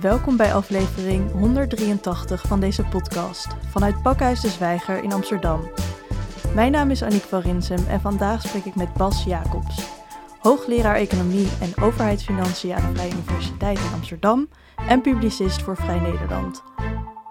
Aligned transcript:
Welkom 0.00 0.36
bij 0.36 0.54
aflevering 0.54 1.30
183 1.30 2.46
van 2.46 2.60
deze 2.60 2.84
podcast 2.84 3.46
vanuit 3.46 4.02
Pakhuis 4.02 4.40
de 4.40 4.48
Zwijger 4.48 5.02
in 5.02 5.12
Amsterdam. 5.12 5.70
Mijn 6.54 6.72
naam 6.72 6.90
is 6.90 7.02
Aniek 7.02 7.22
van 7.22 7.40
Rinsem 7.40 7.86
en 7.86 8.00
vandaag 8.00 8.42
spreek 8.42 8.64
ik 8.64 8.74
met 8.74 8.92
Bas 8.92 9.24
Jacobs, 9.24 9.90
hoogleraar 10.38 10.94
economie 10.94 11.48
en 11.60 11.82
overheidsfinanciën 11.82 12.74
aan 12.74 12.92
de 12.92 12.98
Vrije 12.98 13.12
Universiteit 13.12 13.78
in 13.78 13.92
Amsterdam 13.92 14.48
en 14.76 15.00
publicist 15.00 15.62
voor 15.62 15.76
Vrij 15.76 16.00
Nederland. 16.00 16.62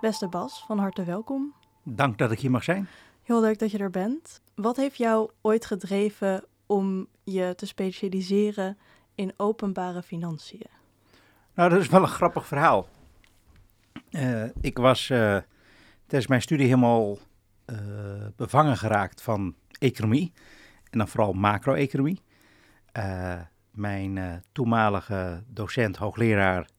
Beste 0.01 0.27
Bas, 0.27 0.63
van 0.67 0.79
harte 0.79 1.03
welkom. 1.03 1.53
Dank 1.83 2.17
dat 2.17 2.31
ik 2.31 2.39
hier 2.39 2.51
mag 2.51 2.63
zijn. 2.63 2.87
Heel 3.23 3.41
leuk 3.41 3.59
dat 3.59 3.71
je 3.71 3.77
er 3.77 3.89
bent. 3.89 4.41
Wat 4.55 4.75
heeft 4.75 4.97
jou 4.97 5.29
ooit 5.41 5.65
gedreven 5.65 6.43
om 6.65 7.07
je 7.23 7.53
te 7.55 7.65
specialiseren 7.65 8.77
in 9.15 9.33
openbare 9.37 10.01
financiën? 10.01 10.74
Nou, 11.55 11.69
dat 11.69 11.79
is 11.79 11.87
wel 11.87 12.01
een 12.01 12.07
grappig 12.07 12.47
verhaal. 12.47 12.87
Uh, 14.11 14.43
ik 14.61 14.77
was 14.77 15.09
uh, 15.09 15.37
tijdens 16.05 16.27
mijn 16.27 16.41
studie 16.41 16.65
helemaal 16.65 17.17
uh, 17.65 17.77
bevangen 18.35 18.77
geraakt 18.77 19.21
van 19.21 19.55
economie. 19.79 20.33
En 20.89 20.97
dan 20.97 21.07
vooral 21.07 21.33
macro-economie. 21.33 22.21
mijn 23.71 24.43
toenmalige 24.51 25.43
docent, 25.47 25.97
hoogleraar 25.97 26.69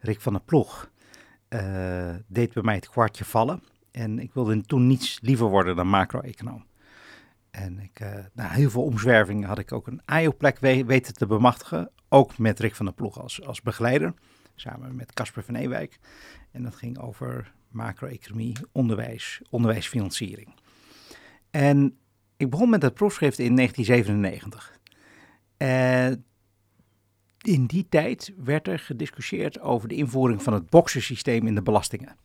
Rick 0.00 0.20
van 0.20 0.32
der 0.32 0.42
Ploeg, 0.42 0.90
deed 2.26 2.52
bij 2.52 2.62
mij 2.62 2.74
het 2.74 2.88
kwartje 2.88 3.24
vallen. 3.24 3.62
En 3.90 4.18
ik 4.18 4.32
wilde 4.32 4.60
toen 4.60 4.86
niets 4.86 5.18
liever 5.22 5.46
worden 5.46 5.76
dan 5.76 5.88
macro-econoom. 5.88 6.66
En 7.50 7.78
ik, 7.78 8.00
na 8.32 8.48
heel 8.48 8.70
veel 8.70 8.82
omzwervingen 8.82 9.48
had 9.48 9.58
ik 9.58 9.72
ook 9.72 9.86
een 9.86 10.02
AIO-plek 10.04 10.58
weten 10.58 11.14
te 11.14 11.26
bemachtigen 11.26 11.90
ook 12.16 12.38
met 12.38 12.60
Rick 12.60 12.74
van 12.74 12.86
der 12.86 12.94
Ploeg 12.94 13.20
als, 13.20 13.42
als 13.42 13.62
begeleider, 13.62 14.14
samen 14.54 14.96
met 14.96 15.12
Casper 15.12 15.42
van 15.42 15.54
Ewijk. 15.54 15.98
En 16.50 16.62
dat 16.62 16.74
ging 16.74 16.98
over 16.98 17.52
macro-economie, 17.70 18.56
onderwijs, 18.72 19.40
onderwijsfinanciering. 19.50 20.54
En 21.50 21.98
ik 22.36 22.50
begon 22.50 22.70
met 22.70 22.80
dat 22.80 22.94
proefschrift 22.94 23.38
in 23.38 23.56
1997. 23.56 24.78
En 25.56 26.24
in 27.40 27.66
die 27.66 27.86
tijd 27.88 28.32
werd 28.36 28.68
er 28.68 28.78
gediscussieerd 28.78 29.60
over 29.60 29.88
de 29.88 29.94
invoering 29.94 30.42
van 30.42 30.52
het 30.52 30.70
boxersysteem 30.70 31.46
in 31.46 31.54
de 31.54 31.62
belastingen. 31.62 32.16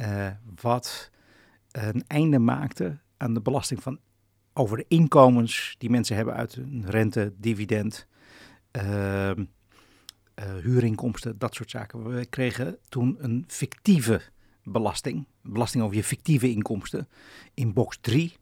Uh, 0.00 0.26
wat 0.60 1.10
een 1.70 2.04
einde 2.06 2.38
maakte 2.38 2.98
aan 3.16 3.34
de 3.34 3.40
belasting 3.40 3.82
van 3.82 3.98
over 4.52 4.76
de 4.76 4.84
inkomens 4.88 5.74
die 5.78 5.90
mensen 5.90 6.16
hebben 6.16 6.34
uit 6.34 6.54
hun 6.54 6.84
rente, 6.86 7.32
dividend, 7.36 8.06
huurinkomsten, 10.62 11.38
dat 11.38 11.54
soort 11.54 11.70
zaken. 11.70 12.14
We 12.14 12.26
kregen 12.26 12.78
toen 12.88 13.16
een 13.18 13.44
fictieve 13.46 14.22
belasting, 14.62 15.26
belasting 15.42 15.84
over 15.84 15.96
je 15.96 16.04
fictieve 16.04 16.50
inkomsten, 16.50 17.08
in 17.54 17.72
box 17.72 17.98
3, 18.00 18.36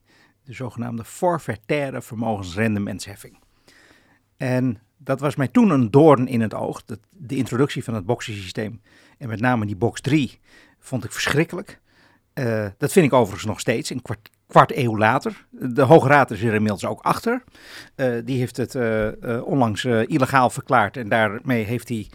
de 0.44 0.52
zogenaamde 0.52 1.04
forfaitaire 1.04 2.02
vermogensrendementsheffing. 2.02 3.38
En 4.36 4.80
dat 4.96 5.20
was 5.20 5.36
mij 5.36 5.48
toen 5.48 5.70
een 5.70 5.90
doorn 5.90 6.26
in 6.28 6.40
het 6.40 6.54
oog. 6.54 6.84
De, 6.84 6.98
de 7.10 7.36
introductie 7.36 7.84
van 7.84 7.94
het 7.94 8.06
boxsysteem 8.06 8.80
en 9.18 9.28
met 9.28 9.40
name 9.40 9.66
die 9.66 9.76
box 9.76 10.00
3 10.00 10.40
vond 10.78 11.04
ik 11.04 11.12
verschrikkelijk. 11.12 11.80
Uh, 12.34 12.66
dat 12.78 12.92
vind 12.92 13.06
ik 13.06 13.12
overigens 13.12 13.44
nog 13.44 13.60
steeds. 13.60 13.90
Een 13.90 14.02
kwart, 14.52 14.76
eeuw 14.76 14.98
later. 14.98 15.46
De 15.50 15.82
Hoge 15.82 16.08
Raad 16.08 16.30
is 16.30 16.42
er 16.42 16.54
inmiddels 16.54 16.84
ook 16.84 17.00
achter. 17.00 17.42
Uh, 17.96 18.18
die 18.24 18.38
heeft 18.38 18.56
het 18.56 18.74
uh, 18.74 19.06
uh, 19.06 19.46
onlangs 19.46 19.84
illegaal 19.84 20.50
verklaard 20.50 20.96
en 20.96 21.08
daarmee 21.08 21.64
heeft, 21.64 21.88
hij, 21.88 22.06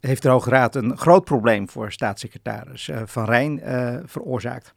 heeft 0.00 0.22
de 0.22 0.28
Hoge 0.28 0.50
Raad 0.50 0.74
een 0.74 0.96
groot 0.96 1.24
probleem 1.24 1.68
voor 1.68 1.92
staatssecretaris 1.92 2.90
Van 3.04 3.24
Rijn 3.24 3.60
veroorzaakt. 4.04 4.74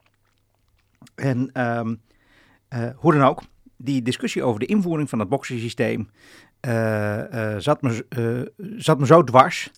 En 1.14 1.60
um, 1.60 2.00
hoe 2.96 3.12
dan 3.12 3.22
ook, 3.22 3.42
die 3.76 4.02
discussie 4.02 4.42
over 4.42 4.60
de 4.60 4.66
invoering 4.66 5.08
van 5.08 5.18
het 5.18 5.28
boxensysteem 5.28 6.10
zat, 7.58 7.82
me, 7.82 8.06
zat 8.76 8.98
me 8.98 9.06
zo 9.06 9.24
dwars 9.24 9.70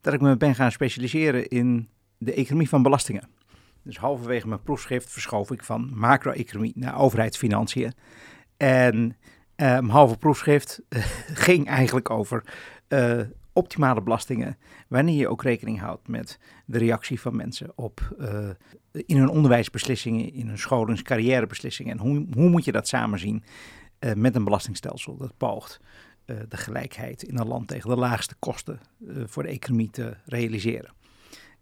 dat 0.00 0.14
ik 0.14 0.20
me 0.20 0.36
ben 0.36 0.54
gaan 0.54 0.72
specialiseren 0.72 1.48
in 1.48 1.88
de 2.18 2.34
economie 2.34 2.68
van 2.68 2.82
belastingen. 2.82 3.35
Dus 3.86 3.98
halverwege 3.98 4.48
mijn 4.48 4.62
proefschrift 4.62 5.10
verschoof 5.10 5.50
ik 5.50 5.62
van 5.62 5.90
macro-economie 5.94 6.72
naar 6.74 6.98
overheidsfinanciën. 6.98 7.92
En 8.56 8.96
uh, 9.04 9.12
mijn 9.56 9.88
halve 9.88 10.16
proefschrift 10.16 10.80
uh, 10.88 11.04
ging 11.46 11.66
eigenlijk 11.66 12.10
over 12.10 12.44
uh, 12.88 13.20
optimale 13.52 14.02
belastingen, 14.02 14.58
wanneer 14.88 15.16
je 15.16 15.28
ook 15.28 15.42
rekening 15.42 15.80
houdt 15.80 16.08
met 16.08 16.38
de 16.64 16.78
reactie 16.78 17.20
van 17.20 17.36
mensen 17.36 17.72
op 17.74 18.16
in 19.06 19.16
hun 19.16 19.28
onderwijsbeslissingen, 19.28 20.32
in 20.32 20.48
hun 20.48 20.58
scholings- 20.58 21.02
carrièrebeslissingen. 21.02 21.92
En 21.92 21.98
hoe, 21.98 22.26
hoe 22.32 22.48
moet 22.48 22.64
je 22.64 22.72
dat 22.72 22.88
samen 22.88 23.18
zien 23.18 23.44
met 24.14 24.34
een 24.34 24.44
belastingstelsel 24.44 25.16
dat 25.16 25.36
poogt 25.36 25.80
de 26.24 26.56
gelijkheid 26.56 27.22
in 27.22 27.38
een 27.38 27.46
land 27.46 27.68
tegen 27.68 27.90
de 27.90 27.96
laagste 27.96 28.34
kosten 28.38 28.80
voor 29.26 29.42
de 29.42 29.48
economie 29.48 29.90
te 29.90 30.16
realiseren. 30.24 30.95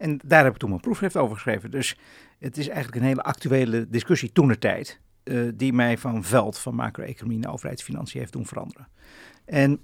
En 0.05 0.21
daar 0.25 0.45
heb 0.45 0.53
ik 0.53 0.59
toen 0.59 0.69
mijn 0.69 0.81
proefschrift 0.81 1.17
over 1.17 1.35
geschreven. 1.35 1.71
Dus 1.71 1.97
het 2.39 2.59
is 2.59 2.69
eigenlijk 2.69 2.97
een 2.97 3.09
hele 3.09 3.23
actuele 3.23 3.89
discussie 3.89 4.33
toenertijd. 4.33 5.01
Uh, 5.25 5.51
die 5.55 5.73
mij 5.73 5.99
van 5.99 6.25
veld 6.25 6.59
van 6.59 6.75
macro-economie 6.75 7.39
naar 7.39 7.53
overheidsfinanciën 7.53 8.21
heeft 8.21 8.33
doen 8.33 8.47
veranderen. 8.47 8.89
En 9.45 9.81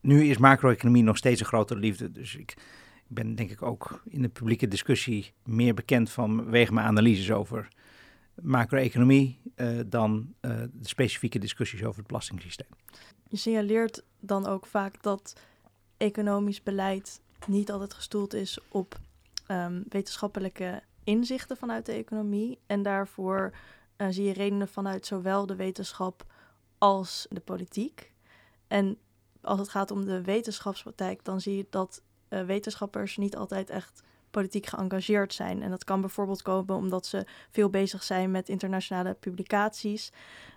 nu 0.00 0.24
is 0.24 0.38
macro-economie 0.38 1.02
nog 1.02 1.16
steeds 1.16 1.40
een 1.40 1.46
grotere 1.46 1.80
liefde. 1.80 2.12
Dus 2.12 2.36
ik 2.36 2.54
ben 3.06 3.34
denk 3.34 3.50
ik 3.50 3.62
ook 3.62 4.02
in 4.08 4.22
de 4.22 4.28
publieke 4.28 4.68
discussie 4.68 5.32
meer 5.44 5.74
bekend 5.74 6.10
vanwege 6.10 6.72
mijn 6.72 6.86
analyses 6.86 7.30
over 7.30 7.68
macro-economie 8.42 9.40
uh, 9.56 9.80
dan 9.86 10.34
uh, 10.40 10.50
de 10.72 10.88
specifieke 10.88 11.38
discussies 11.38 11.84
over 11.84 11.98
het 11.98 12.06
belastingssysteem. 12.06 12.68
Je 13.28 13.36
signaleert 13.36 14.04
dan 14.20 14.46
ook 14.46 14.66
vaak 14.66 15.02
dat 15.02 15.40
economisch 15.96 16.62
beleid 16.62 17.20
niet 17.46 17.70
altijd 17.70 17.94
gestoeld 17.94 18.34
is 18.34 18.58
op 18.68 18.98
um, 19.48 19.84
wetenschappelijke 19.88 20.82
inzichten 21.04 21.56
vanuit 21.56 21.86
de 21.86 21.92
economie. 21.92 22.58
En 22.66 22.82
daarvoor 22.82 23.54
uh, 23.96 24.06
zie 24.10 24.24
je 24.24 24.32
redenen 24.32 24.68
vanuit 24.68 25.06
zowel 25.06 25.46
de 25.46 25.56
wetenschap 25.56 26.24
als 26.78 27.26
de 27.30 27.40
politiek. 27.40 28.12
En 28.68 28.98
als 29.40 29.58
het 29.58 29.68
gaat 29.68 29.90
om 29.90 30.04
de 30.04 30.22
wetenschapspraktijk, 30.22 31.24
dan 31.24 31.40
zie 31.40 31.56
je 31.56 31.66
dat 31.70 32.02
uh, 32.28 32.42
wetenschappers 32.44 33.16
niet 33.16 33.36
altijd 33.36 33.70
echt 33.70 34.02
politiek 34.30 34.66
geëngageerd 34.66 35.34
zijn. 35.34 35.62
En 35.62 35.70
dat 35.70 35.84
kan 35.84 36.00
bijvoorbeeld 36.00 36.42
komen 36.42 36.76
omdat 36.76 37.06
ze 37.06 37.26
veel 37.50 37.70
bezig 37.70 38.02
zijn 38.02 38.30
met 38.30 38.48
internationale 38.48 39.14
publicaties, 39.14 40.12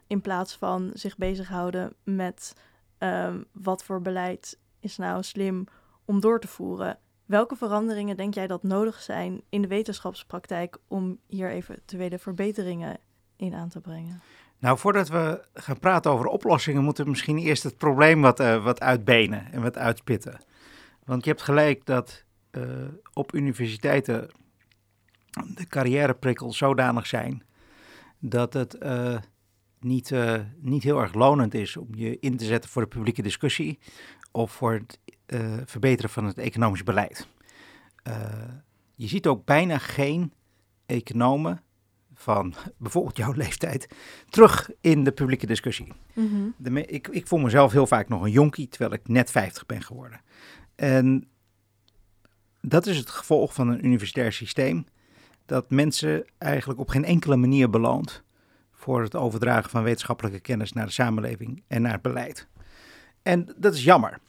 in 0.07 0.21
plaats 0.21 0.55
van 0.55 0.91
zich 0.93 1.17
bezighouden 1.17 1.93
met 2.03 2.53
um, 2.99 3.45
wat 3.51 3.83
voor 3.83 4.01
beleid 4.01 4.59
is 4.79 4.97
nou 4.97 5.23
slim 5.23 5.65
om 6.05 6.19
door 6.19 6.39
te 6.39 6.47
voeren. 6.47 6.99
Welke 7.27 7.55
veranderingen 7.55 8.17
denk 8.17 8.33
jij 8.33 8.47
dat 8.47 8.63
nodig 8.63 9.01
zijn 9.01 9.41
in 9.49 9.61
de 9.61 9.67
wetenschapspraktijk 9.67 10.77
om 10.87 11.19
hier 11.27 11.49
eventuele 11.49 12.19
verbeteringen 12.19 12.97
in 13.35 13.53
aan 13.53 13.69
te 13.69 13.81
brengen? 13.81 14.21
Nou, 14.59 14.77
voordat 14.77 15.07
we 15.07 15.45
gaan 15.53 15.79
praten 15.79 16.11
over 16.11 16.25
oplossingen, 16.25 16.83
moeten 16.83 17.03
we 17.03 17.09
misschien 17.09 17.37
eerst 17.37 17.63
het 17.63 17.77
probleem 17.77 18.21
wat, 18.21 18.39
uh, 18.39 18.63
wat 18.63 18.79
uitbenen 18.79 19.51
en 19.51 19.61
wat 19.61 19.77
uitspitten. 19.77 20.39
Want 21.05 21.23
je 21.23 21.29
hebt 21.29 21.41
gelijk 21.41 21.85
dat 21.85 22.23
uh, 22.51 22.63
op 23.13 23.33
universiteiten 23.33 24.29
de 25.55 25.67
carrièreprikkels 25.67 26.57
zodanig 26.57 27.07
zijn 27.07 27.43
dat 28.19 28.53
het 28.53 28.77
uh, 28.83 29.17
niet, 29.79 30.13
niet 30.59 30.83
heel 30.83 30.99
erg 31.01 31.13
lonend 31.13 31.53
is 31.53 31.77
om 31.77 31.87
je 31.91 32.19
in 32.19 32.37
te 32.37 32.45
zetten 32.45 32.69
voor 32.69 32.81
de 32.81 32.87
publieke 32.87 33.21
discussie 33.21 33.79
of 34.31 34.51
voor 34.51 34.73
het 34.73 34.99
uh, 35.27 35.57
verbeteren 35.65 36.09
van 36.09 36.25
het 36.25 36.37
economisch 36.37 36.83
beleid. 36.83 37.27
Uh, 38.07 38.13
je 38.95 39.07
ziet 39.07 39.27
ook 39.27 39.45
bijna 39.45 39.77
geen 39.77 40.33
economen 40.85 41.61
van 42.13 42.53
bijvoorbeeld 42.77 43.17
jouw 43.17 43.31
leeftijd 43.31 43.87
terug 44.29 44.69
in 44.81 45.03
de 45.03 45.11
publieke 45.11 45.45
discussie. 45.45 45.93
Mm 46.13 46.27
-hmm. 46.29 46.53
de, 46.57 46.85
ik, 46.85 47.07
ik 47.07 47.27
voel 47.27 47.39
mezelf 47.39 47.71
heel 47.71 47.87
vaak 47.87 48.09
nog 48.09 48.21
een 48.21 48.31
jonkie, 48.31 48.67
terwijl 48.67 48.93
ik 48.93 49.07
net 49.07 49.31
50 49.31 49.65
ben 49.65 49.81
geworden. 49.81 50.21
En 50.75 51.27
dat 52.61 52.85
is 52.85 52.97
het 52.97 53.09
gevolg 53.09 53.53
van 53.53 53.67
een 53.67 53.85
universitair 53.85 54.33
systeem 54.33 54.85
dat 55.45 55.69
mensen 55.69 56.25
eigenlijk 56.37 56.79
op 56.79 56.89
geen 56.89 57.05
enkele 57.05 57.35
manier 57.35 57.69
beloont 57.69 58.23
voor 58.71 59.01
het 59.01 59.15
overdragen 59.15 59.69
van 59.69 59.83
wetenschappelijke 59.83 60.39
kennis 60.39 60.73
naar 60.73 60.85
de 60.85 60.91
samenleving 60.91 61.63
en 61.67 61.81
naar 61.81 61.91
het 61.93 62.01
beleid. 62.01 62.47
En 63.21 63.53
dat 63.57 63.73
is 63.73 63.83
jammer. 63.83 64.19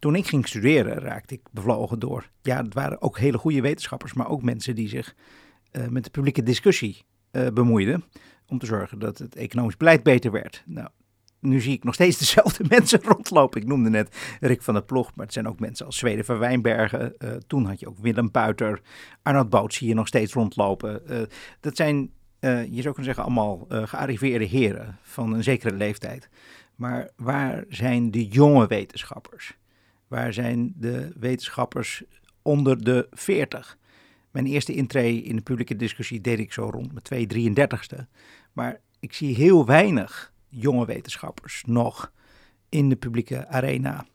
Toen 0.00 0.14
ik 0.14 0.26
ging 0.26 0.48
studeren 0.48 0.98
raakte 0.98 1.34
ik 1.34 1.40
bevlogen 1.50 1.98
door. 1.98 2.30
Ja, 2.42 2.56
het 2.62 2.74
waren 2.74 3.02
ook 3.02 3.18
hele 3.18 3.38
goede 3.38 3.60
wetenschappers, 3.60 4.12
maar 4.12 4.28
ook 4.28 4.42
mensen 4.42 4.74
die 4.74 4.88
zich 4.88 5.14
uh, 5.72 5.86
met 5.86 6.04
de 6.04 6.10
publieke 6.10 6.42
discussie 6.42 7.04
uh, 7.32 7.46
bemoeiden. 7.48 8.04
Om 8.46 8.58
te 8.58 8.66
zorgen 8.66 8.98
dat 8.98 9.18
het 9.18 9.36
economisch 9.36 9.76
beleid 9.76 10.02
beter 10.02 10.30
werd. 10.30 10.62
Nou, 10.66 10.88
nu 11.40 11.60
zie 11.60 11.72
ik 11.72 11.84
nog 11.84 11.94
steeds 11.94 12.18
dezelfde 12.24 12.64
mensen 12.68 13.02
rondlopen. 13.02 13.60
Ik 13.60 13.66
noemde 13.66 13.90
net 13.90 14.36
Rick 14.40 14.62
van 14.62 14.74
der 14.74 14.82
Ploeg, 14.82 15.14
maar 15.14 15.24
het 15.24 15.34
zijn 15.34 15.48
ook 15.48 15.60
mensen 15.60 15.86
als 15.86 15.98
Zweden 15.98 16.24
van 16.24 16.38
Wijnbergen. 16.38 17.14
Uh, 17.18 17.30
toen 17.46 17.64
had 17.64 17.80
je 17.80 17.88
ook 17.88 17.98
Willem 17.98 18.30
Puiter, 18.30 18.80
Arnold 19.22 19.50
Boot 19.50 19.74
zie 19.74 19.88
je 19.88 19.94
nog 19.94 20.06
steeds 20.06 20.32
rondlopen. 20.32 21.02
Dat 21.60 21.76
zijn, 21.76 22.10
je 22.40 22.80
zou 22.82 22.94
kunnen 22.94 23.04
zeggen, 23.04 23.24
allemaal 23.24 23.66
gearriveerde 23.68 24.44
heren 24.44 24.98
van 25.02 25.32
een 25.32 25.42
zekere 25.42 25.76
leeftijd. 25.76 26.28
Maar 26.74 27.10
waar 27.16 27.64
zijn 27.68 28.10
de 28.10 28.26
jonge 28.26 28.66
wetenschappers? 28.66 29.58
Waar 30.10 30.32
zijn 30.32 30.72
de 30.76 31.12
wetenschappers 31.18 32.02
onder 32.42 32.84
de 32.84 33.06
40? 33.10 33.78
Mijn 34.30 34.46
eerste 34.46 34.74
intree 34.74 35.22
in 35.22 35.36
de 35.36 35.42
publieke 35.42 35.76
discussie 35.76 36.20
deed 36.20 36.38
ik 36.38 36.52
zo 36.52 36.70
rond 36.70 36.92
mijn 36.92 37.28
2 37.28 37.52
33ste. 37.52 38.06
Maar 38.52 38.80
ik 39.00 39.12
zie 39.12 39.34
heel 39.34 39.66
weinig 39.66 40.32
jonge 40.48 40.86
wetenschappers 40.86 41.64
nog 41.66 42.12
in 42.68 42.88
de 42.88 42.96
publieke 42.96 43.48
arena 43.48 44.06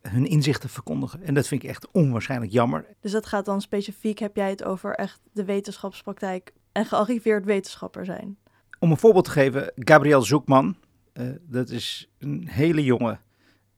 hun 0.00 0.26
inzichten 0.26 0.68
verkondigen. 0.68 1.22
En 1.22 1.34
dat 1.34 1.48
vind 1.48 1.62
ik 1.62 1.68
echt 1.68 1.90
onwaarschijnlijk 1.90 2.52
jammer. 2.52 2.86
Dus 3.00 3.12
dat 3.12 3.26
gaat 3.26 3.44
dan 3.44 3.60
specifiek, 3.60 4.18
heb 4.18 4.36
jij 4.36 4.50
het 4.50 4.64
over 4.64 4.94
echt 4.94 5.20
de 5.32 5.44
wetenschapspraktijk 5.44 6.52
en 6.72 6.86
gearriveerd 6.86 7.44
wetenschapper 7.44 8.04
zijn? 8.04 8.36
Om 8.78 8.90
een 8.90 8.96
voorbeeld 8.96 9.24
te 9.24 9.30
geven, 9.30 9.72
Gabriel 9.76 10.22
Zoekman, 10.22 10.76
uh, 11.14 11.28
dat 11.40 11.70
is 11.70 12.10
een 12.18 12.48
hele 12.48 12.84
jonge 12.84 13.18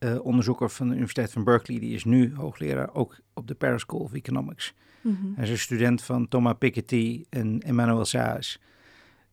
uh, 0.04 0.24
onderzoeker 0.24 0.70
van 0.70 0.86
de 0.86 0.92
Universiteit 0.92 1.32
van 1.32 1.44
Berkeley. 1.44 1.80
Die 1.80 1.94
is 1.94 2.04
nu 2.04 2.34
hoogleraar 2.34 2.94
ook 2.94 3.20
op 3.34 3.46
de 3.46 3.54
Paris 3.54 3.80
School 3.80 4.00
of 4.00 4.12
Economics. 4.12 4.74
Mm 5.00 5.18
-hmm. 5.20 5.32
Hij 5.34 5.44
is 5.44 5.50
een 5.50 5.58
student 5.58 6.02
van 6.02 6.28
Thomas 6.28 6.54
Piketty 6.58 7.24
en 7.30 7.60
Emmanuel 7.60 8.04
Saez 8.04 8.56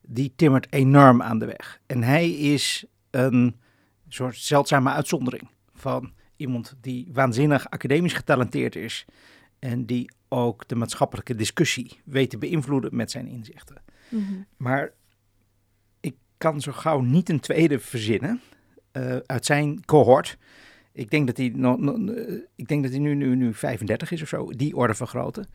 die 0.01 0.33
timmert 0.35 0.67
enorm 0.69 1.21
aan 1.21 1.39
de 1.39 1.45
weg. 1.45 1.79
En 1.85 2.03
hij 2.03 2.31
is 2.31 2.85
een 3.09 3.55
soort 4.07 4.35
zeldzame 4.35 4.89
uitzondering 4.89 5.47
van 5.73 6.13
iemand 6.35 6.75
die 6.81 7.09
waanzinnig 7.13 7.69
academisch 7.69 8.13
getalenteerd 8.13 8.75
is 8.75 9.05
en 9.59 9.85
die 9.85 10.11
ook 10.27 10.67
de 10.67 10.75
maatschappelijke 10.75 11.35
discussie 11.35 11.99
weet 12.05 12.29
te 12.29 12.37
beïnvloeden 12.37 12.95
met 12.95 13.11
zijn 13.11 13.27
inzichten. 13.27 13.83
Mhm. 14.09 14.33
Maar 14.57 14.91
ik 15.99 16.15
kan 16.37 16.61
zo 16.61 16.71
gauw 16.71 16.99
niet 16.99 17.29
een 17.29 17.39
tweede 17.39 17.79
verzinnen 17.79 18.41
uh, 18.93 19.15
uit 19.25 19.45
zijn 19.45 19.85
cohort. 19.85 20.37
Ik 20.93 21.09
denk 21.09 21.27
dat 21.27 21.37
hij, 21.37 21.45
ik 22.55 22.67
denk 22.67 22.83
dat 22.83 22.91
hij 22.91 22.99
nu, 22.99 23.13
nu, 23.13 23.35
nu 23.35 23.53
35 23.53 24.11
is 24.11 24.21
of 24.21 24.27
zo, 24.27 24.51
die 24.51 24.75
orde 24.75 24.93
van 24.93 25.07
grootte, 25.07 25.45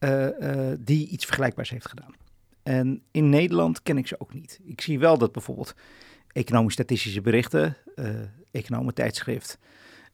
uh, 0.00 0.26
uh, 0.40 0.72
die 0.78 1.08
iets 1.08 1.24
vergelijkbaars 1.24 1.70
heeft 1.70 1.88
gedaan. 1.88 2.14
En 2.62 3.02
in 3.10 3.28
Nederland 3.28 3.82
ken 3.82 3.98
ik 3.98 4.06
ze 4.06 4.20
ook 4.20 4.34
niet. 4.34 4.60
Ik 4.64 4.80
zie 4.80 4.98
wel 4.98 5.18
dat 5.18 5.32
bijvoorbeeld 5.32 5.74
economisch-statistische 6.32 7.20
berichten, 7.20 7.76
uh, 7.96 8.08
economentijdschrift, 8.50 9.58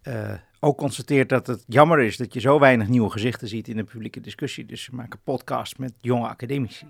uh, 0.09 0.33
ook 0.61 0.77
constateert 0.77 1.29
dat 1.29 1.47
het 1.47 1.65
jammer 1.67 2.01
is 2.01 2.17
dat 2.17 2.35
je 2.35 2.41
zo 2.41 2.59
weinig 2.59 2.89
nieuwe 2.89 3.11
gezichten 3.11 3.49
ziet 3.49 3.69
in 3.69 3.77
de 3.77 3.85
publieke 3.85 4.21
discussie. 4.21 4.67
Dus 4.67 4.83
ze 4.83 4.95
maken 4.95 5.21
podcasts 5.25 5.79
met 5.79 5.93
jonge 6.01 6.29
academici. 6.29 6.87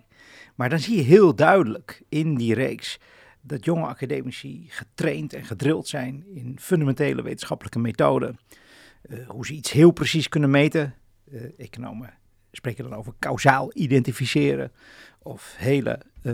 Maar 0.54 0.68
dan 0.68 0.78
zie 0.78 0.96
je 0.96 1.02
heel 1.02 1.34
duidelijk 1.34 2.02
in 2.08 2.34
die 2.34 2.54
reeks 2.54 2.98
dat 3.46 3.64
jonge 3.64 3.86
academici 3.86 4.66
getraind 4.68 5.32
en 5.32 5.44
gedrild 5.44 5.88
zijn 5.88 6.24
in 6.34 6.56
fundamentele 6.60 7.22
wetenschappelijke 7.22 7.78
methoden. 7.78 8.38
Uh, 9.10 9.28
hoe 9.28 9.46
ze 9.46 9.52
iets 9.52 9.70
heel 9.70 9.90
precies 9.90 10.28
kunnen 10.28 10.50
meten. 10.50 10.94
economen 11.56 12.14
spreken 12.56 12.84
dan 12.84 12.94
over 12.94 13.12
kausaal 13.18 13.70
identificeren 13.74 14.72
of 15.22 15.54
hele, 15.58 16.00
uh, 16.22 16.32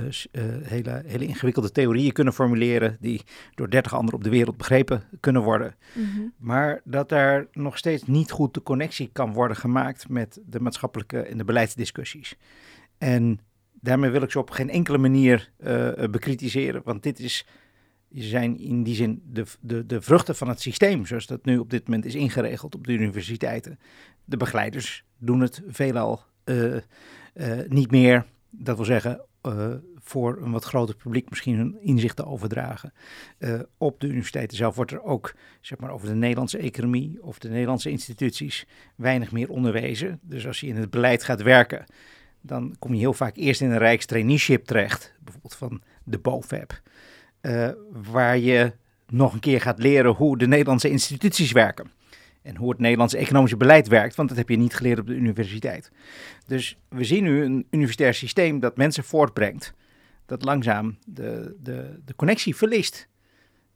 hele, 0.63 1.03
hele 1.07 1.27
ingewikkelde 1.27 1.73
theorieën 1.73 2.13
kunnen 2.13 2.33
formuleren 2.33 2.97
die 3.01 3.23
door 3.55 3.71
dertig 3.71 3.95
anderen 3.95 4.15
op 4.15 4.25
de 4.25 4.31
wereld 4.31 4.57
begrepen 4.57 5.03
kunnen 5.21 5.43
worden. 5.43 5.75
Mhm. 5.93 6.21
Maar 6.37 6.81
dat 6.85 7.09
daar 7.09 7.47
nog 7.53 7.79
steeds 7.79 8.03
niet 8.03 8.31
goed 8.31 8.55
de 8.55 8.63
connectie 8.63 9.11
kan 9.13 9.33
worden 9.33 9.57
gemaakt 9.57 10.09
met 10.09 10.41
de 10.47 10.61
maatschappelijke 10.61 11.21
en 11.21 11.39
de 11.39 11.45
beleidsdiscussies. 11.45 12.37
En 12.99 13.41
daarmee 13.81 14.11
wil 14.11 14.23
ik 14.23 14.31
ze 14.31 14.39
op 14.39 14.51
geen 14.51 14.71
enkele 14.71 14.99
manier 14.99 15.51
uh, 15.59 15.93
bekritiseren, 16.11 16.83
want 16.85 17.03
dit 17.03 17.19
is, 17.19 17.47
zijn 18.11 18.59
in 18.59 18.83
die 18.83 18.95
zin 18.95 19.23
de, 19.25 19.45
de, 19.61 19.87
de 19.87 20.01
vruchten 20.01 20.37
van 20.37 20.49
het 20.49 20.61
systeem, 20.61 21.07
zoals 21.07 21.27
dat 21.27 21.45
nu 21.45 21.59
op 21.59 21.71
dit 21.71 21.85
moment 21.85 22.05
is 22.05 22.15
ingeregeld 22.15 22.75
op 22.75 22.87
de 22.87 22.93
universiteiten. 22.93 23.79
De 24.25 24.37
begeleiders 24.37 25.05
doen 25.19 25.41
het 25.41 25.63
veelal 25.67 26.23
uh, 26.45 26.77
niet 27.69 27.91
meer 27.91 28.27
dat 28.51 28.77
wil 28.77 28.85
zeggen, 28.85 29.25
voor 29.97 30.39
een 30.43 30.51
wat 30.51 30.65
groter 30.65 30.97
publiek 30.97 31.31
misschien 31.31 31.57
hun 31.57 31.79
inzichten 31.81 32.27
overdragen. 32.27 32.93
Op 33.79 34.01
de 34.01 34.07
universiteiten 34.07 34.57
zelf 34.57 34.77
wordt 34.77 34.91
er 34.91 35.03
ook 35.03 35.35
zeg 35.61 35.79
maar, 35.79 35.91
over 35.91 36.09
de 36.09 36.15
Nederlandse 36.15 36.59
economie 36.59 37.23
of 37.23 37.39
de 37.39 37.49
Nederlandse 37.49 37.91
instituties 37.91 38.67
weinig 38.97 39.33
meer 39.33 39.51
onderwezen. 39.51 40.19
Dus 40.23 40.47
als 40.47 40.61
je 40.61 40.67
in 40.67 40.77
het 40.77 40.91
beleid 40.91 41.25
gaat 41.25 41.43
werken, 41.43 41.85
dan 42.41 42.77
kom 42.79 42.93
je 42.93 42.99
heel 42.99 43.13
vaak 43.13 43.37
eerst 43.37 43.61
in 43.61 43.71
een 43.71 43.79
rijkstraineeship 43.79 44.65
terecht, 44.65 45.15
bijvoorbeeld 45.21 45.55
van 45.55 45.83
de 46.05 46.19
BOVEP, 46.19 46.81
uh, 47.43 47.69
waar 47.91 48.39
je 48.39 48.73
nog 49.07 49.33
een 49.33 49.41
keer 49.41 49.61
gaat 49.61 49.79
leren 49.79 50.13
hoe 50.13 50.39
de 50.39 50.47
Nederlandse 50.47 50.91
instituties 50.91 51.53
werken 51.53 51.91
en 52.43 52.57
hoe 52.57 52.71
het 52.71 52.79
Nederlandse 52.79 53.19
economische 53.19 53.57
beleid 53.57 53.89
werkt, 53.89 54.15
want 54.15 54.29
dat 54.29 54.39
heb 54.39 54.49
je 54.49 54.57
niet 54.57 54.75
geleerd 54.75 54.99
op 54.99 55.07
de 55.07 55.15
universiteit. 55.15 55.91
Dus 56.47 56.77
we 56.89 57.05
zien 57.05 57.25
nu 57.25 57.45
een 57.45 57.67
universitair 57.71 58.15
systeem 58.15 58.61
dat 58.61 58.77
mensen 58.77 59.05
voortbrengt, 59.05 59.75
dat 60.27 60.45
langzaam 60.45 60.99
de, 61.07 61.57
de, 61.61 62.01
de 62.05 62.15
connectie 62.15 62.57
verliest 62.57 63.09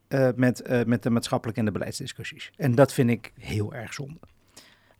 uh, 0.08 0.28
met, 0.36 0.62
uh, 0.70 0.82
met 0.82 1.02
de 1.02 1.10
maatschappelijke 1.10 1.60
en 1.60 1.66
de 1.66 1.72
beleidsdiscussies. 1.72 2.50
En 2.56 2.74
dat 2.74 2.92
vind 2.92 3.10
ik 3.10 3.32
heel 3.38 3.74
erg 3.74 3.94
zonde. 3.94 4.18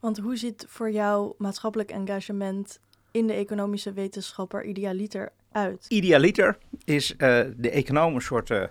Want 0.01 0.19
hoe 0.19 0.37
ziet 0.37 0.65
voor 0.69 0.91
jou 0.91 1.35
maatschappelijk 1.39 1.91
engagement 1.91 2.81
in 3.15 3.27
de 3.27 3.33
economische 3.33 3.93
wetenschapper 3.93 4.65
idealiter 4.65 5.33
uit? 5.53 5.87
Idealiter 5.89 6.59
is 6.85 7.11
uh, 7.11 7.19
de 7.57 7.71
econoom 7.71 8.15
een 8.15 8.21
soort, 8.21 8.49
je 8.49 8.71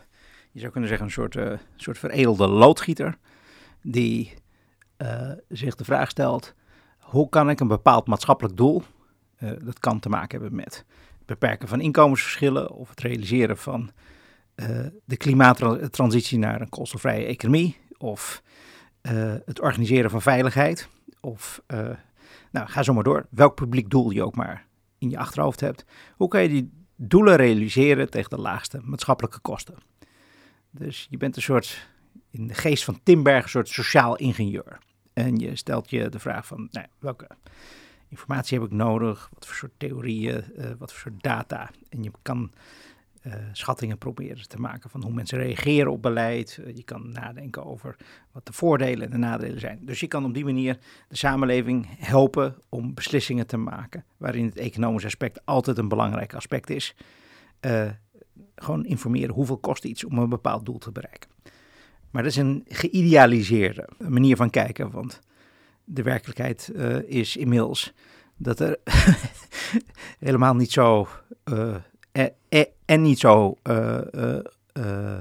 zou 0.53 0.71
kunnen 0.71 0.89
zeggen, 0.89 1.07
een 1.07 1.13
soort, 1.13 1.37
soort 1.75 1.97
veredelde 1.97 2.47
loodgieter 2.47 3.17
die 3.81 4.33
uh, 4.97 5.31
zich 5.49 5.75
de 5.75 5.83
vraag 5.83 6.09
stelt: 6.09 6.53
hoe 6.99 7.29
kan 7.29 7.49
ik 7.49 7.59
een 7.59 7.67
bepaald 7.67 8.07
maatschappelijk 8.07 8.57
doel, 8.57 8.83
uh, 9.39 9.51
dat 9.63 9.79
kan 9.79 9.99
te 9.99 10.09
maken 10.09 10.39
hebben 10.39 10.55
met 10.55 10.85
het 11.17 11.25
beperken 11.25 11.67
van 11.67 11.81
inkomensverschillen 11.81 12.71
of 12.71 12.89
het 12.89 12.99
realiseren 12.99 13.57
van 13.57 13.91
uh, 14.55 14.85
de 15.05 15.17
klimaattransitie 15.17 16.37
naar 16.37 16.61
een 16.61 16.69
koolstofvrije 16.69 17.25
economie 17.25 17.77
of 17.97 18.43
het 19.45 19.61
organiseren 19.61 20.09
van 20.09 20.21
veiligheid 20.21 20.89
of 21.21 21.61
nou, 22.53 22.67
ga 22.67 22.83
zo 22.83 22.93
maar 22.93 23.03
door, 23.03 23.25
welk 23.29 23.55
publiek 23.55 23.89
doel 23.89 24.09
je 24.09 24.23
ook 24.23 24.35
maar 24.35 24.65
in 24.97 25.09
je 25.09 25.17
achterhoofd 25.17 25.59
hebt. 25.59 25.85
Hoe 26.15 26.27
kan 26.27 26.41
je 26.41 26.49
die 26.49 26.71
doelen 26.95 27.35
realiseren 27.35 28.09
tegen 28.09 28.29
de 28.29 28.41
laagste 28.41 28.79
maatschappelijke 28.83 29.39
kosten? 29.39 29.75
Dus 30.71 31.07
je 31.09 31.17
bent 31.17 31.35
een 31.35 31.41
soort 31.41 31.87
in 32.31 32.47
de 32.47 32.53
geest 32.53 32.83
van 32.83 32.99
Timberg 33.03 33.43
een 33.43 33.49
soort 33.49 33.67
sociaal 33.67 34.15
ingenieur. 34.15 34.77
En 35.13 35.35
je 35.35 35.55
stelt 35.55 35.89
je 35.89 36.09
de 36.09 36.19
vraag 36.19 36.47
van, 36.47 36.67
nou, 36.71 36.87
welke 36.99 37.27
informatie 38.07 38.59
heb 38.59 38.67
ik 38.67 38.73
nodig? 38.73 39.29
Wat 39.33 39.45
voor 39.45 39.55
soort 39.55 39.71
theorieën? 39.77 40.43
Uh, 40.57 40.65
wat 40.77 40.93
voor 40.93 41.11
soort 41.11 41.23
data? 41.23 41.69
En 41.89 42.03
je 42.03 42.11
kan 42.21 42.51
uh, 43.27 43.33
schattingen 43.51 43.97
proberen 43.97 44.47
te 44.47 44.59
maken 44.59 44.89
van 44.89 45.03
hoe 45.03 45.13
mensen 45.13 45.37
reageren 45.37 45.91
op 45.91 46.01
beleid. 46.01 46.57
Uh, 46.61 46.75
je 46.75 46.83
kan 46.83 47.11
nadenken 47.11 47.65
over 47.65 47.95
wat 48.31 48.45
de 48.45 48.53
voordelen 48.53 49.05
en 49.05 49.11
de 49.11 49.17
nadelen 49.17 49.59
zijn. 49.59 49.79
Dus 49.81 49.99
je 49.99 50.07
kan 50.07 50.25
op 50.25 50.33
die 50.33 50.45
manier 50.45 50.77
de 51.07 51.17
samenleving 51.17 51.87
helpen 51.97 52.55
om 52.69 52.93
beslissingen 52.93 53.47
te 53.47 53.57
maken, 53.57 54.05
waarin 54.17 54.45
het 54.45 54.57
economisch 54.57 55.05
aspect 55.05 55.45
altijd 55.45 55.77
een 55.77 55.87
belangrijk 55.87 56.33
aspect 56.33 56.69
is. 56.69 56.95
gewoon 58.55 58.85
informeren 58.85 59.35
hoeveel 59.35 59.57
kost 59.57 59.85
iets 59.85 60.03
om 60.03 60.17
een 60.17 60.29
bepaald 60.29 60.65
doel 60.65 60.77
te 60.77 60.91
bereiken. 60.91 61.29
Maar 62.11 62.23
dat 62.23 62.31
is 62.31 62.37
een 62.37 62.65
geïdealiseerde 62.67 63.89
manier 63.97 64.35
van 64.35 64.49
kijken, 64.49 64.91
want 64.91 65.19
de 65.83 66.03
werkelijkheid 66.03 66.71
is 67.05 67.37
inmiddels 67.37 67.93
dat 68.37 68.59
er 68.59 68.77
helemaal 70.19 70.55
niet 70.55 70.71
zo 70.71 71.07
uh, 72.13 72.63
en 72.85 73.01
niet 73.01 73.19
zo 73.19 73.55
uh, 73.63 75.17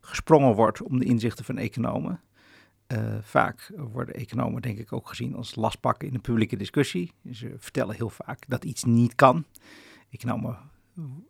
gesprongen 0.00 0.54
wordt 0.54 0.82
om 0.82 0.98
de 0.98 1.04
inzichten 1.04 1.44
van 1.44 1.58
economen. 1.58 2.20
vaak 3.22 3.70
worden 3.76 4.14
economen 4.14 4.62
denk 4.62 4.78
ik 4.78 4.92
ook 4.92 5.08
gezien 5.08 5.34
als 5.34 5.54
lastpakken 5.54 6.08
in 6.08 6.14
de 6.14 6.20
publieke 6.20 6.56
discussie. 6.56 7.12
Ze 7.32 7.54
vertellen 7.58 7.94
heel 7.94 8.10
vaak 8.10 8.44
dat 8.48 8.64
iets 8.64 8.84
niet 8.84 9.14
kan. 9.14 9.44
Economen, 10.10 10.58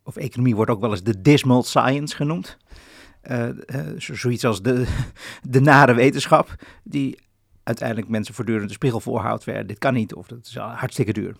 of 0.02 0.16
economie 0.16 0.54
wordt 0.54 0.70
ook 0.70 0.80
wel 0.80 0.90
eens 0.90 1.02
de 1.02 1.20
dismal 1.20 1.62
science 1.62 2.16
genoemd. 2.16 2.56
Zoiets 3.96 4.44
als 4.44 4.62
de, 4.62 4.86
de 5.42 5.60
nare 5.60 5.94
wetenschap, 5.94 6.54
die 6.84 7.18
uiteindelijk 7.62 8.08
mensen 8.08 8.34
voortdurend 8.34 8.68
de 8.68 8.74
spiegel 8.74 9.00
voorhoudt. 9.00 9.44
Dit 9.44 9.78
kan 9.78 9.94
niet, 9.94 10.14
of 10.14 10.26
dat 10.26 10.46
is 10.46 10.56
hartstikke 10.56 11.12
duur. 11.12 11.36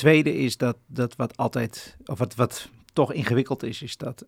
Tweede 0.00 0.36
is 0.36 0.56
dat, 0.56 0.76
dat 0.86 1.16
wat 1.16 1.36
altijd, 1.36 1.96
of 2.04 2.18
wat, 2.18 2.34
wat 2.34 2.70
toch 2.92 3.12
ingewikkeld 3.12 3.62
is, 3.62 3.82
is 3.82 3.96
dat 3.96 4.26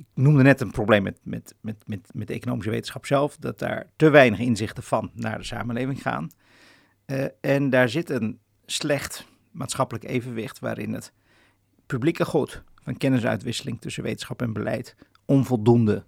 ik 0.00 0.06
noemde 0.14 0.42
net 0.42 0.60
een 0.60 0.70
probleem 0.70 1.02
met, 1.02 1.18
met, 1.22 1.54
met, 1.60 1.76
met, 1.86 2.10
met 2.14 2.26
de 2.26 2.34
economische 2.34 2.70
wetenschap 2.70 3.06
zelf, 3.06 3.36
dat 3.36 3.58
daar 3.58 3.86
te 3.96 4.10
weinig 4.10 4.38
inzichten 4.38 4.82
van 4.82 5.10
naar 5.14 5.38
de 5.38 5.44
samenleving 5.44 6.02
gaan. 6.02 6.30
Uh, 7.06 7.24
en 7.40 7.70
daar 7.70 7.88
zit 7.88 8.10
een 8.10 8.38
slecht 8.66 9.26
maatschappelijk 9.50 10.04
evenwicht 10.04 10.58
waarin 10.58 10.92
het 10.92 11.12
publieke 11.86 12.24
goed 12.24 12.62
van 12.82 12.96
kennisuitwisseling 12.96 13.80
tussen 13.80 14.02
wetenschap 14.02 14.42
en 14.42 14.52
beleid 14.52 14.96
onvoldoende 15.24 16.04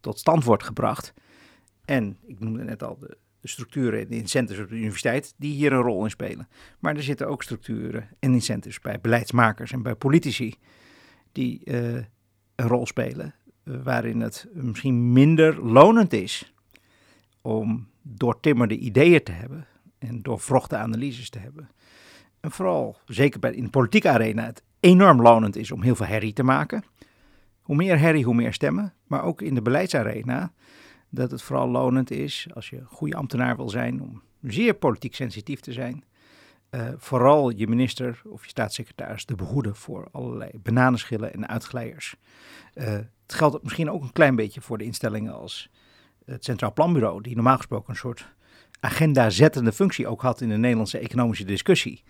tot 0.00 0.18
stand 0.18 0.44
wordt 0.44 0.64
gebracht. 0.64 1.14
En 1.84 2.18
ik 2.26 2.40
noemde 2.40 2.64
net 2.64 2.82
al 2.82 2.98
de, 2.98 3.16
de 3.44 3.50
structuren 3.50 4.00
en 4.00 4.10
incentives 4.10 4.62
op 4.62 4.68
de 4.68 4.76
universiteit 4.76 5.34
die 5.36 5.52
hier 5.52 5.72
een 5.72 5.80
rol 5.80 6.04
in 6.04 6.10
spelen. 6.10 6.48
Maar 6.78 6.96
er 6.96 7.02
zitten 7.02 7.28
ook 7.28 7.42
structuren 7.42 8.08
en 8.18 8.32
incentives 8.32 8.80
bij 8.80 9.00
beleidsmakers 9.00 9.72
en 9.72 9.82
bij 9.82 9.94
politici 9.94 10.54
die 11.32 11.60
uh, 11.64 11.94
een 12.54 12.68
rol 12.68 12.86
spelen. 12.86 13.34
Uh, 13.64 13.82
waarin 13.82 14.20
het 14.20 14.48
misschien 14.52 15.12
minder 15.12 15.66
lonend 15.66 16.12
is 16.12 16.54
om 17.42 17.88
doortimmerde 18.02 18.76
ideeën 18.76 19.22
te 19.22 19.32
hebben 19.32 19.66
en 19.98 20.22
doorvrochte 20.22 20.76
analyses 20.76 21.30
te 21.30 21.38
hebben. 21.38 21.70
En 22.40 22.50
vooral, 22.50 22.96
zeker 23.06 23.40
bij, 23.40 23.54
in 23.54 23.64
de 23.64 23.70
politieke 23.70 24.08
arena, 24.08 24.44
het 24.44 24.62
enorm 24.80 25.22
lonend 25.22 25.56
is 25.56 25.70
om 25.70 25.82
heel 25.82 25.96
veel 25.96 26.06
herrie 26.06 26.32
te 26.32 26.42
maken. 26.42 26.84
Hoe 27.62 27.76
meer 27.76 27.98
herrie, 27.98 28.24
hoe 28.24 28.34
meer 28.34 28.52
stemmen. 28.52 28.94
Maar 29.06 29.22
ook 29.22 29.42
in 29.42 29.54
de 29.54 29.62
beleidsarena, 29.62 30.52
dat 31.14 31.30
het 31.30 31.42
vooral 31.42 31.68
lonend 31.68 32.10
is, 32.10 32.46
als 32.54 32.70
je 32.70 32.76
een 32.76 32.86
goede 32.86 33.16
ambtenaar 33.16 33.56
wil 33.56 33.68
zijn, 33.68 34.02
om 34.02 34.22
zeer 34.42 34.74
politiek 34.74 35.14
sensitief 35.14 35.60
te 35.60 35.72
zijn. 35.72 36.04
Uh, 36.70 36.88
vooral 36.96 37.50
je 37.50 37.68
minister 37.68 38.22
of 38.24 38.42
je 38.42 38.48
staatssecretaris 38.48 39.24
te 39.24 39.34
behoeden 39.34 39.76
voor 39.76 40.08
allerlei 40.12 40.50
bananenschillen 40.62 41.32
en 41.32 41.48
uitglijers. 41.48 42.16
Uh, 42.74 42.84
het 42.86 43.34
geldt 43.34 43.62
misschien 43.62 43.90
ook 43.90 44.02
een 44.02 44.12
klein 44.12 44.36
beetje 44.36 44.60
voor 44.60 44.78
de 44.78 44.84
instellingen 44.84 45.34
als 45.34 45.70
het 46.24 46.44
Centraal 46.44 46.72
Planbureau, 46.72 47.22
die 47.22 47.34
normaal 47.34 47.56
gesproken 47.56 47.90
een 47.90 47.96
soort 47.96 48.32
agenda-zettende 48.80 49.72
functie 49.72 50.06
ook 50.06 50.22
had 50.22 50.40
in 50.40 50.48
de 50.48 50.56
Nederlandse 50.56 50.98
economische 50.98 51.44
discussie. 51.44 52.02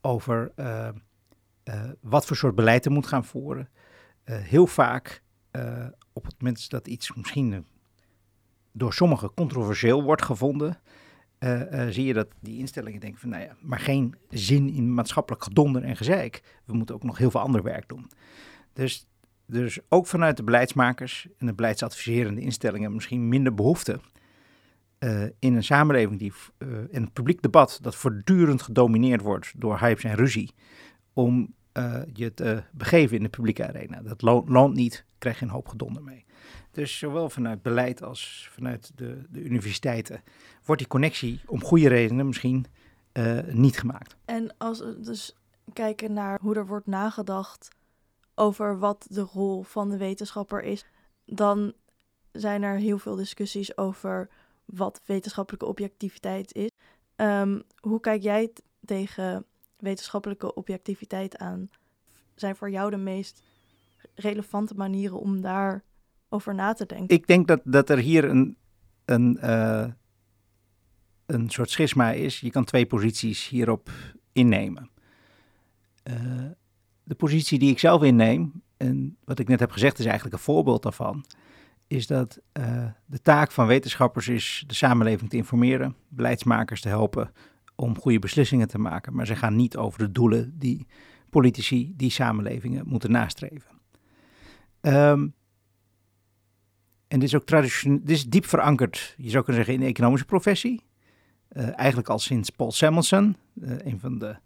Over 0.00 0.52
uh, 0.56 0.88
wat 2.00 2.26
voor 2.26 2.36
soort 2.36 2.54
beleid 2.54 2.84
er 2.84 2.92
moet 2.92 3.06
gaan 3.06 3.24
voeren. 3.24 3.68
heel 4.24 4.66
vaak 4.66 5.22
op 6.12 6.24
het 6.24 6.34
moment 6.38 6.70
dat 6.70 6.86
iets 6.86 7.14
misschien 7.14 7.66
door 8.72 8.92
sommigen 8.92 9.34
controversieel 9.34 10.02
wordt 10.02 10.22
gevonden, 10.22 10.78
uh, 11.38 11.72
uh, 11.72 11.86
zie 11.88 12.04
je 12.04 12.12
dat 12.12 12.28
die 12.40 12.58
instellingen 12.58 13.00
denken 13.00 13.20
van, 13.20 13.28
nou 13.28 13.42
ja, 13.42 13.56
maar 13.60 13.80
geen 13.80 14.14
zin 14.30 14.68
in 14.68 14.94
maatschappelijk 14.94 15.42
gedonder 15.42 15.82
en 15.82 15.96
gezeik. 15.96 16.42
We 16.64 16.74
moeten 16.74 16.94
ook 16.94 17.02
nog 17.02 17.18
heel 17.18 17.30
veel 17.30 17.40
ander 17.40 17.62
werk 17.62 17.88
doen. 17.88 18.10
Dus, 18.72 19.06
dus 19.46 19.78
ook 19.88 20.06
vanuit 20.06 20.36
de 20.36 20.42
beleidsmakers 20.42 21.28
en 21.38 21.46
de 21.46 21.54
beleidsadviserende 21.54 22.40
instellingen 22.40 22.94
misschien 22.94 23.28
minder 23.28 23.54
behoefte 23.54 24.00
uh, 24.98 25.22
in 25.38 25.54
een 25.54 25.64
samenleving 25.64 26.18
die, 26.18 26.32
in 26.90 27.02
het 27.02 27.12
publiek 27.12 27.42
debat 27.42 27.78
dat 27.82 27.96
voortdurend 27.96 28.62
gedomineerd 28.62 29.20
wordt 29.20 29.52
door 29.56 29.78
hypes 29.78 30.04
en 30.04 30.14
ruzie, 30.14 30.54
om 31.12 31.54
je 32.12 32.34
te 32.34 32.62
begeven 32.72 33.16
in 33.16 33.22
de 33.22 33.28
publieke 33.28 33.66
arena. 33.66 34.02
Dat 34.02 34.22
loont 34.22 34.74
niet, 34.74 35.04
krijg 35.18 35.38
je 35.38 35.44
een 35.44 35.50
hoop 35.50 35.68
gedonder 35.68 36.02
mee. 36.02 36.24
Dus 36.70 36.98
zowel 36.98 37.30
vanuit 37.30 37.62
beleid 37.62 38.02
als 38.02 38.48
vanuit 38.52 38.92
de, 38.94 39.24
de 39.30 39.40
universiteiten 39.40 40.22
wordt 40.64 40.80
die 40.80 40.90
connectie 40.90 41.40
om 41.46 41.64
goede 41.64 41.88
redenen 41.88 42.26
misschien 42.26 42.66
uh, 43.12 43.38
niet 43.46 43.78
gemaakt. 43.78 44.16
En 44.24 44.54
als 44.58 44.78
we 44.78 45.00
dus 45.00 45.36
kijken 45.72 46.12
naar 46.12 46.38
hoe 46.40 46.54
er 46.54 46.66
wordt 46.66 46.86
nagedacht 46.86 47.68
over 48.34 48.78
wat 48.78 49.06
de 49.10 49.20
rol 49.20 49.62
van 49.62 49.90
de 49.90 49.96
wetenschapper 49.96 50.62
is, 50.62 50.84
dan 51.24 51.72
zijn 52.32 52.62
er 52.62 52.76
heel 52.76 52.98
veel 52.98 53.16
discussies 53.16 53.76
over 53.76 54.28
wat 54.64 55.00
wetenschappelijke 55.04 55.66
objectiviteit 55.66 56.54
is. 56.54 56.70
Um, 57.16 57.62
hoe 57.80 58.00
kijk 58.00 58.22
jij 58.22 58.52
tegen 58.84 59.44
wetenschappelijke 59.76 60.54
objectiviteit 60.54 61.36
aan? 61.36 61.68
Zijn 62.34 62.56
voor 62.56 62.70
jou 62.70 62.90
de 62.90 62.96
meest 62.96 63.42
relevante 64.14 64.74
manieren 64.74 65.18
om 65.18 65.40
daar 65.40 65.84
over 66.28 66.54
na 66.54 66.72
te 66.72 66.86
denken. 66.86 67.16
Ik 67.16 67.26
denk 67.26 67.46
dat, 67.46 67.60
dat 67.64 67.90
er 67.90 67.98
hier 67.98 68.24
een, 68.24 68.56
een, 69.04 69.38
uh, 69.42 69.86
een 71.26 71.50
soort 71.50 71.70
schisma 71.70 72.10
is. 72.10 72.40
Je 72.40 72.50
kan 72.50 72.64
twee 72.64 72.86
posities 72.86 73.48
hierop 73.48 73.90
innemen. 74.32 74.90
Uh, 76.10 76.44
de 77.02 77.14
positie 77.14 77.58
die 77.58 77.70
ik 77.70 77.78
zelf 77.78 78.02
inneem, 78.02 78.62
en 78.76 79.16
wat 79.24 79.38
ik 79.38 79.48
net 79.48 79.60
heb 79.60 79.70
gezegd 79.70 79.98
is 79.98 80.04
eigenlijk 80.04 80.34
een 80.34 80.42
voorbeeld 80.42 80.82
daarvan, 80.82 81.24
is 81.86 82.06
dat 82.06 82.40
uh, 82.58 82.86
de 83.06 83.20
taak 83.20 83.52
van 83.52 83.66
wetenschappers 83.66 84.28
is 84.28 84.64
de 84.66 84.74
samenleving 84.74 85.30
te 85.30 85.36
informeren, 85.36 85.96
beleidsmakers 86.08 86.80
te 86.80 86.88
helpen 86.88 87.32
om 87.74 87.98
goede 87.98 88.18
beslissingen 88.18 88.68
te 88.68 88.78
maken. 88.78 89.14
Maar 89.14 89.26
ze 89.26 89.36
gaan 89.36 89.56
niet 89.56 89.76
over 89.76 89.98
de 89.98 90.12
doelen 90.12 90.58
die 90.58 90.86
politici, 91.30 91.92
die 91.96 92.10
samenlevingen 92.10 92.84
moeten 92.86 93.10
nastreven. 93.10 93.80
Um, 94.80 95.34
en 97.08 97.18
dit 97.18 97.28
is 97.28 97.34
ook 97.34 97.44
traditioneel, 97.44 97.98
dit 98.00 98.16
is 98.16 98.26
diep 98.26 98.46
verankerd, 98.46 99.14
je 99.16 99.30
zou 99.30 99.44
kunnen 99.44 99.64
zeggen, 99.64 99.74
in 99.74 99.86
de 99.86 99.94
economische 99.94 100.26
professie. 100.26 100.86
Uh, 101.52 101.78
eigenlijk 101.78 102.08
al 102.08 102.18
sinds 102.18 102.50
Paul 102.50 102.72
Samuelson, 102.72 103.36
uh, 103.54 103.70
een 103.78 104.00
van 104.00 104.18
de, 104.18 104.36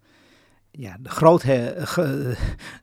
ja, 0.71 0.97
de, 0.99 1.09
groothe, 1.09 1.75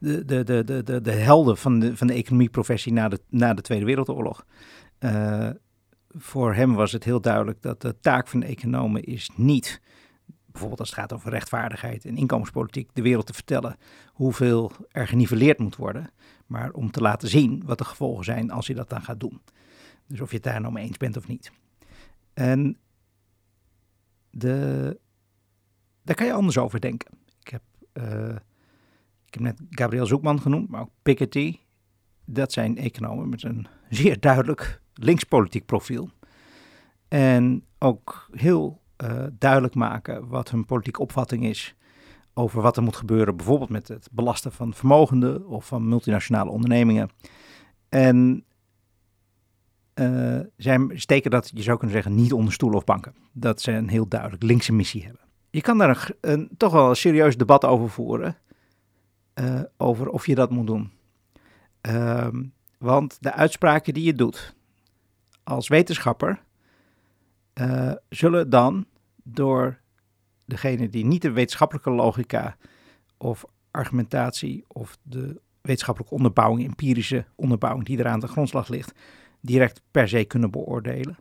de, 0.00 0.24
de, 0.24 0.44
de, 0.44 0.64
de, 0.64 0.82
de, 0.82 1.00
de 1.00 1.12
helden 1.12 1.56
van 1.56 1.78
de, 1.78 1.96
van 1.96 2.06
de 2.06 2.12
economieprofessie 2.12 2.92
na 2.92 3.08
de, 3.08 3.20
na 3.28 3.54
de 3.54 3.62
Tweede 3.62 3.84
Wereldoorlog. 3.84 4.46
Voor 6.08 6.54
hem 6.54 6.74
was 6.74 6.92
het 6.92 7.04
heel 7.04 7.20
duidelijk 7.20 7.62
dat 7.62 7.80
de 7.80 8.00
taak 8.00 8.28
van 8.28 8.40
de 8.40 8.46
economen 8.46 9.02
is 9.02 9.30
niet, 9.36 9.80
bijvoorbeeld 10.46 10.80
als 10.80 10.90
het 10.90 10.98
gaat 10.98 11.12
over 11.12 11.30
rechtvaardigheid 11.30 12.04
en 12.04 12.16
inkomenspolitiek, 12.16 12.90
de 12.92 13.02
wereld 13.02 13.26
te 13.26 13.34
vertellen 13.34 13.76
hoeveel 14.06 14.72
er 14.90 15.06
geniveleerd 15.06 15.58
moet 15.58 15.76
worden, 15.76 16.10
maar 16.46 16.70
om 16.70 16.90
te 16.90 17.00
laten 17.00 17.28
zien 17.28 17.62
wat 17.64 17.78
de 17.78 17.84
gevolgen 17.84 18.24
zijn 18.24 18.50
als 18.50 18.66
je 18.66 18.74
dat 18.74 18.88
dan 18.88 19.02
gaat 19.02 19.20
doen. 19.20 19.40
Dus 20.10 20.20
of 20.20 20.30
je 20.30 20.36
het 20.36 20.44
daar 20.44 20.60
nou 20.60 20.72
mee 20.72 20.84
eens 20.84 20.96
bent 20.96 21.16
of 21.16 21.28
niet. 21.28 21.52
En 22.34 22.76
de, 24.30 24.98
daar 26.02 26.16
kan 26.16 26.26
je 26.26 26.32
anders 26.32 26.58
over 26.58 26.80
denken. 26.80 27.10
Ik 27.40 27.48
heb, 27.48 27.62
uh, 27.92 28.34
ik 29.26 29.34
heb 29.34 29.42
net 29.42 29.60
Gabriel 29.70 30.06
Zoekman 30.06 30.40
genoemd, 30.40 30.68
maar 30.68 30.80
ook 30.80 30.90
Piketty. 31.02 31.58
Dat 32.24 32.52
zijn 32.52 32.78
economen 32.78 33.28
met 33.28 33.42
een 33.42 33.66
zeer 33.88 34.20
duidelijk 34.20 34.82
linkspolitiek 34.94 35.66
profiel. 35.66 36.10
En 37.08 37.64
ook 37.78 38.28
heel 38.32 38.82
uh, 39.04 39.24
duidelijk 39.38 39.74
maken 39.74 40.28
wat 40.28 40.50
hun 40.50 40.66
politieke 40.66 41.00
opvatting 41.00 41.44
is 41.44 41.74
over 42.34 42.62
wat 42.62 42.76
er 42.76 42.82
moet 42.82 42.96
gebeuren, 42.96 43.36
bijvoorbeeld 43.36 43.70
met 43.70 43.88
het 43.88 44.08
belasten 44.12 44.52
van 44.52 44.74
vermogenden 44.74 45.46
of 45.46 45.66
van 45.66 45.88
multinationale 45.88 46.50
ondernemingen. 46.50 47.08
En 47.88 48.44
uh, 50.00 50.40
zij 50.56 50.88
steken 50.94 51.30
dat, 51.30 51.50
je 51.54 51.62
zou 51.62 51.78
kunnen 51.78 51.96
zeggen, 51.96 52.14
niet 52.14 52.32
onder 52.32 52.52
stoelen 52.52 52.78
of 52.78 52.84
banken. 52.84 53.14
Dat 53.32 53.60
ze 53.60 53.72
een 53.72 53.88
heel 53.88 54.08
duidelijk 54.08 54.42
linkse 54.42 54.72
missie 54.72 55.04
hebben. 55.04 55.20
Je 55.50 55.60
kan 55.60 55.78
daar 55.78 56.10
een, 56.20 56.50
toch 56.56 56.72
wel 56.72 56.88
een 56.88 56.96
serieus 56.96 57.36
debat 57.36 57.64
over 57.64 57.90
voeren. 57.90 58.36
Uh, 59.34 59.60
over 59.76 60.08
of 60.08 60.26
je 60.26 60.34
dat 60.34 60.50
moet 60.50 60.66
doen. 60.66 60.90
Uh, 61.88 62.28
want 62.78 63.16
de 63.20 63.32
uitspraken 63.32 63.94
die 63.94 64.04
je 64.04 64.14
doet 64.14 64.54
als 65.42 65.68
wetenschapper. 65.68 66.42
Uh, 67.54 67.92
zullen 68.08 68.50
dan 68.50 68.86
door 69.22 69.80
degene 70.44 70.88
die 70.88 71.04
niet 71.04 71.22
de 71.22 71.30
wetenschappelijke 71.30 71.90
logica 71.90 72.56
of 73.16 73.44
argumentatie 73.70 74.64
of 74.68 74.98
de 75.02 75.40
wetenschappelijke 75.60 76.14
onderbouwing, 76.14 76.68
empirische 76.68 77.24
onderbouwing 77.34 77.86
die 77.86 77.98
eraan 77.98 78.20
de 78.20 78.28
grondslag 78.28 78.68
ligt, 78.68 78.92
direct 79.40 79.82
per 79.90 80.08
se 80.08 80.24
kunnen 80.24 80.50
beoordelen. 80.50 81.16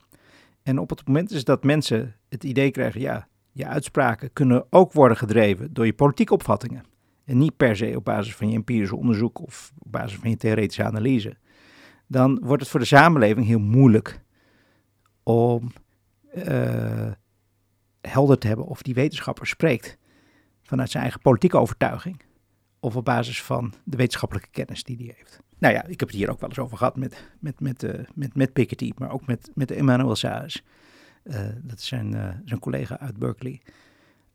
En 0.64 0.80
op 0.80 0.90
het 0.90 1.08
moment 1.08 1.32
is 1.32 1.44
dat 1.44 1.64
mensen 1.64 2.16
het 2.30 2.44
idee 2.44 2.72
krijgen, 2.72 3.02
ja, 3.02 3.28
je 3.52 3.68
uitspraken 3.68 4.34
kunnen 4.34 4.66
ook 4.70 4.94
worden 4.94 5.18
gedreven 5.18 5.74
door 5.74 5.86
je 5.86 5.94
politieke 5.94 6.34
opvattingen. 6.34 6.84
En 7.26 7.38
niet 7.38 7.58
per 7.58 7.76
se 7.76 7.96
op 7.96 8.04
basis 8.04 8.36
van 8.36 8.50
je 8.50 8.56
empirische 8.56 8.96
onderzoek 8.96 9.40
of 9.40 9.72
op 9.80 9.92
basis 9.92 10.18
van 10.18 10.30
je 10.30 10.38
theoretische 10.38 10.84
analyse. 10.84 11.38
Dan 12.08 12.40
wordt 12.44 12.62
het 12.62 12.72
voor 12.72 12.80
de 12.80 12.86
samenleving 12.86 13.46
heel 13.46 13.60
moeilijk 13.60 14.22
om 15.24 15.72
uh, 16.34 17.12
helder 18.02 18.38
te 18.38 18.48
hebben 18.48 18.66
of 18.66 18.82
die 18.82 18.94
wetenschapper 18.94 19.48
spreekt 19.48 19.98
vanuit 20.62 20.90
zijn 20.90 21.04
eigen 21.04 21.22
politieke 21.22 21.58
overtuiging 21.58 22.22
of 22.80 22.96
op 22.96 23.06
basis 23.06 23.44
van 23.44 23.74
de 23.84 23.98
wetenschappelijke 23.98 24.50
kennis 24.52 24.84
die 24.84 24.98
hij 24.98 25.14
heeft. 25.18 25.40
Nou 25.60 25.74
ja, 25.74 25.84
ik 25.84 26.00
heb 26.00 26.10
het 26.10 26.18
hier 26.18 26.30
ook 26.30 26.40
wel 26.40 26.50
eens 26.50 26.60
over 26.60 26.78
gehad 26.78 26.96
met, 26.96 27.24
met, 27.40 27.60
met, 27.60 27.84
uh, 27.84 27.94
met, 28.14 28.36
met 28.36 28.54
Piketty, 28.54 28.92
maar 28.98 29.12
ook 29.12 29.26
met, 29.26 29.52
met 29.54 29.72
Emmanuel 29.72 30.16
Saez. 30.16 30.62
Uh, 31.24 31.50
dat 31.62 31.80
is 31.80 31.88
zijn, 31.88 32.16
uh, 32.16 32.30
zijn 32.46 32.60
collega 32.60 33.00
uit 33.00 33.18
Berkeley. 33.18 33.62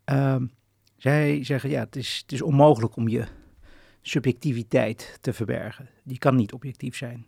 Um, 0.05 0.53
zij 0.97 1.45
zeggen, 1.45 1.71
ja, 1.71 1.81
het 1.81 1.97
is, 1.97 2.19
het 2.23 2.33
is 2.33 2.43
onmogelijk 2.43 2.97
om 2.97 3.09
je 3.09 3.25
subjectiviteit 4.03 5.19
te 5.21 5.33
verbergen. 5.33 5.89
Die 6.03 6.19
kan 6.19 6.37
niet 6.37 6.53
objectief 6.53 6.97
zijn. 6.97 7.27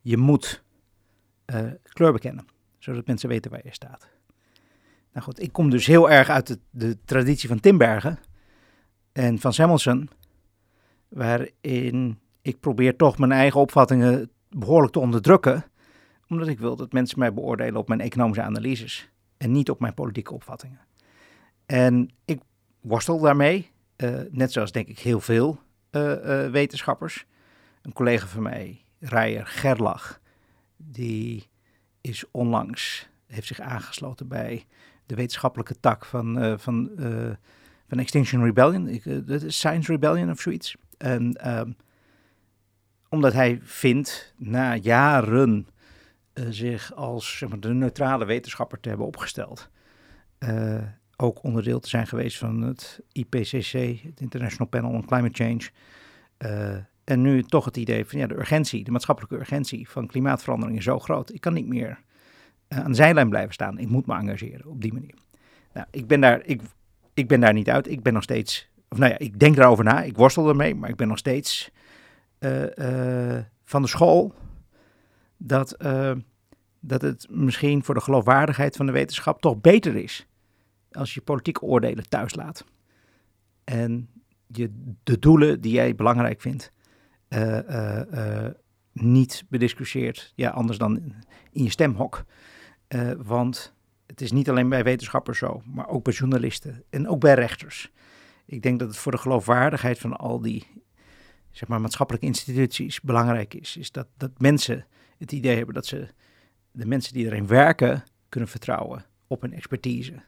je 0.00 0.16
moet 0.16 0.64
kleur 1.82 2.12
bekennen, 2.12 2.46
zodat 2.78 3.06
mensen 3.06 3.28
weten 3.28 3.50
waar 3.50 3.60
je 3.64 3.72
staat. 3.72 4.08
Nou 5.12 5.24
goed, 5.24 5.42
ik 5.42 5.52
kom 5.52 5.70
dus 5.70 5.86
heel 5.86 6.10
erg 6.10 6.28
uit 6.28 6.46
de, 6.46 6.58
de 6.70 6.98
traditie 7.04 7.48
van 7.48 7.60
Timbergen 7.60 8.18
en 9.12 9.38
van 9.38 9.52
Samuelson, 9.52 10.08
waarin 11.08 12.18
ik 12.46 12.60
probeer 12.60 12.96
toch 12.96 13.18
mijn 13.18 13.32
eigen 13.32 13.60
opvattingen 13.60 14.30
behoorlijk 14.50 14.92
te 14.92 14.98
onderdrukken, 14.98 15.64
omdat 16.28 16.48
ik 16.48 16.58
wil 16.58 16.76
dat 16.76 16.92
mensen 16.92 17.18
mij 17.18 17.32
beoordelen 17.34 17.76
op 17.76 17.88
mijn 17.88 18.00
economische 18.00 18.42
analyses 18.42 19.10
en 19.36 19.52
niet 19.52 19.70
op 19.70 19.80
mijn 19.80 19.94
politieke 19.94 20.34
opvattingen. 20.34 20.80
En 21.66 22.10
ik 22.24 22.40
worstel 22.80 23.20
daarmee, 23.20 23.70
uh, 23.96 24.20
net 24.30 24.52
zoals 24.52 24.72
denk 24.72 24.88
ik 24.88 24.98
heel 24.98 25.20
veel 25.20 25.58
uh, 25.90 26.02
uh, 26.02 26.50
wetenschappers. 26.50 27.26
Een 27.82 27.92
collega 27.92 28.26
van 28.26 28.42
mij, 28.42 28.84
Rijer 28.98 29.46
Gerlach, 29.46 30.20
die 30.76 31.48
is 32.00 32.24
onlangs, 32.30 33.08
heeft 33.26 33.46
zich 33.46 33.60
aangesloten 33.60 34.28
bij 34.28 34.66
de 35.06 35.14
wetenschappelijke 35.14 35.80
tak 35.80 36.04
van, 36.04 36.58
van, 36.58 36.90
van 37.88 37.98
Extinction 37.98 38.44
Rebellion, 38.44 39.00
Science 39.46 39.92
Rebellion 39.92 40.30
of 40.30 40.40
zoiets. 40.40 40.76
En 40.98 41.32
ehm, 41.32 41.70
omdat 43.08 43.32
hij 43.32 43.58
vindt, 43.62 44.34
na 44.36 44.74
jaren 44.74 45.68
zich 46.48 46.94
als 46.94 47.44
de 47.60 47.74
neutrale 47.74 48.24
wetenschapper 48.24 48.80
te 48.80 48.88
hebben 48.88 49.06
opgesteld, 49.06 49.70
ook 51.16 51.42
onderdeel 51.42 51.80
te 51.80 51.88
zijn 51.88 52.06
geweest 52.06 52.38
van 52.38 52.62
het 52.62 53.00
IPCC, 53.12 53.72
het 54.02 54.20
International 54.20 54.68
Panel 54.68 54.90
on 54.90 55.06
Climate 55.06 55.44
Change. 55.44 55.70
Uh, 56.38 56.76
en 57.04 57.22
nu 57.22 57.42
toch 57.42 57.64
het 57.64 57.76
idee 57.76 58.04
van 58.04 58.18
ja, 58.18 58.26
de 58.26 58.38
urgentie, 58.38 58.84
de 58.84 58.90
maatschappelijke 58.90 59.36
urgentie 59.36 59.88
van 59.88 60.06
klimaatverandering 60.06 60.78
is 60.78 60.84
zo 60.84 60.98
groot. 60.98 61.32
Ik 61.32 61.40
kan 61.40 61.54
niet 61.54 61.66
meer 61.66 61.98
aan 62.68 62.90
de 62.90 62.96
zijlijn 62.96 63.28
blijven 63.28 63.52
staan. 63.52 63.78
Ik 63.78 63.88
moet 63.88 64.06
me 64.06 64.14
engageren 64.14 64.66
op 64.66 64.80
die 64.80 64.92
manier. 64.92 65.14
Nou, 65.72 65.86
ik 65.90 66.06
ben 66.06 66.20
daar, 66.20 66.42
ik, 66.44 66.60
ik 67.14 67.28
ben 67.28 67.40
daar 67.40 67.52
niet 67.52 67.70
uit. 67.70 67.88
Ik 67.88 68.02
ben 68.02 68.12
nog 68.12 68.22
steeds, 68.22 68.70
of 68.88 68.98
nou 68.98 69.10
ja, 69.10 69.18
ik 69.18 69.38
denk 69.38 69.56
daarover 69.56 69.84
na. 69.84 70.02
Ik 70.02 70.16
worstel 70.16 70.48
ermee, 70.48 70.74
maar 70.74 70.90
ik 70.90 70.96
ben 70.96 71.08
nog 71.08 71.18
steeds 71.18 71.70
van 73.64 73.82
de 73.82 73.88
school 73.88 74.34
dat, 75.36 75.76
dat 76.80 77.02
het 77.02 77.26
misschien 77.30 77.84
voor 77.84 77.94
de 77.94 78.00
geloofwaardigheid 78.00 78.76
van 78.76 78.86
de 78.86 78.92
wetenschap 78.92 79.40
toch 79.40 79.60
beter 79.60 79.96
is 79.96 80.26
als 80.90 81.14
je 81.14 81.20
politieke 81.20 81.62
oordelen 81.62 82.08
thuis 82.08 82.34
laat. 82.34 82.64
En 83.64 84.08
je 84.46 84.94
de 85.02 85.18
doelen 85.18 85.60
die 85.60 85.72
jij 85.72 85.94
belangrijk 85.94 86.40
vindt 86.40 86.72
niet 88.92 89.44
bediscussieert. 89.48 90.32
Ja, 90.34 90.50
anders 90.50 90.78
dan 90.78 90.96
in 91.52 91.62
je 91.62 91.70
stemhok. 91.70 92.24
want 93.18 93.74
het 94.06 94.20
is 94.20 94.32
niet 94.32 94.50
alleen 94.50 94.68
bij 94.68 94.84
wetenschappers 94.84 95.38
zo, 95.38 95.62
maar 95.64 95.88
ook 95.88 96.04
bij 96.04 96.12
journalisten 96.12 96.84
en 96.90 97.08
ook 97.08 97.20
bij 97.20 97.34
rechters. 97.34 97.90
Ik 98.46 98.62
denk 98.62 98.78
dat 98.78 98.88
het 98.88 98.96
voor 98.96 99.12
de 99.12 99.18
geloofwaardigheid 99.18 99.98
van 99.98 100.16
al 100.16 100.40
die 100.40 100.66
zeg 101.56 101.68
maar, 101.68 101.80
maatschappelijke 101.80 102.26
instituties 102.26 103.00
belangrijk 103.00 103.54
is. 103.54 103.76
Is 103.76 103.92
dat, 103.92 104.06
dat 104.16 104.30
mensen 104.38 104.86
het 105.18 105.32
idee 105.32 105.56
hebben 105.56 105.74
dat 105.74 105.86
ze 105.86 106.08
de 106.70 106.86
mensen 106.86 107.12
die 107.12 107.26
erin 107.26 107.46
werken 107.46 108.04
kunnen 108.28 108.48
vertrouwen 108.48 109.04
op 109.26 109.40
hun 109.40 109.52
expertise 109.52 110.22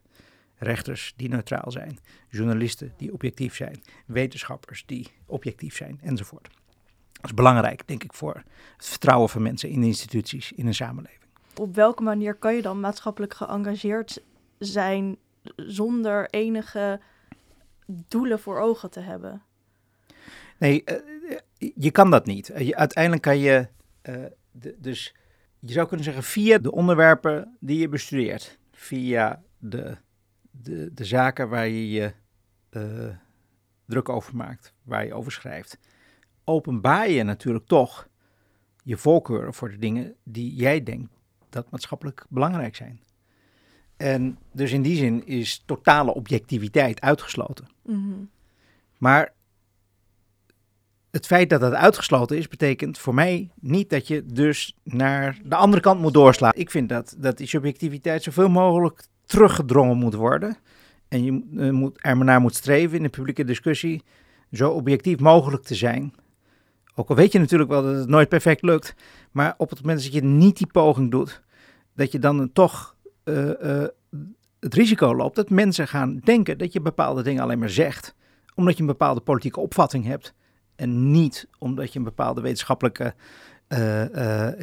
rechters 0.59 1.13
die 1.17 1.29
neutraal 1.29 1.71
zijn, 1.71 1.99
journalisten 2.29 2.93
die 2.97 3.13
objectief 3.13 3.55
zijn, 3.55 3.83
wetenschappers 4.07 4.87
die 4.87 5.09
objectief 5.27 5.77
zijn, 5.77 5.99
enzovoort. 6.03 6.49
Dat 7.13 7.25
is 7.25 7.35
belangrijk, 7.35 7.83
denk 7.87 8.05
ik, 8.05 8.13
voor 8.13 8.43
het 8.77 8.87
vertrouwen 8.87 9.29
van 9.29 9.43
mensen 9.43 9.69
in 9.69 9.81
de 9.81 9.87
instituties, 9.87 10.53
in 10.53 10.67
een 10.67 10.75
samenleving. 10.75 11.23
Op 11.57 11.75
welke 11.75 12.03
manier 12.03 12.35
kan 12.35 12.55
je 12.55 12.63
dan 12.63 12.81
maatschappelijk 12.81 13.35
geëngageerd 13.35 14.23
zijn 14.59 15.17
zonder 15.57 16.31
enige 16.31 17.01
doelen 17.87 18.41
voor 18.41 18.59
ogen 18.61 18.91
te 18.91 19.01
hebben? 19.01 19.43
Nee, 20.59 20.83
uh, 20.85 20.97
je 21.75 21.91
kan 21.91 22.11
dat 22.11 22.27
niet. 22.27 22.51
Uh, 22.51 22.71
uiteindelijk 22.71 23.23
kan 23.23 23.39
je, 23.39 23.69
uh, 24.03 24.25
de, 24.51 24.77
dus 24.79 25.15
je 25.59 25.73
zou 25.73 25.87
kunnen 25.87 26.05
zeggen, 26.05 26.23
via 26.23 26.59
de 26.59 26.73
onderwerpen 26.73 27.57
die 27.61 27.79
je 27.79 27.89
bestudeert, 27.89 28.59
via 28.73 29.43
de 29.59 29.97
de, 30.63 30.91
de 30.95 31.05
zaken 31.05 31.49
waar 31.49 31.69
je 31.69 31.91
je 31.91 32.13
uh, 32.71 33.17
druk 33.87 34.09
over 34.09 34.37
maakt, 34.37 34.75
waar 34.83 35.05
je 35.05 35.15
over 35.15 35.33
schrijft, 35.33 35.79
openbaar 36.45 37.11
je 37.11 37.23
natuurlijk 37.23 37.67
toch 37.67 38.09
je 38.83 38.97
voorkeuren 38.97 39.55
voor 39.55 39.71
de 39.71 39.79
dingen 39.79 40.15
die 40.23 40.55
jij 40.55 40.83
denkt 40.83 41.13
dat 41.49 41.71
maatschappelijk 41.71 42.27
belangrijk 42.29 42.77
zijn. 42.77 43.01
En 43.97 44.39
dus 44.53 44.73
in 44.73 44.83
die 44.83 44.97
zin 44.97 45.27
is 45.27 45.63
totale 45.67 46.15
objectiviteit 46.15 47.01
uitgesloten. 47.01 47.69
Mm-hmm. 47.83 48.31
Maar 48.99 49.33
het 51.11 51.27
feit 51.27 51.51
dat 51.51 51.61
dat 51.61 51.73
uitgesloten 51.73 52.37
is, 52.37 52.49
betekent 52.49 52.99
voor 52.99 53.15
mij 53.15 53.51
niet 53.61 53.91
dat 53.91 54.09
je 54.09 54.25
dus 54.27 54.77
naar 54.83 55.39
de 55.45 55.55
andere 55.55 55.83
kant 55.83 56.01
moet 56.01 56.15
doorslaan. 56.15 56.53
Ik 56.55 56.71
vind 56.71 56.89
dat, 56.89 57.15
dat 57.19 57.37
die 57.37 57.47
subjectiviteit 57.47 58.23
zoveel 58.23 58.49
mogelijk 58.49 59.05
teruggedrongen 59.25 59.97
moet 59.97 60.15
worden. 60.15 60.57
En 61.09 61.25
je 61.25 61.33
moet, 61.73 61.99
er 62.01 62.17
maar 62.17 62.27
naar 62.27 62.41
moet 62.41 62.55
streven 62.55 62.97
in 62.97 63.03
de 63.03 63.09
publieke 63.09 63.45
discussie 63.45 64.03
zo 64.53 64.71
objectief 64.71 65.19
mogelijk 65.19 65.63
te 65.63 65.75
zijn. 65.75 66.15
Ook 66.95 67.09
al 67.09 67.17
weet 67.17 67.33
je 67.33 67.39
natuurlijk 67.39 67.71
wel 67.71 67.83
dat 67.83 67.95
het 67.95 68.09
nooit 68.09 68.29
perfect 68.29 68.63
lukt. 68.63 68.95
Maar 69.31 69.55
op 69.57 69.71
het 69.71 69.81
moment 69.81 70.03
dat 70.03 70.13
je 70.13 70.25
niet 70.25 70.57
die 70.57 70.67
poging 70.67 71.11
doet, 71.11 71.43
dat 71.95 72.13
je 72.13 72.19
dan 72.19 72.53
toch 72.53 72.97
uh, 73.25 73.45
uh, 73.45 73.85
het 74.61 74.75
risico 74.75 75.15
loopt 75.15 75.37
dat 75.37 75.51
mensen 75.51 75.89
gaan 75.89 76.21
denken 76.25 76.59
dat 76.59 76.73
je 76.73 76.81
bepaalde 76.81 77.23
dingen 77.23 77.43
alleen 77.43 77.59
maar 77.59 77.71
zegt. 77.71 78.15
Omdat 78.55 78.75
je 78.75 78.81
een 78.81 78.87
bepaalde 78.87 79.21
politieke 79.21 79.61
opvatting 79.61 80.05
hebt. 80.05 80.35
En 80.79 81.11
niet 81.11 81.49
omdat 81.59 81.93
je 81.93 81.99
een 81.99 82.05
bepaalde 82.05 82.41
wetenschappelijke 82.41 83.15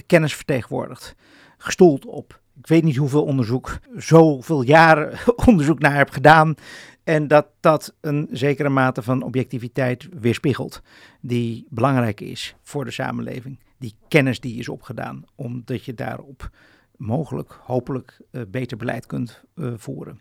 kennis 0.06 0.36
vertegenwoordigt. 0.36 1.15
Gestoeld 1.58 2.06
op 2.06 2.43
ik 2.60 2.67
weet 2.67 2.84
niet 2.84 2.95
hoeveel 2.95 3.23
onderzoek, 3.23 3.78
zoveel 3.95 4.62
jaren 4.62 5.17
onderzoek 5.47 5.80
naar 5.80 5.95
heb 5.95 6.10
gedaan. 6.10 6.56
En 7.04 7.28
dat 7.28 7.47
dat 7.60 7.95
een 8.01 8.28
zekere 8.32 8.69
mate 8.69 9.01
van 9.01 9.23
objectiviteit 9.23 10.08
weerspiegelt, 10.19 10.82
die 11.21 11.67
belangrijk 11.69 12.21
is 12.21 12.56
voor 12.62 12.86
de 12.86 12.91
samenleving. 12.91 13.60
Die 13.78 13.95
kennis 14.08 14.39
die 14.39 14.60
is 14.60 14.69
opgedaan, 14.69 15.23
omdat 15.36 15.86
je 15.86 15.93
daarop 15.93 16.49
mogelijk, 16.97 17.60
hopelijk, 17.62 18.21
uh, 18.32 18.41
beter 18.47 18.78
beleid 18.78 19.06
kunt 19.06 19.43
voeren. 19.56 20.19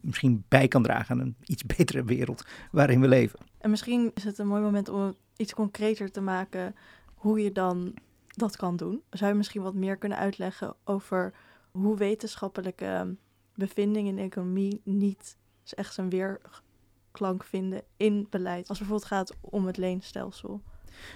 Misschien 0.00 0.44
bij 0.48 0.68
kan 0.68 0.82
dragen 0.82 1.20
aan 1.20 1.26
een 1.26 1.36
iets 1.44 1.64
betere 1.76 2.04
wereld 2.04 2.44
waarin 2.70 3.00
we 3.00 3.08
leven. 3.08 3.38
En 3.58 3.70
misschien 3.70 4.10
is 4.14 4.24
het 4.24 4.38
een 4.38 4.46
mooi 4.46 4.62
moment 4.62 4.88
om 4.88 5.14
iets 5.36 5.54
concreter 5.54 6.10
te 6.10 6.20
maken 6.20 6.74
hoe 7.14 7.42
je 7.42 7.52
dan 7.52 7.94
dat 8.26 8.56
kan 8.56 8.76
doen. 8.76 9.02
Zou 9.10 9.30
je 9.30 9.36
misschien 9.36 9.62
wat 9.62 9.74
meer 9.74 9.96
kunnen 9.96 10.18
uitleggen 10.18 10.74
over 10.84 11.32
hoe 11.70 11.96
wetenschappelijke 11.96 13.16
bevindingen 13.54 14.18
in 14.18 14.24
economie 14.24 14.80
niet 14.84 15.36
echt 15.74 15.94
zijn 15.94 16.10
weerklank 16.10 17.44
vinden 17.44 17.82
in 17.96 18.26
beleid. 18.30 18.68
Als 18.68 18.78
het 18.78 18.88
bijvoorbeeld 18.88 19.10
gaat 19.10 19.36
om 19.40 19.66
het 19.66 19.76
leenstelsel. 19.76 20.62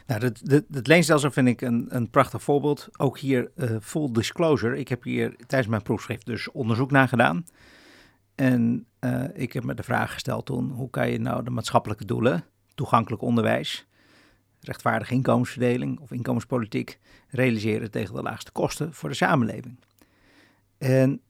Nou, 0.06 0.24
het, 0.24 0.40
het, 0.44 0.64
het 0.70 0.86
leenstelsel 0.86 1.30
vind 1.30 1.48
ik 1.48 1.60
een, 1.60 1.86
een 1.88 2.10
prachtig 2.10 2.42
voorbeeld. 2.42 2.88
Ook 2.96 3.18
hier 3.18 3.50
uh, 3.56 3.76
full 3.80 4.10
disclosure. 4.12 4.78
Ik 4.78 4.88
heb 4.88 5.02
hier 5.02 5.36
tijdens 5.46 5.70
mijn 5.70 5.82
proefschrift 5.82 6.26
dus 6.26 6.50
onderzoek 6.50 6.90
naar 6.90 7.08
gedaan. 7.08 7.44
En 8.34 8.86
uh, 9.00 9.24
ik 9.34 9.52
heb 9.52 9.64
me 9.64 9.74
de 9.74 9.82
vraag 9.82 10.12
gesteld 10.12 10.46
toen, 10.46 10.70
hoe 10.70 10.90
kan 10.90 11.10
je 11.10 11.18
nou 11.18 11.44
de 11.44 11.50
maatschappelijke 11.50 12.04
doelen, 12.04 12.44
toegankelijk 12.74 13.22
onderwijs, 13.22 13.86
rechtvaardige 14.60 15.14
inkomensverdeling 15.14 16.00
of 16.00 16.12
inkomenspolitiek, 16.12 16.98
realiseren 17.28 17.90
tegen 17.90 18.14
de 18.14 18.22
laagste 18.22 18.52
kosten 18.52 18.92
voor 18.94 19.08
de 19.08 19.14
samenleving? 19.14 19.78
En 20.78 21.20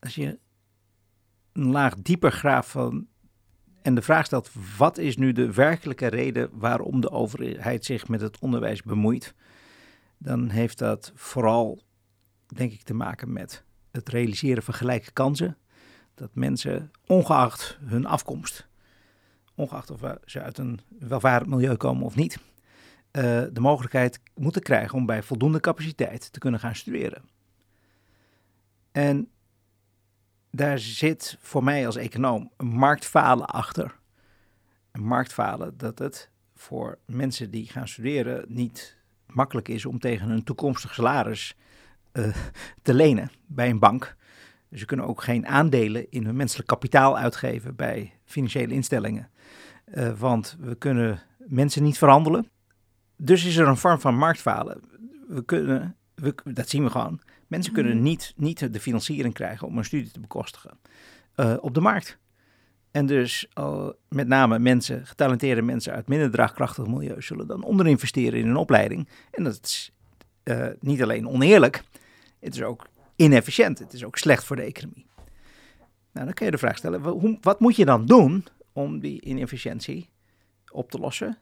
als 0.00 0.14
je 0.14 0.38
een 1.52 1.70
laag 1.70 1.94
dieper 1.94 2.32
graaft 2.32 2.70
van 2.70 3.06
en 3.84 3.94
de 3.94 4.02
vraag 4.02 4.26
stelt: 4.26 4.50
wat 4.78 4.98
is 4.98 5.16
nu 5.16 5.32
de 5.32 5.52
werkelijke 5.52 6.06
reden 6.06 6.50
waarom 6.52 7.00
de 7.00 7.10
overheid 7.10 7.84
zich 7.84 8.08
met 8.08 8.20
het 8.20 8.38
onderwijs 8.38 8.82
bemoeit? 8.82 9.34
Dan 10.18 10.48
heeft 10.48 10.78
dat 10.78 11.12
vooral, 11.14 11.82
denk 12.46 12.72
ik, 12.72 12.82
te 12.82 12.94
maken 12.94 13.32
met 13.32 13.64
het 13.90 14.08
realiseren 14.08 14.62
van 14.62 14.74
gelijke 14.74 15.12
kansen. 15.12 15.56
Dat 16.14 16.34
mensen, 16.34 16.90
ongeacht 17.06 17.78
hun 17.84 18.06
afkomst, 18.06 18.68
ongeacht 19.54 19.90
of 19.90 20.00
ze 20.24 20.40
uit 20.40 20.58
een 20.58 20.80
welvarend 20.98 21.50
milieu 21.50 21.76
komen 21.76 22.04
of 22.04 22.14
niet, 22.14 22.36
uh, 22.36 22.42
de 23.52 23.60
mogelijkheid 23.60 24.20
moeten 24.34 24.62
krijgen 24.62 24.98
om 24.98 25.06
bij 25.06 25.22
voldoende 25.22 25.60
capaciteit 25.60 26.32
te 26.32 26.38
kunnen 26.38 26.60
gaan 26.60 26.74
studeren. 26.74 27.22
En 28.92 29.28
daar 30.50 30.78
zit 30.78 31.36
voor 31.40 31.64
mij 31.64 31.86
als 31.86 31.96
econoom 31.96 32.50
een 32.56 32.66
marktfalen 32.66 33.46
achter. 33.46 33.98
Een 34.92 35.04
marktfalen 35.04 35.76
dat 35.76 35.98
het 35.98 36.30
voor 36.54 36.98
mensen 37.06 37.50
die 37.50 37.68
gaan 37.68 37.88
studeren 37.88 38.44
niet 38.48 38.96
makkelijk 39.26 39.68
is 39.68 39.86
om 39.86 39.98
tegen 39.98 40.30
een 40.30 40.44
toekomstig 40.44 40.94
salaris 40.94 41.56
uh, 42.12 42.36
te 42.82 42.94
lenen 42.94 43.30
bij 43.46 43.70
een 43.70 43.78
bank. 43.78 44.16
Dus 44.74 44.82
ze 44.82 44.88
kunnen 44.88 45.06
ook 45.06 45.22
geen 45.22 45.46
aandelen 45.46 46.10
in 46.10 46.24
hun 46.24 46.36
menselijk 46.36 46.68
kapitaal 46.68 47.18
uitgeven 47.18 47.76
bij 47.76 48.12
financiële 48.24 48.74
instellingen. 48.74 49.30
Uh, 49.94 50.18
want 50.18 50.56
we 50.60 50.74
kunnen 50.74 51.22
mensen 51.38 51.82
niet 51.82 51.98
verhandelen. 51.98 52.48
Dus 53.16 53.44
is 53.44 53.56
er 53.56 53.68
een 53.68 53.76
vorm 53.76 54.00
van 54.00 54.16
marktfalen. 54.16 54.80
We 55.28 55.44
kunnen, 55.44 55.96
we, 56.14 56.34
dat 56.44 56.68
zien 56.68 56.84
we 56.84 56.90
gewoon. 56.90 57.20
Mensen 57.46 57.72
kunnen 57.72 58.02
niet, 58.02 58.32
niet 58.36 58.72
de 58.72 58.80
financiering 58.80 59.34
krijgen 59.34 59.66
om 59.66 59.78
een 59.78 59.84
studie 59.84 60.10
te 60.10 60.20
bekostigen 60.20 60.78
uh, 61.36 61.56
op 61.60 61.74
de 61.74 61.80
markt. 61.80 62.18
En 62.90 63.06
dus 63.06 63.46
uh, 63.58 63.88
met 64.08 64.28
name 64.28 64.58
mensen, 64.58 65.06
getalenteerde 65.06 65.62
mensen 65.62 65.92
uit 65.92 66.08
minder 66.08 66.30
draagkrachtig 66.30 66.86
milieu 66.86 67.22
zullen 67.22 67.46
dan 67.46 67.64
onderinvesteren 67.64 68.40
in 68.40 68.48
een 68.48 68.56
opleiding. 68.56 69.08
En 69.30 69.44
dat 69.44 69.60
is 69.62 69.92
niet 70.80 71.02
alleen 71.02 71.28
oneerlijk, 71.28 71.82
het 72.40 72.54
is 72.54 72.62
ook 72.62 72.86
inefficiënt. 73.16 73.78
Het 73.78 73.92
is 73.92 74.04
ook 74.04 74.16
slecht 74.16 74.44
voor 74.44 74.56
de 74.56 74.62
economie. 74.62 75.06
Nou, 76.12 76.26
dan 76.26 76.34
kun 76.34 76.44
je 76.44 76.52
de 76.52 76.58
vraag 76.58 76.76
stellen, 76.76 77.40
wat 77.40 77.60
moet 77.60 77.76
je 77.76 77.84
dan 77.84 78.06
doen 78.06 78.44
om 78.72 79.00
die 79.00 79.20
inefficiëntie 79.20 80.08
op 80.70 80.90
te 80.90 80.98
lossen? 80.98 81.38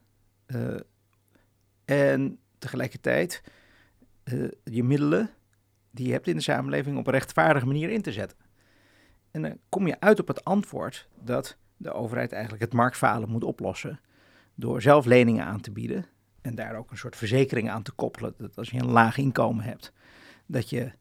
Uh, 0.47 0.79
en 1.85 2.39
tegelijkertijd 2.57 3.43
uh, 4.23 4.49
je 4.63 4.83
middelen 4.83 5.29
die 5.91 6.07
je 6.07 6.11
hebt 6.11 6.27
in 6.27 6.35
de 6.35 6.41
samenleving 6.41 6.97
op 6.97 7.07
een 7.07 7.13
rechtvaardige 7.13 7.65
manier 7.65 7.89
in 7.89 8.01
te 8.01 8.11
zetten. 8.11 8.37
En 9.31 9.41
dan 9.41 9.57
kom 9.69 9.87
je 9.87 9.99
uit 9.99 10.19
op 10.19 10.27
het 10.27 10.43
antwoord 10.43 11.07
dat 11.21 11.57
de 11.77 11.91
overheid 11.91 12.31
eigenlijk 12.31 12.63
het 12.63 12.73
marktfalen 12.73 13.29
moet 13.29 13.43
oplossen 13.43 13.99
door 14.55 14.81
zelf 14.81 15.05
leningen 15.05 15.45
aan 15.45 15.61
te 15.61 15.71
bieden 15.71 16.05
en 16.41 16.55
daar 16.55 16.75
ook 16.75 16.91
een 16.91 16.97
soort 16.97 17.15
verzekering 17.15 17.69
aan 17.69 17.83
te 17.83 17.91
koppelen. 17.91 18.33
Dat 18.37 18.57
als 18.57 18.69
je 18.69 18.79
een 18.79 18.91
laag 18.91 19.17
inkomen 19.17 19.63
hebt, 19.63 19.93
dat 20.45 20.69
je 20.69 20.91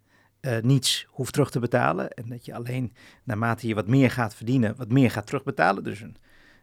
uh, 0.42 0.59
niets 0.59 1.07
hoeft 1.09 1.33
terug 1.33 1.50
te 1.50 1.59
betalen 1.59 2.11
en 2.11 2.28
dat 2.28 2.44
je 2.44 2.55
alleen 2.55 2.92
naarmate 3.24 3.66
je 3.66 3.74
wat 3.74 3.87
meer 3.87 4.11
gaat 4.11 4.35
verdienen, 4.35 4.76
wat 4.76 4.90
meer 4.90 5.11
gaat 5.11 5.26
terugbetalen. 5.26 5.85
Dus 5.85 6.00
een, 6.00 6.16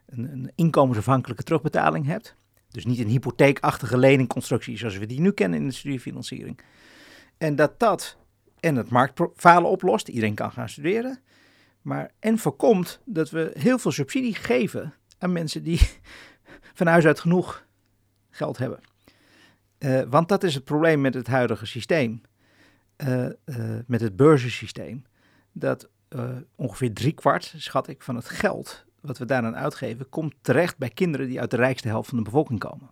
een, 0.05 0.31
een 0.31 0.51
inkomensafhankelijke 0.55 1.43
terugbetaling 1.43 2.05
hebt. 2.05 2.35
Dus 2.69 2.85
niet 2.85 2.99
een 2.99 3.07
hypotheekachtige 3.07 3.97
leningconstructie 3.97 4.77
zoals 4.77 4.97
we 4.97 5.05
die 5.05 5.19
nu 5.19 5.31
kennen 5.31 5.59
in 5.59 5.67
de 5.67 5.73
studiefinanciering. 5.73 6.59
En 7.37 7.55
dat 7.55 7.79
dat 7.79 8.17
en 8.59 8.75
het 8.75 8.89
marktfalen 8.89 9.69
oplost, 9.69 10.07
iedereen 10.07 10.35
kan 10.35 10.51
gaan 10.51 10.69
studeren. 10.69 11.19
Maar 11.81 12.11
en 12.19 12.37
voorkomt 12.37 13.01
dat 13.05 13.29
we 13.29 13.51
heel 13.53 13.79
veel 13.79 13.91
subsidie 13.91 14.35
geven 14.35 14.93
aan 15.17 15.31
mensen 15.31 15.63
die 15.63 15.79
van 16.79 16.87
huis 16.87 17.05
uit 17.05 17.19
genoeg 17.19 17.65
geld 18.29 18.57
hebben. 18.57 18.79
Uh, 19.79 20.01
want 20.09 20.29
dat 20.29 20.43
is 20.43 20.55
het 20.55 20.63
probleem 20.63 21.01
met 21.01 21.13
het 21.13 21.27
huidige 21.27 21.65
systeem, 21.65 22.21
uh, 23.03 23.25
uh, 23.25 23.31
met 23.87 24.01
het 24.01 24.15
beurzensysteem. 24.15 25.03
Dat 25.51 25.89
ongeveer 26.55 26.93
driekwart, 26.93 27.53
schat 27.57 27.87
ik, 27.87 28.01
van 28.01 28.15
het 28.15 28.29
geld 28.29 28.85
wat 29.01 29.17
we 29.17 29.25
daaraan 29.25 29.55
uitgeven, 29.55 30.09
komt 30.09 30.33
terecht 30.41 30.77
bij 30.77 30.89
kinderen 30.89 31.27
die 31.27 31.39
uit 31.39 31.51
de 31.51 31.57
rijkste 31.57 31.87
helft 31.87 32.09
van 32.09 32.17
de 32.17 32.23
bevolking 32.23 32.59
komen. 32.59 32.89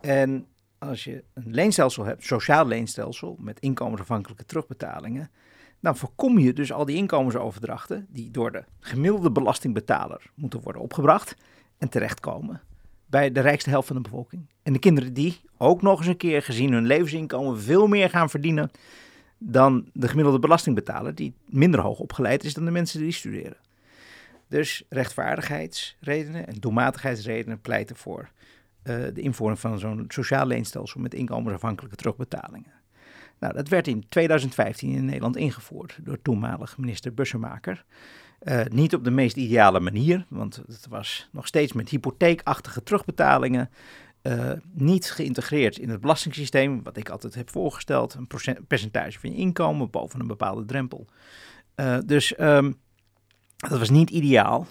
En 0.00 0.46
als 0.78 1.04
je 1.04 1.24
een 1.34 1.50
leenstelsel 1.50 2.04
hebt, 2.04 2.24
sociaal 2.24 2.66
leenstelsel, 2.66 3.36
met 3.40 3.60
inkomensafhankelijke 3.60 4.44
terugbetalingen, 4.44 5.30
dan 5.80 5.96
voorkom 5.96 6.38
je 6.38 6.52
dus 6.52 6.72
al 6.72 6.84
die 6.84 6.96
inkomensoverdrachten 6.96 8.06
die 8.08 8.30
door 8.30 8.52
de 8.52 8.64
gemiddelde 8.80 9.30
belastingbetaler 9.30 10.30
moeten 10.34 10.60
worden 10.60 10.82
opgebracht 10.82 11.36
en 11.78 11.88
terechtkomen 11.88 12.60
bij 13.06 13.32
de 13.32 13.40
rijkste 13.40 13.70
helft 13.70 13.86
van 13.86 13.96
de 13.96 14.02
bevolking. 14.02 14.50
En 14.62 14.72
de 14.72 14.78
kinderen 14.78 15.12
die 15.12 15.40
ook 15.58 15.82
nog 15.82 15.98
eens 15.98 16.06
een 16.06 16.16
keer 16.16 16.42
gezien 16.42 16.72
hun 16.72 16.86
levensinkomen 16.86 17.60
veel 17.60 17.86
meer 17.86 18.10
gaan 18.10 18.30
verdienen 18.30 18.70
dan 19.38 19.90
de 19.92 20.08
gemiddelde 20.08 20.38
belastingbetaler, 20.38 21.14
die 21.14 21.34
minder 21.46 21.80
hoog 21.80 21.98
opgeleid 21.98 22.44
is 22.44 22.54
dan 22.54 22.64
de 22.64 22.70
mensen 22.70 23.00
die 23.00 23.12
studeren. 23.12 23.56
Dus 24.48 24.84
rechtvaardigheidsredenen 24.88 26.46
en 26.46 26.54
doelmatigheidsredenen 26.60 27.60
pleiten 27.60 27.96
voor 27.96 28.30
uh, 28.82 28.94
de 29.14 29.20
invoering 29.20 29.60
van 29.60 29.78
zo'n 29.78 30.04
sociaal 30.08 30.46
leenstelsel 30.46 31.00
met 31.00 31.14
inkomensafhankelijke 31.14 31.96
terugbetalingen. 31.96 32.72
Nou, 33.38 33.54
dat 33.54 33.68
werd 33.68 33.88
in 33.88 34.08
2015 34.08 34.90
in 34.90 35.04
Nederland 35.04 35.36
ingevoerd 35.36 35.98
door 36.02 36.22
toenmalig 36.22 36.78
minister 36.78 37.14
Bussemaker. 37.14 37.84
Uh, 38.42 38.64
niet 38.64 38.94
op 38.94 39.04
de 39.04 39.10
meest 39.10 39.36
ideale 39.36 39.80
manier, 39.80 40.26
want 40.28 40.56
het 40.56 40.86
was 40.88 41.28
nog 41.32 41.46
steeds 41.46 41.72
met 41.72 41.88
hypotheekachtige 41.88 42.82
terugbetalingen. 42.82 43.70
Uh, 44.26 44.52
niet 44.72 45.10
geïntegreerd 45.10 45.78
in 45.78 45.88
het 45.88 46.00
belastingssysteem, 46.00 46.82
wat 46.82 46.96
ik 46.96 47.08
altijd 47.08 47.34
heb 47.34 47.50
voorgesteld. 47.50 48.14
Een 48.14 48.28
percentage 48.66 49.18
van 49.18 49.30
je 49.30 49.36
inkomen 49.36 49.90
boven 49.90 50.20
een 50.20 50.26
bepaalde 50.26 50.64
drempel. 50.64 51.06
Uh, 51.76 51.98
dus 52.06 52.38
um, 52.38 52.78
dat 53.56 53.78
was 53.78 53.90
niet 53.90 54.10
ideaal. 54.10 54.66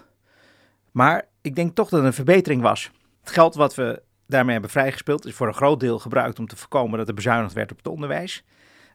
Maar 0.92 1.28
ik 1.42 1.56
denk 1.56 1.76
toch 1.76 1.90
dat 1.90 2.00
het 2.00 2.08
een 2.08 2.14
verbetering 2.14 2.62
was. 2.62 2.92
Het 3.20 3.32
geld 3.32 3.56
wat 3.56 3.76
we 3.76 4.02
daarmee 4.28 4.54
hebben 4.54 4.72
vrijgespeeld 4.72 5.26
is 5.26 5.34
voor 5.34 5.48
een 5.48 5.54
groot 5.54 5.80
deel 5.80 6.00
gebruikt 6.00 6.40
om 6.40 6.48
te 6.48 6.56
voorkomen 6.56 6.98
dat 6.98 7.08
er 7.08 7.14
bezuinigd 7.14 7.54
werd 7.54 7.72
op 7.72 7.78
het 7.78 7.88
onderwijs. 7.88 8.44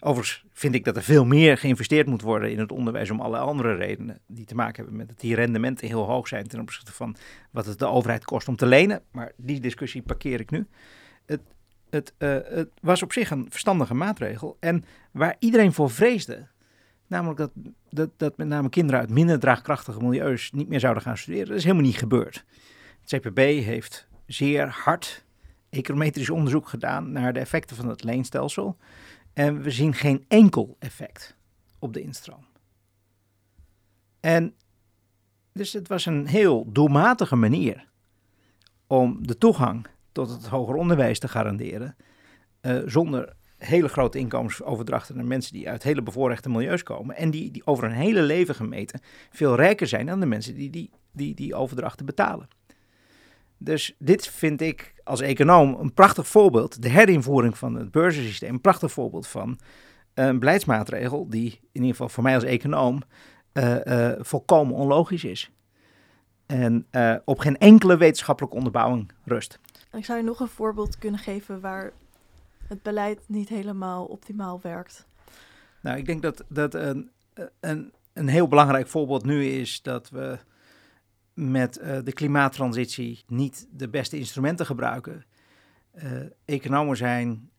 Overigens 0.00 0.44
vind 0.52 0.74
ik 0.74 0.84
dat 0.84 0.96
er 0.96 1.02
veel 1.02 1.24
meer 1.24 1.58
geïnvesteerd 1.58 2.06
moet 2.06 2.22
worden 2.22 2.50
in 2.50 2.58
het 2.58 2.72
onderwijs 2.72 3.10
om 3.10 3.20
alle 3.20 3.38
andere 3.38 3.74
redenen 3.74 4.20
die 4.26 4.44
te 4.44 4.54
maken 4.54 4.76
hebben 4.76 4.96
met 4.96 5.08
dat 5.08 5.20
die 5.20 5.34
rendementen 5.34 5.86
heel 5.86 6.04
hoog 6.04 6.28
zijn 6.28 6.46
ten 6.46 6.60
opzichte 6.60 6.92
van 6.92 7.16
wat 7.50 7.66
het 7.66 7.78
de 7.78 7.86
overheid 7.86 8.24
kost 8.24 8.48
om 8.48 8.56
te 8.56 8.66
lenen. 8.66 9.02
Maar 9.10 9.32
die 9.36 9.60
discussie 9.60 10.02
parkeer 10.02 10.40
ik 10.40 10.50
nu. 10.50 10.66
Het, 11.26 11.40
het, 11.90 12.14
uh, 12.18 12.36
het 12.44 12.68
was 12.80 13.02
op 13.02 13.12
zich 13.12 13.30
een 13.30 13.46
verstandige 13.48 13.94
maatregel. 13.94 14.56
En 14.60 14.84
waar 15.10 15.36
iedereen 15.38 15.72
voor 15.72 15.90
vreesde, 15.90 16.46
namelijk 17.06 17.38
dat, 17.38 17.50
dat, 17.90 18.10
dat 18.16 18.36
met 18.36 18.48
name 18.48 18.68
kinderen 18.68 19.00
uit 19.00 19.10
minder 19.10 19.38
draagkrachtige 19.38 20.00
milieus 20.00 20.50
niet 20.50 20.68
meer 20.68 20.80
zouden 20.80 21.02
gaan 21.02 21.16
studeren, 21.16 21.48
dat 21.48 21.56
is 21.56 21.64
helemaal 21.64 21.84
niet 21.84 21.98
gebeurd. 21.98 22.44
Het 23.00 23.20
CPB 23.20 23.38
heeft 23.38 24.08
zeer 24.26 24.68
hard 24.68 25.24
econometrisch 25.70 26.30
onderzoek 26.30 26.68
gedaan 26.68 27.12
naar 27.12 27.32
de 27.32 27.40
effecten 27.40 27.76
van 27.76 27.88
het 27.88 28.04
leenstelsel. 28.04 28.76
En 29.40 29.62
we 29.62 29.70
zien 29.70 29.94
geen 29.94 30.24
enkel 30.29 30.76
effect 30.79 31.37
op 31.79 31.92
de 31.92 32.00
instroom. 32.00 32.46
En 34.20 34.55
dus 35.53 35.72
het 35.72 35.88
was 35.88 36.07
een 36.07 36.26
heel 36.26 36.72
doelmatige 36.72 37.37
manier 37.37 37.88
om 38.87 39.26
de 39.26 39.38
toegang 39.38 39.87
tot 40.12 40.31
het 40.31 40.46
hoger 40.46 40.74
onderwijs 40.74 41.18
te 41.18 41.29
garanderen. 41.29 41.96
Uh, 42.62 42.83
zonder 42.87 43.33
hele 43.57 43.88
grote 43.88 44.18
inkomensoverdrachten 44.18 45.16
naar 45.16 45.26
mensen 45.26 45.53
die 45.53 45.68
uit 45.68 45.83
hele 45.83 46.03
bevoorrechte 46.03 46.48
milieus 46.48 46.83
komen. 46.83 47.16
En 47.16 47.31
die, 47.31 47.50
die 47.50 47.66
over 47.66 47.85
een 47.85 47.92
hele 47.92 48.22
leven 48.22 48.55
gemeten 48.55 49.00
veel 49.31 49.55
rijker 49.55 49.87
zijn 49.87 50.07
dan 50.07 50.20
de 50.20 50.26
mensen 50.26 50.55
die 50.55 50.70
die, 50.70 50.90
die, 51.12 51.35
die 51.35 51.55
overdrachten 51.55 52.07
betalen. 52.07 52.48
Dus 53.62 53.94
dit 53.99 54.27
vind 54.27 54.61
ik 54.61 54.94
als 55.05 55.20
econoom 55.20 55.75
een 55.75 55.94
prachtig 55.94 56.29
voorbeeld. 56.29 56.83
De 56.83 56.88
herinvoering 56.88 57.59
van 57.59 57.75
het 57.75 57.90
beurzensysteem, 57.90 58.55
een 58.55 58.61
prachtig 58.61 58.92
voorbeeld 58.92 59.27
van 59.27 59.59
een 60.14 60.38
beleidsmaatregel 60.38 61.29
die 61.29 61.53
in 61.53 61.68
ieder 61.73 61.90
geval 61.90 62.09
voor 62.09 62.23
mij 62.23 62.35
als 62.35 62.44
econoom 62.44 63.03
uh, 63.53 63.85
uh, 63.85 64.12
volkomen 64.18 64.75
onlogisch 64.75 65.25
is. 65.25 65.51
En 66.46 66.87
uh, 66.92 67.14
op 67.25 67.38
geen 67.38 67.59
enkele 67.59 67.96
wetenschappelijke 67.96 68.57
onderbouwing 68.57 69.12
rust. 69.25 69.59
Ik 69.92 70.05
zou 70.05 70.18
je 70.18 70.25
nog 70.25 70.40
een 70.40 70.49
voorbeeld 70.49 70.99
kunnen 70.99 71.20
geven 71.20 71.61
waar 71.61 71.92
het 72.66 72.83
beleid 72.83 73.20
niet 73.27 73.49
helemaal 73.49 74.05
optimaal 74.05 74.61
werkt. 74.62 75.07
Nou, 75.81 75.99
ik 75.99 76.07
denk 76.07 76.23
dat, 76.23 76.44
dat 76.49 76.75
een, 76.75 77.11
een, 77.61 77.92
een 78.12 78.29
heel 78.29 78.49
belangrijk 78.49 78.88
voorbeeld 78.88 79.25
nu 79.25 79.44
is 79.44 79.83
dat 79.83 80.11
we 80.11 80.38
met 81.40 81.79
uh, 81.79 81.98
de 82.05 82.12
klimaattransitie 82.12 83.24
niet 83.26 83.66
de 83.70 83.88
beste 83.88 84.18
instrumenten 84.18 84.66
gebruiken. 84.66 85.24
Uh, 85.94 86.05
economen 86.44 86.96
zijn 86.96 87.50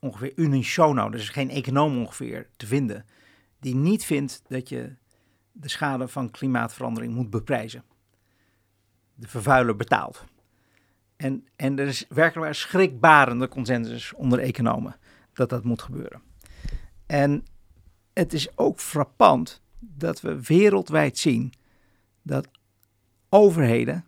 ongeveer 0.00 0.32
unisono, 0.36 1.06
er 1.06 1.14
is 1.14 1.28
geen 1.28 1.50
econoom 1.50 1.98
ongeveer 1.98 2.48
te 2.56 2.66
vinden, 2.66 3.04
die 3.60 3.74
niet 3.74 4.04
vindt 4.04 4.42
dat 4.48 4.68
je 4.68 4.94
de 5.52 5.68
schade 5.68 6.08
van 6.08 6.30
klimaatverandering 6.30 7.14
moet 7.14 7.30
beprijzen. 7.30 7.84
De 9.14 9.28
vervuiler 9.28 9.76
betaalt. 9.76 10.24
En, 11.16 11.46
en 11.56 11.78
er 11.78 11.86
is 11.86 12.06
werkelijk 12.08 12.54
schrikbarende 12.54 13.48
consensus 13.48 14.12
onder 14.12 14.38
economen 14.38 14.96
dat 15.32 15.48
dat 15.48 15.64
moet 15.64 15.82
gebeuren. 15.82 16.22
En 17.06 17.44
het 18.12 18.32
is 18.32 18.58
ook 18.58 18.80
frappant 18.80 19.62
dat 19.78 20.20
we 20.20 20.42
wereldwijd 20.42 21.18
zien 21.18 21.52
dat 22.22 22.48
overheden 23.28 24.04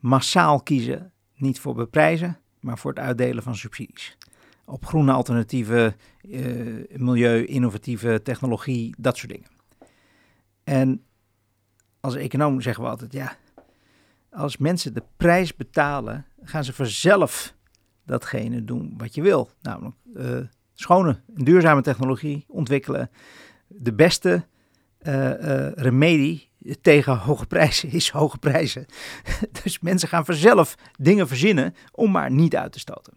massaal 0.00 0.62
kiezen 0.62 1.12
niet 1.34 1.60
voor 1.60 1.74
beprijzen, 1.74 2.38
maar 2.60 2.78
voor 2.78 2.90
het 2.90 3.00
uitdelen 3.00 3.42
van 3.42 3.56
subsidies. 3.56 4.16
Op 4.64 4.86
groene 4.86 5.12
alternatieven, 5.12 5.96
uh, 6.22 6.84
milieu, 6.96 7.44
innovatieve 7.44 8.20
technologie, 8.22 8.94
dat 8.98 9.16
soort 9.16 9.32
dingen. 9.32 9.48
En 10.64 11.04
als 12.00 12.14
econoom 12.14 12.60
zeggen 12.60 12.84
we 12.84 12.90
altijd, 12.90 13.12
ja, 13.12 13.36
als 14.30 14.56
mensen 14.56 14.94
de 14.94 15.02
prijs 15.16 15.56
betalen, 15.56 16.26
gaan 16.42 16.64
ze 16.64 16.72
vanzelf 16.72 17.54
datgene 18.04 18.64
doen 18.64 18.94
wat 18.96 19.14
je 19.14 19.22
wil. 19.22 19.50
Namelijk 19.62 19.96
uh, 20.14 20.38
schone 20.74 21.20
en 21.36 21.44
duurzame 21.44 21.82
technologie 21.82 22.44
ontwikkelen. 22.48 23.10
De 23.66 23.94
beste 23.94 24.46
remedie 25.74 26.48
tegen 26.80 27.16
hoge 27.16 27.46
prijzen 27.46 27.90
is 27.90 28.10
hoge 28.10 28.38
prijzen. 28.38 28.86
dus 29.62 29.78
mensen 29.78 30.08
gaan 30.08 30.24
vanzelf 30.24 30.74
dingen 30.98 31.28
verzinnen 31.28 31.74
om 31.92 32.10
maar 32.10 32.30
niet 32.30 32.56
uit 32.56 32.72
te 32.72 32.78
stoten. 32.78 33.12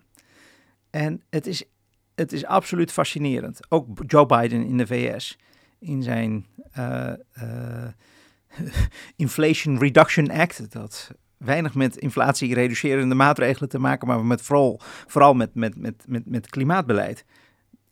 En 0.90 1.22
het 1.30 1.48
is, 1.48 1.64
het 2.16 2.32
is 2.32 2.46
absoluut 2.46 2.92
fascinerend. 2.92 3.60
Ook 3.70 3.88
Joe 4.08 4.26
Biden 4.26 4.66
in 4.66 4.78
de 4.78 4.88
VS, 4.88 5.38
in 5.80 6.04
zijn 6.04 6.46
uh, 6.78 7.14
Inflation 9.16 9.80
Reduction 9.80 10.32
Act, 10.32 10.72
dat 10.72 11.12
weinig 11.38 11.76
met 11.76 11.98
inflatie 11.98 12.54
reducerende 12.54 13.16
maatregelen 13.16 13.70
te 13.70 13.80
maken, 13.80 14.08
maar 14.08 14.26
met 14.26 14.42
vooral, 14.42 14.80
vooral 15.08 15.34
met, 15.34 15.56
met, 15.56 15.78
met, 15.78 16.04
met, 16.08 16.26
met 16.26 16.50
klimaatbeleid. 16.50 17.26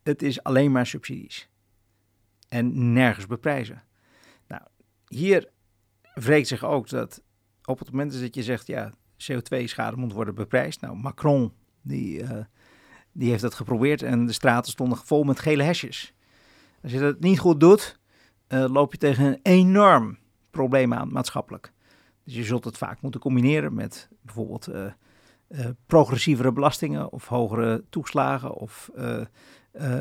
Het 0.04 0.22
is 0.22 0.44
alleen 0.44 0.72
maar 0.72 0.86
subsidies. 0.86 1.50
En 2.52 2.94
nergens 2.94 3.26
beprijzen. 3.26 3.84
Nou, 4.48 4.62
hier 5.08 5.50
wreekt 6.14 6.48
zich 6.48 6.64
ook 6.64 6.90
dat 6.90 7.22
op 7.66 7.80
het 7.80 7.92
moment 7.92 8.20
dat 8.20 8.36
je 8.36 8.44
zegt, 8.44 8.68
ja, 8.68 8.94
CO2-schade 9.18 9.98
moet 9.98 10.14
worden 10.14 10.36
beprijsd. 10.36 10.82
Nou, 10.82 10.96
Macron, 10.96 11.54
die, 11.82 12.22
uh, 12.22 12.30
die 13.12 13.30
heeft 13.30 13.42
dat 13.42 13.54
geprobeerd 13.54 14.02
en 14.02 14.26
de 14.26 14.32
straten 14.32 14.72
stonden 14.72 14.98
vol 14.98 15.24
met 15.24 15.40
gele 15.40 15.64
hesjes. 15.64 16.14
Als 16.84 16.92
je 16.92 17.00
dat 17.00 17.20
niet 17.20 17.40
goed 17.40 17.60
doet, 17.60 18.00
uh, 18.48 18.66
loop 18.70 18.92
je 18.92 18.98
tegen 18.98 19.26
een 19.26 19.40
enorm 19.42 20.18
probleem 20.50 20.94
aan, 20.94 21.12
maatschappelijk. 21.12 21.74
Dus 22.24 22.36
je 22.36 22.44
zult 22.44 22.66
het 22.66 22.78
vaak 22.78 23.02
moeten 23.02 23.20
combineren 23.20 23.74
met 23.74 24.10
bijvoorbeeld 24.22 24.70
uh, 24.70 24.86
progressievere 25.86 26.52
belastingen 26.52 27.12
of 27.12 27.28
hogere 27.28 27.84
toeslagen 27.90 28.54
of, 28.54 28.92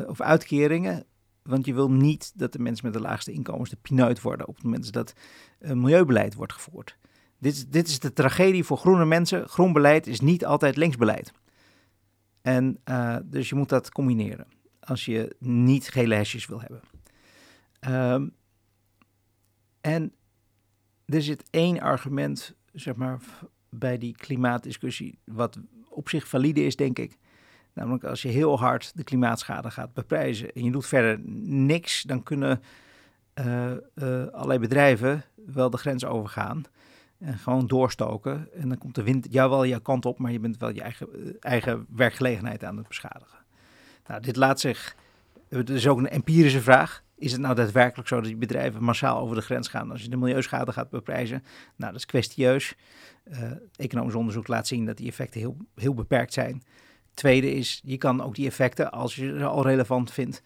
of 0.07 0.21
uitkeringen. 0.21 1.05
Want 1.43 1.65
je 1.65 1.73
wil 1.73 1.91
niet 1.91 2.31
dat 2.35 2.51
de 2.51 2.59
mensen 2.59 2.85
met 2.85 2.93
de 2.93 3.01
laagste 3.01 3.31
inkomens 3.31 3.69
de 3.69 3.77
pineut 3.81 4.21
worden 4.21 4.47
op 4.47 4.55
het 4.55 4.63
moment 4.63 4.91
dat 4.93 5.13
milieubeleid 5.59 6.33
wordt 6.33 6.53
gevoerd. 6.53 6.97
Dit, 7.37 7.71
dit 7.71 7.87
is 7.87 7.99
de 7.99 8.13
tragedie 8.13 8.63
voor 8.63 8.77
groene 8.77 9.05
mensen. 9.05 9.47
Groen 9.47 9.73
beleid 9.73 10.07
is 10.07 10.19
niet 10.19 10.45
altijd 10.45 10.75
linksbeleid. 10.75 11.31
En 12.41 12.81
dus 13.23 13.49
je 13.49 13.55
moet 13.55 13.69
dat 13.69 13.91
combineren 13.91 14.47
als 14.79 15.05
je 15.05 15.35
niet 15.39 15.87
gele 15.89 16.15
hesjes 16.15 16.45
wil 16.45 16.61
hebben. 16.61 16.81
Um, 18.13 18.35
en 19.81 20.13
er 21.05 21.21
zit 21.21 21.43
één 21.49 21.79
argument, 21.79 22.55
zeg 22.73 22.95
maar, 22.95 23.19
bij 23.69 23.97
die 23.97 24.15
klimaatdiscussie, 24.15 25.19
wat 25.23 25.59
op 25.89 26.09
zich 26.09 26.27
valide 26.27 26.63
is, 26.63 26.75
denk 26.75 26.99
ik. 26.99 27.17
Namelijk 27.73 28.03
als 28.03 28.21
je 28.21 28.27
heel 28.27 28.59
hard 28.59 28.91
de 28.95 29.03
klimaatschade 29.03 29.71
gaat 29.71 29.93
beprijzen 29.93 30.51
en 30.51 30.63
je 30.63 30.71
doet 30.71 30.87
verder 30.87 31.19
niks, 31.43 32.01
dan 32.01 32.23
kunnen 32.23 32.61
uh, 33.39 33.71
allerlei 34.31 34.59
bedrijven 34.59 35.23
wel 35.45 35.69
de 35.69 35.77
grens 35.77 36.05
overgaan 36.05 36.63
en 37.19 37.37
gewoon 37.37 37.67
doorstoken. 37.67 38.53
En 38.53 38.69
dan 38.69 38.77
komt 38.77 38.95
de 38.95 39.03
wind 39.03 39.27
jou 39.29 39.49
wel 39.49 39.63
je 39.63 39.79
kant 39.79 40.05
op, 40.05 40.19
maar 40.19 40.31
je 40.31 40.39
bent 40.39 40.57
wel 40.57 40.69
je 40.69 40.81
eigen, 40.81 41.07
uh, 41.15 41.33
eigen 41.39 41.85
werkgelegenheid 41.89 42.63
aan 42.63 42.77
het 42.77 42.87
beschadigen. 42.87 43.37
Nou, 44.07 44.21
dit 44.21 44.35
laat 44.35 44.59
zich, 44.59 44.95
het 45.49 45.69
is 45.69 45.87
ook 45.87 45.97
een 45.97 46.09
empirische 46.09 46.61
vraag. 46.61 47.03
Is 47.15 47.31
het 47.31 47.41
nou 47.41 47.55
daadwerkelijk 47.55 48.07
zo 48.07 48.15
dat 48.15 48.25
die 48.25 48.35
bedrijven 48.35 48.83
massaal 48.83 49.19
over 49.19 49.35
de 49.35 49.41
grens 49.41 49.67
gaan 49.67 49.91
als 49.91 50.01
je 50.01 50.09
de 50.09 50.17
milieuschade 50.17 50.71
gaat 50.71 50.89
beprijzen? 50.89 51.43
Nou, 51.75 51.91
dat 51.91 52.01
is 52.01 52.05
kwestieus. 52.05 52.75
Economisch 53.75 54.15
onderzoek 54.15 54.47
laat 54.47 54.67
zien 54.67 54.85
dat 54.85 54.97
die 54.97 55.07
effecten 55.07 55.39
heel, 55.39 55.57
heel 55.75 55.93
beperkt 55.93 56.33
zijn. 56.33 56.63
Tweede 57.13 57.51
is, 57.51 57.81
je 57.83 57.97
kan 57.97 58.21
ook 58.23 58.35
die 58.35 58.47
effecten, 58.47 58.91
als 58.91 59.15
je 59.15 59.37
ze 59.37 59.45
al 59.45 59.63
relevant 59.63 60.11
vindt, 60.11 60.41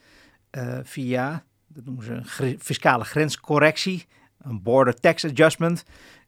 uh, 0.51 0.80
via, 0.84 1.43
dat 1.67 1.86
noemen 1.86 2.04
ze 2.04 2.43
een 2.43 2.60
fiscale 2.60 3.04
grenscorrectie, 3.04 4.06
een 4.41 4.62
border 4.62 4.99
tax 4.99 5.25
adjustment, 5.25 5.84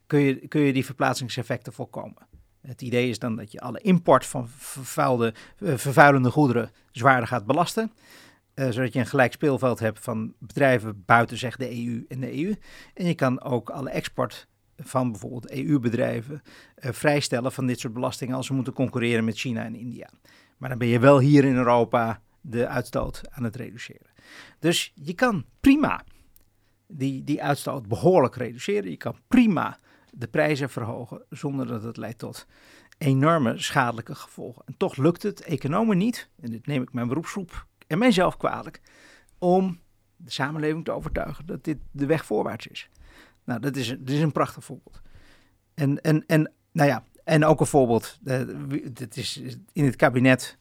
kun 0.08 0.20
je, 0.20 0.48
kun 0.48 0.62
je 0.62 0.74
die 0.74 0.86
verplaatsingseffecten 0.86 1.74
voorkomen. 1.74 2.28
Het 2.62 2.82
idee 2.82 3.10
is 3.10 3.20
dan 3.20 3.36
dat 3.36 3.52
je 3.52 3.60
alle 3.60 3.80
import 3.80 4.26
van 4.26 4.48
vervuilde, 4.48 5.34
uh, 5.60 5.78
vervuilende 5.78 6.32
goederen 6.32 6.72
zwaarder 6.92 7.28
gaat 7.28 7.46
belasten. 7.46 7.92
Uh, 8.56 8.70
zodat 8.70 8.94
je 8.94 9.00
een 9.00 9.06
gelijk 9.06 9.34
speelveld 9.34 9.80
hebt 9.80 10.00
van 10.00 10.34
bedrijven 10.40 11.04
buiten 11.06 11.38
zeg 11.38 11.56
de 11.56 11.86
EU 11.86 12.06
en 12.08 12.20
de 12.20 12.44
EU. 12.44 12.56
En 12.94 13.06
je 13.06 13.16
kan 13.16 13.42
ook 13.42 13.70
alle 13.70 13.90
export 13.90 14.48
van 14.78 15.12
bijvoorbeeld 15.12 15.52
EU-bedrijven 15.52 16.42
uh, 16.80 16.92
vrijstellen 16.92 17.52
van 17.52 17.66
dit 17.66 17.80
soort 17.80 17.94
belastingen 17.94 18.36
als 18.36 18.46
ze 18.46 18.54
moeten 18.54 18.74
concurreren 18.74 19.26
met 19.26 19.38
China 19.38 19.64
en 19.64 19.76
India. 19.76 20.10
Maar 20.58 20.70
dan 20.70 20.78
ben 20.78 20.88
je 20.88 21.00
wel 21.00 21.20
hier 21.20 21.46
in 21.46 21.56
Europa 21.56 22.22
de 22.42 22.68
uitstoot 22.68 23.22
aan 23.30 23.44
het 23.44 23.56
reduceren. 23.56 24.08
Dus 24.60 24.92
je 24.96 25.14
kan 25.14 25.46
prima 25.60 26.04
die, 26.88 27.24
die 27.24 27.44
uitstoot 27.44 27.88
behoorlijk 27.88 28.36
reduceren. 28.36 28.90
Je 28.90 28.98
kan 28.98 29.16
prima 29.28 29.80
de 30.12 30.28
prijzen 30.28 30.70
verhogen 30.70 31.24
zonder 31.30 31.68
dat 31.68 31.84
het 31.84 31.98
leidt 31.98 32.20
tot 32.20 32.48
enorme 32.98 33.58
schadelijke 33.58 34.16
gevolgen. 34.16 34.62
En 34.66 34.78
toch 34.78 34.96
lukt 34.96 35.24
het 35.24 35.42
economen 35.42 35.98
niet, 35.98 36.30
en 36.40 36.52
dit 36.52 36.66
neem 36.66 36.82
ik 36.82 36.94
mijn 36.94 37.08
beroepsgroep 37.08 37.66
en 37.88 37.98
mijzelf 37.98 38.38
kwalijk, 38.38 38.82
om 39.38 39.80
de 40.16 40.32
samenleving 40.32 40.86
te 40.86 40.92
overtuigen 40.92 41.46
dat 41.46 41.64
dit 41.64 41.78
de 41.92 42.06
weg 42.06 42.26
voorwaarts 42.26 42.68
is. 42.68 42.90
Nou, 43.48 43.60
dat 43.60 43.76
is, 43.76 43.88
dat 43.88 44.10
is 44.10 44.22
een 44.22 44.32
prachtig 44.32 44.64
voorbeeld. 44.64 45.02
En, 45.74 46.02
en, 46.02 46.26
en, 46.26 46.52
nou 46.72 46.90
ja, 46.90 47.04
en 47.24 47.46
ook 47.46 47.60
een 47.60 47.66
voorbeeld, 47.66 48.18
uh, 48.24 48.42
dit 48.92 49.18
is, 49.18 49.42
in 49.72 49.86
het 49.86 49.96
kabinet 49.96 50.58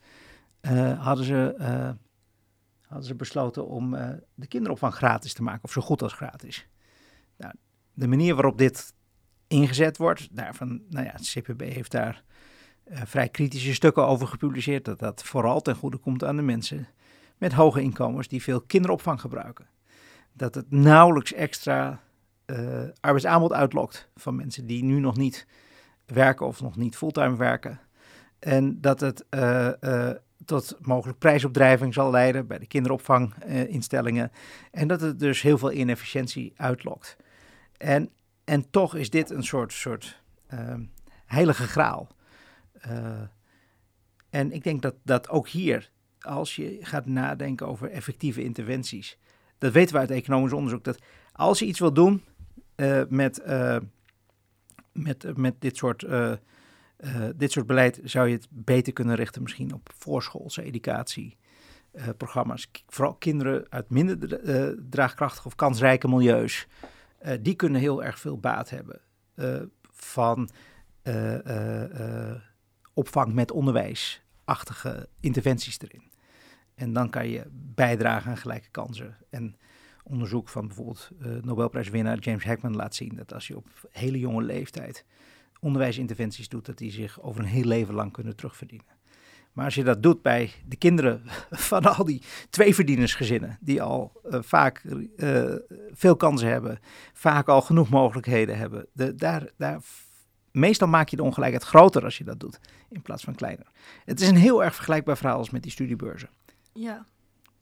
uh, 0.61 1.05
hadden, 1.05 1.25
ze, 1.25 1.55
uh, 1.59 1.90
hadden 2.87 3.07
ze 3.07 3.14
besloten 3.14 3.66
om 3.66 3.90
de 4.35 4.46
kinderopvang 4.49 4.94
gratis 4.94 5.33
te 5.33 5.42
maken, 5.42 5.64
of 5.64 5.72
zo 5.72 5.81
goed 5.81 6.03
als 6.03 6.12
gratis. 6.12 6.68
Nou, 7.37 7.55
de 7.92 8.07
manier 8.09 8.35
waarop 8.35 8.59
dit 8.59 8.94
ingezet 9.46 9.96
wordt, 9.96 10.37
daarvan, 10.37 10.83
nou 10.88 11.05
ja, 11.05 11.12
het 11.12 11.29
CPB 11.29 11.61
heeft 11.61 11.90
daar 11.90 12.25
vrij 12.87 13.29
kritische 13.29 13.75
stukken 13.75 14.07
over 14.07 14.27
gepubliceerd, 14.27 14.85
dat 14.85 14.99
dat 14.99 15.22
vooral 15.22 15.61
ten 15.61 15.77
goede 15.77 15.96
komt 15.96 16.25
aan 16.25 16.37
de 16.37 16.42
mensen 16.42 16.88
met 17.37 17.53
hoge 17.53 17.83
inkomens 17.83 18.29
die 18.29 18.42
veel 18.42 18.61
kinderopvang 18.61 19.20
gebruiken. 19.20 19.66
Dat 20.33 20.55
het 20.55 20.70
nauwelijks 20.70 21.33
extra 21.33 22.05
uh, 22.47 22.83
arbeidsaanbod 23.01 23.53
uitlokt 23.53 24.09
van 24.15 24.37
mensen 24.37 24.67
die 24.67 24.85
nu 24.85 25.01
nog 25.01 25.17
niet 25.17 25.47
werken 26.07 26.47
of 26.47 26.61
nog 26.61 26.77
niet 26.77 26.97
fulltime 26.97 27.37
werken. 27.37 27.81
En 28.39 28.81
dat 28.81 29.01
het 29.01 29.25
uh, 29.31 29.71
uh, 29.81 30.11
tot 30.45 30.77
mogelijk 30.81 31.19
prijsopdrijving 31.19 31.95
zal 31.95 32.11
leiden 32.11 32.47
bij 32.47 32.59
de 32.59 32.67
kinderopvanginstellingen. 32.67 34.33
en 34.71 34.89
dat 34.89 35.01
het 35.01 35.19
dus 35.19 35.43
heel 35.43 35.59
veel 35.59 35.73
inefficiëntie 35.73 36.53
uitlokt. 36.57 37.17
En, 37.77 38.11
en 38.45 38.71
toch 38.71 38.95
is 38.95 39.11
dit 39.11 39.31
een 39.31 39.45
soort, 39.45 39.73
soort 39.73 40.23
ehm, 40.47 40.85
heilige 41.27 41.67
graal. 41.67 42.09
en 44.31 44.53
ik 44.53 44.65
denk 44.65 44.83
dat, 44.83 44.95
dat 45.03 45.29
ook 45.29 45.49
hier 45.49 45.91
als 46.21 46.57
je 46.57 46.79
gaat 46.81 47.07
nadenken 47.07 47.67
over 47.67 47.91
effectieve 47.91 48.43
interventies. 48.43 49.19
Dat 49.59 49.73
weten 49.73 49.95
we 49.95 50.01
uit 50.01 50.11
economisch 50.11 50.53
onderzoek. 50.53 50.85
Dat 50.85 50.99
als 51.33 51.59
je 51.59 51.67
iets 51.67 51.79
wil 51.79 51.93
doen 51.93 52.23
met, 53.09 53.41
uh, 53.47 53.77
met, 54.93 55.37
met 55.37 55.61
dit, 55.61 55.77
soort, 55.77 56.03
uh, 56.03 56.33
dit 57.37 57.53
soort 57.53 57.67
beleid, 57.67 58.01
zou 58.05 58.29
je 58.29 58.35
het 58.35 58.47
beter 58.51 58.93
kunnen 58.93 59.17
richten 59.17 59.43
misschien 59.43 59.75
op 59.75 59.91
voorschoolse 59.99 60.62
educatieprogramma's. 60.62 62.71
Vooral 62.87 63.15
kinderen 63.15 63.67
uit 63.69 63.91
minder 63.91 64.41
draagkrachtige 64.91 65.47
of 65.47 65.55
kansrijke 65.55 66.09
milieus. 66.09 66.67
die 67.41 67.55
kunnen 67.55 67.81
heel 67.81 68.05
erg 68.05 68.19
veel 68.19 68.39
baat 68.39 68.71
hebben 68.71 69.01
van 69.93 70.49
opvang 72.95 73.33
met 73.33 73.51
onderwijsachtige 73.51 75.09
interventies 75.21 75.81
erin. 75.81 76.11
En 76.75 76.93
dan 76.93 77.11
kan 77.11 77.29
je 77.29 77.45
bijdragen 77.51 78.31
aan 78.31 78.37
gelijke 78.37 78.71
kansen. 78.71 79.17
En 79.31 79.57
onderzoek 80.09 80.49
van 80.49 80.66
bijvoorbeeld 80.66 81.11
uh, 81.21 81.42
Nobelprijswinnaar 81.42 82.19
James 82.19 82.45
Heckman 82.45 82.77
laat 82.77 82.95
zien 82.95 83.16
dat 83.16 83.35
als 83.35 83.47
je 83.47 83.57
op 83.57 83.66
hele 83.90 84.19
jonge 84.19 84.42
leeftijd 84.42 85.05
onderwijsinterventies 85.61 86.49
doet, 86.49 86.66
dat 86.66 86.79
die 86.79 86.90
zich 86.90 87.23
over 87.23 87.40
een 87.40 87.47
heel 87.47 87.64
leven 87.64 87.95
lang 87.95 88.12
kunnen 88.12 88.37
terugverdienen. 88.37 88.95
Maar 89.53 89.64
als 89.64 89.75
je 89.75 89.85
dat 89.85 90.03
doet 90.03 90.23
bij 90.23 90.53
de 90.66 90.77
kinderen 90.77 91.23
van 91.51 91.85
al 91.85 92.05
die 92.05 92.23
tweeverdienersgezinnen, 92.51 93.59
die 93.61 93.83
al 93.83 94.12
uh, 94.31 94.38
vaak 94.42 94.85
uh, 95.16 95.55
veel 95.92 96.16
kansen 96.16 96.49
hebben, 96.49 96.79
vaak 97.12 97.49
al 97.49 97.61
genoeg 97.61 97.88
mogelijkheden 97.88 98.59
hebben, 98.59 98.87
de, 98.92 99.14
daar, 99.14 99.51
daar, 99.57 99.81
meestal 100.51 100.88
maak 100.88 101.09
je 101.09 101.16
de 101.16 101.23
ongelijkheid 101.23 101.64
groter 101.64 102.05
als 102.05 102.19
je 102.19 102.25
dat 102.25 102.40
doet, 102.40 102.61
in 102.90 103.03
plaats 103.03 103.25
van 103.25 103.35
kleiner. 103.35 103.66
Het 104.05 104.21
is 104.21 104.29
een 104.29 104.37
heel 104.37 104.64
erg 104.64 104.75
vergelijkbaar 104.75 105.16
verhaal 105.16 105.38
als 105.38 105.51
met 105.51 105.62
die 105.62 105.73
studiebeurzen. 105.73 106.29
Ja. 106.73 107.07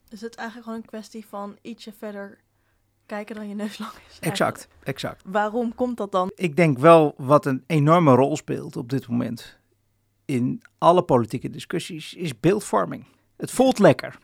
Is 0.09 0.21
het 0.21 0.35
eigenlijk 0.35 0.67
gewoon 0.67 0.83
een 0.83 0.89
kwestie 0.89 1.25
van 1.25 1.57
ietsje 1.61 1.93
verder 1.97 2.37
kijken 3.05 3.35
dan 3.35 3.47
je 3.47 3.55
neus 3.55 3.77
lang 3.77 3.91
is? 4.09 4.19
Exact, 4.19 4.67
exact. 4.83 5.23
Waarom 5.25 5.75
komt 5.75 5.97
dat 5.97 6.11
dan? 6.11 6.31
Ik 6.35 6.55
denk 6.55 6.77
wel 6.77 7.13
wat 7.17 7.45
een 7.45 7.63
enorme 7.67 8.15
rol 8.15 8.35
speelt 8.35 8.75
op 8.77 8.89
dit 8.89 9.07
moment, 9.07 9.59
in 10.25 10.61
alle 10.77 11.03
politieke 11.03 11.49
discussies 11.49 12.13
is 12.13 12.39
beeldvorming. 12.39 13.05
Het 13.35 13.51
voelt 13.51 13.79
lekker. 13.79 14.17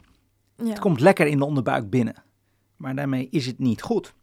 Ja. 0.55 0.65
Het 0.65 0.79
komt 0.79 0.99
lekker 0.99 1.27
in 1.27 1.37
de 1.37 1.45
onderbuik 1.45 1.89
binnen. 1.89 2.15
Maar 2.75 2.95
daarmee 2.95 3.27
is 3.29 3.45
het 3.45 3.59
niet 3.59 3.81
goed. 3.81 4.13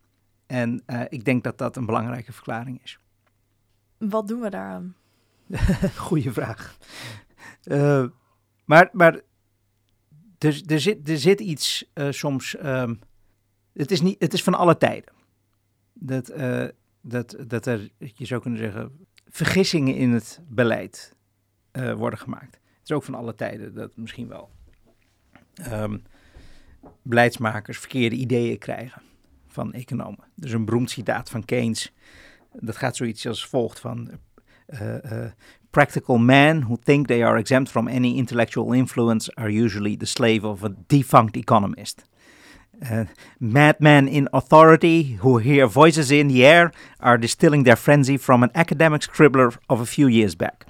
En 0.47 0.83
uh, 0.87 1.01
ik 1.09 1.25
denk 1.25 1.45
dat 1.45 1.59
dat 1.59 1.77
een 1.77 1.87
belangrijke 1.87 2.33
verklaring 2.33 2.83
is. 2.83 2.99
Wat 3.99 4.29
doen 4.29 4.41
we 4.41 4.51
daaraan? 4.51 4.95
Goeie 6.07 6.33
vraag. 6.33 6.79
Uh, 7.65 8.05
maar 8.65 8.89
maar 8.93 9.21
er, 10.39 10.63
er, 10.67 10.81
zit, 10.81 11.09
er 11.09 11.19
zit 11.19 11.41
iets 11.41 11.91
uh, 11.95 12.11
soms. 12.11 12.57
Um, 12.65 13.01
het, 13.73 13.91
is 13.91 14.01
niet, 14.01 14.17
het 14.19 14.33
is 14.33 14.43
van 14.43 14.55
alle 14.55 14.77
tijden. 14.77 15.13
Dat, 15.93 16.33
dat, 17.03 17.37
dat 17.47 17.67
er, 17.67 17.89
je 17.99 18.27
zou 18.27 18.41
kunnen 18.41 18.61
zeggen, 18.61 19.07
vergissingen 19.29 19.95
in 19.95 20.11
het 20.11 20.41
beleid 20.49 21.15
worden 21.73 22.19
gemaakt. 22.19 22.55
Het 22.55 22.91
is 22.91 22.93
ook 22.93 23.05
van 23.05 23.15
alle 23.15 23.35
tijden 23.35 23.75
dat 23.75 23.97
misschien 23.97 24.29
wel. 24.29 24.51
Um, 25.73 26.03
beleidsmakers 27.03 27.79
verkeerde 27.79 28.17
ideeën 28.17 28.59
krijgen 28.59 29.03
van 29.47 29.73
economen. 29.73 30.25
Dus 30.35 30.53
een 30.53 30.65
beroemd 30.65 30.91
citaat 30.91 31.31
van 31.31 31.45
Keynes. 31.45 31.93
Dat 32.53 32.77
gaat 32.77 32.97
zoiets 32.97 33.27
als 33.27 33.47
volgt 33.47 33.81
van... 33.81 34.11
Uh, 34.73 34.85
uh, 34.85 35.31
practical 35.73 36.19
men 36.19 36.63
who 36.63 36.77
think 36.77 37.09
they 37.09 37.23
are 37.23 37.39
exempt 37.39 37.71
from 37.71 37.89
any 37.89 38.19
intellectual 38.19 38.73
influence 38.73 39.31
are 39.37 39.49
usually 39.49 39.97
the 39.97 40.07
slave 40.07 40.45
of 40.45 40.65
a 40.65 40.69
defunct 40.69 41.37
economist. 41.37 42.05
Uh, 42.91 43.05
madmen 43.41 44.07
in 44.07 44.29
authority 44.33 45.19
who 45.21 45.39
hear 45.39 45.67
voices 45.67 46.11
in 46.11 46.29
the 46.29 46.47
air 46.47 46.71
are 47.01 47.19
distilling 47.19 47.65
their 47.65 47.77
frenzy 47.77 48.17
from 48.17 48.43
an 48.43 48.51
academic 48.55 49.03
scribbler 49.03 49.53
of 49.69 49.81
a 49.81 49.87
few 49.87 50.07
years 50.07 50.35
back. 50.35 50.65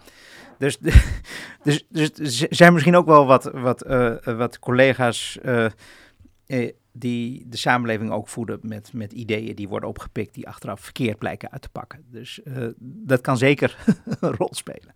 Dus, 0.59 0.77
dus, 1.65 1.85
dus, 1.89 2.43
er 2.43 2.57
zijn 2.57 2.73
misschien 2.73 2.97
ook 2.97 3.07
wel 3.07 3.27
wat, 3.27 3.51
wat, 3.55 3.87
uh, 3.87 4.15
wat 4.25 4.59
collega's 4.59 5.39
uh, 5.45 5.67
die 6.93 7.49
de 7.49 7.57
samenleving 7.57 8.11
ook 8.11 8.29
voeden 8.29 8.59
met, 8.63 8.93
met 8.93 9.13
ideeën 9.13 9.55
die 9.55 9.69
worden 9.69 9.89
opgepikt, 9.89 10.35
die 10.35 10.49
achteraf 10.49 10.81
verkeerd 10.81 11.19
blijken 11.19 11.51
uit 11.51 11.63
te 11.63 11.69
pakken. 11.69 12.05
Dus 12.11 12.41
uh, 12.45 12.69
dat 12.79 13.21
kan 13.21 13.39
zeker 13.39 13.85
een 14.21 14.35
rol 14.35 14.55
spelen. 14.55 14.95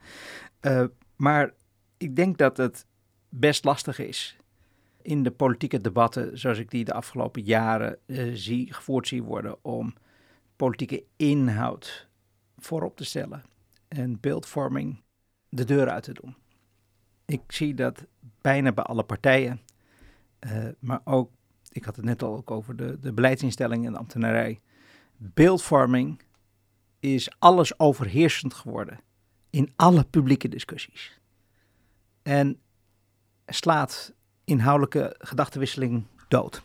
Uh, 0.61 0.85
maar 1.17 1.53
ik 1.97 2.17
denk 2.17 2.39
dat 2.39 2.57
het 2.57 2.87
best 3.29 3.65
lastig 3.65 3.99
is 3.99 4.37
in 5.03 5.23
de 5.23 5.31
politieke 5.31 5.81
debatten, 5.81 6.39
zoals 6.39 6.59
ik 6.59 6.71
die 6.71 6.85
de 6.85 6.93
afgelopen 6.93 7.43
jaren 7.43 7.99
uh, 8.07 8.31
zie, 8.35 8.73
gevoerd 8.73 9.09
zie 9.09 9.23
worden, 9.23 9.65
om 9.65 9.95
politieke 10.57 11.05
inhoud 11.17 12.09
voorop 12.57 12.97
te 12.97 13.05
stellen 13.05 13.45
en 13.89 14.21
beeldvorming 14.21 15.03
de 15.49 15.65
deur 15.65 15.89
uit 15.89 16.03
te 16.03 16.13
doen. 16.13 16.37
Ik 17.25 17.43
zie 17.47 17.75
dat 17.75 18.07
bijna 18.41 18.73
bij 18.73 18.85
alle 18.85 19.03
partijen, 19.03 19.61
maar 20.79 21.01
ook 21.05 21.31
ik 21.73 21.85
had 21.85 21.97
het 21.97 22.05
net 22.05 22.23
al 22.23 22.37
ook 22.37 22.51
over 22.51 22.77
de, 22.77 22.99
de 23.01 23.13
beleidsinstellingen 23.13 23.87
en 23.87 23.93
de 23.93 23.99
ambtenarij. 23.99 24.61
Beeldvorming 25.17 26.23
is 27.01 27.31
alles 27.39 27.79
overheersend 27.79 28.55
geworden 28.55 29.01
in 29.51 29.73
alle 29.77 30.05
publieke 30.05 30.49
discussies. 30.49 31.21
En 32.23 32.61
slaat 33.47 34.13
inhoudelijke 34.45 35.15
gedachtenwisseling 35.19 36.05
dood. 36.29 36.63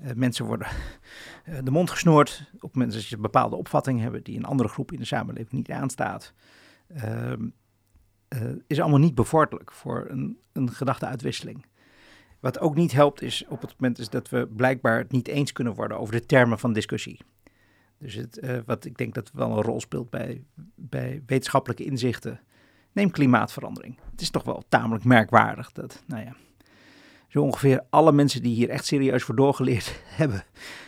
Uh, 0.00 0.12
mensen 0.12 0.46
worden 0.46 0.68
uh, 1.48 1.58
de 1.64 1.70
mond 1.70 1.90
gesnoerd 1.90 2.50
op 2.60 2.74
dat 2.74 2.92
ze 2.92 3.14
een 3.14 3.20
bepaalde 3.20 3.56
opvatting 3.56 4.00
hebben 4.00 4.22
die 4.22 4.36
een 4.36 4.44
andere 4.44 4.68
groep 4.68 4.92
in 4.92 4.98
de 4.98 5.04
samenleving 5.04 5.52
niet 5.52 5.70
aanstaat. 5.70 6.32
Uh, 6.96 7.32
is 8.66 8.80
allemaal 8.80 8.98
niet 8.98 9.14
bevorderlijk 9.14 9.72
voor 9.72 10.06
een, 10.08 10.38
een 10.52 10.72
gedachteuitwisseling. 10.72 11.66
Wat 12.44 12.60
ook 12.60 12.74
niet 12.74 12.92
helpt 12.92 13.22
is 13.22 13.44
op 13.48 13.60
het 13.60 13.74
moment 13.78 13.98
is 13.98 14.08
dat 14.08 14.28
we 14.28 14.46
blijkbaar 14.56 14.98
het 14.98 15.12
niet 15.12 15.28
eens 15.28 15.52
kunnen 15.52 15.74
worden 15.74 15.98
over 15.98 16.14
de 16.14 16.26
termen 16.26 16.58
van 16.58 16.72
discussie. 16.72 17.20
Dus 17.98 18.14
het, 18.14 18.38
uh, 18.42 18.58
wat 18.66 18.84
ik 18.84 18.96
denk 18.96 19.14
dat 19.14 19.30
wel 19.34 19.50
een 19.50 19.62
rol 19.62 19.80
speelt 19.80 20.10
bij, 20.10 20.42
bij 20.74 21.22
wetenschappelijke 21.26 21.84
inzichten. 21.84 22.40
Neem 22.92 23.10
klimaatverandering. 23.10 23.98
Het 24.10 24.20
is 24.20 24.30
toch 24.30 24.44
wel 24.44 24.64
tamelijk 24.68 25.04
merkwaardig 25.04 25.72
dat, 25.72 26.02
nou 26.06 26.24
ja, 26.24 26.36
zo 27.28 27.42
ongeveer 27.42 27.82
alle 27.90 28.12
mensen 28.12 28.42
die 28.42 28.54
hier 28.54 28.68
echt 28.68 28.86
serieus 28.86 29.22
voor 29.22 29.36
doorgeleerd 29.36 30.02
hebben, 30.20 30.44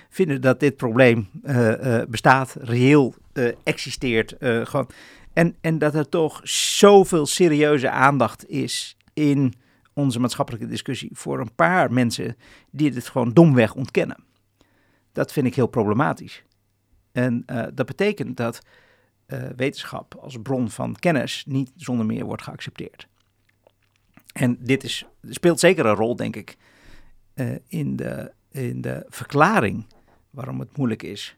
vinden 0.09 0.41
dat 0.41 0.61
dit 0.61 0.77
probleem 0.77 1.29
uh, 1.43 1.69
uh, 1.69 2.03
bestaat, 2.09 2.57
reëel 2.61 3.15
existeert. 3.63 4.35
gewoon. 4.41 4.89
En, 5.33 5.57
en 5.61 5.79
dat 5.79 5.95
er 5.95 6.09
toch 6.09 6.41
zoveel 6.45 7.27
serieuze 7.27 7.91
aandacht 7.91 8.49
is 8.49 8.97
in 9.13 9.55
onze 9.97 10.21
maatschappelijke 10.21 10.67
discussie 10.67 11.11
voor 11.13 11.41
een 11.41 11.55
paar 11.55 11.93
mensen 11.93 12.37
die 12.71 12.91
dit 12.91 13.09
gewoon 13.09 13.33
domweg 13.33 13.75
ontkennen. 13.75 14.25
Dat 15.13 15.33
vind 15.33 15.47
ik 15.47 15.55
heel 15.55 15.67
problematisch. 15.67 16.43
En 17.13 17.43
uh, 17.47 17.67
dat 17.75 17.87
betekent 17.87 18.37
dat 18.37 18.61
uh, 19.27 19.49
wetenschap 19.57 20.15
als 20.15 20.39
bron 20.43 20.71
van 20.71 20.97
kennis 20.97 21.45
niet 21.47 21.73
zonder 21.77 22.07
meer 22.07 22.25
wordt 22.25 22.43
geaccepteerd. 22.43 23.09
En 24.33 24.57
dit 24.61 24.85
is, 24.85 25.07
speelt 25.23 25.61
zeker 25.61 25.87
een 25.87 25.95
rol, 25.95 26.17
denk 26.17 26.37
ik, 26.37 26.57
uh, 27.35 27.57
in, 27.67 27.97
de, 27.97 28.33
in 28.51 28.81
de 28.81 29.05
verklaring 29.09 29.87
waarom 30.31 30.61
het 30.61 30.77
moeilijk 30.77 31.03
is 31.03 31.37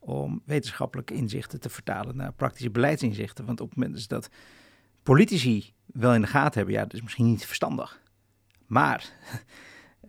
om 0.00 0.42
wetenschappelijke 0.44 1.14
inzichten 1.14 1.60
te 1.60 1.68
vertalen 1.68 2.16
naar 2.16 2.32
praktische 2.32 2.70
beleidsinzichten. 2.70 3.44
Want 3.44 3.60
op 3.60 3.68
het 3.68 3.78
moment 3.78 4.08
dat 4.08 4.30
politici 5.02 5.72
wel 5.92 6.14
in 6.14 6.20
de 6.20 6.26
gaten 6.26 6.58
hebben, 6.58 6.74
ja, 6.74 6.82
dat 6.82 6.92
is 6.92 7.02
misschien 7.02 7.26
niet 7.26 7.46
verstandig. 7.46 8.00
Maar 8.66 9.10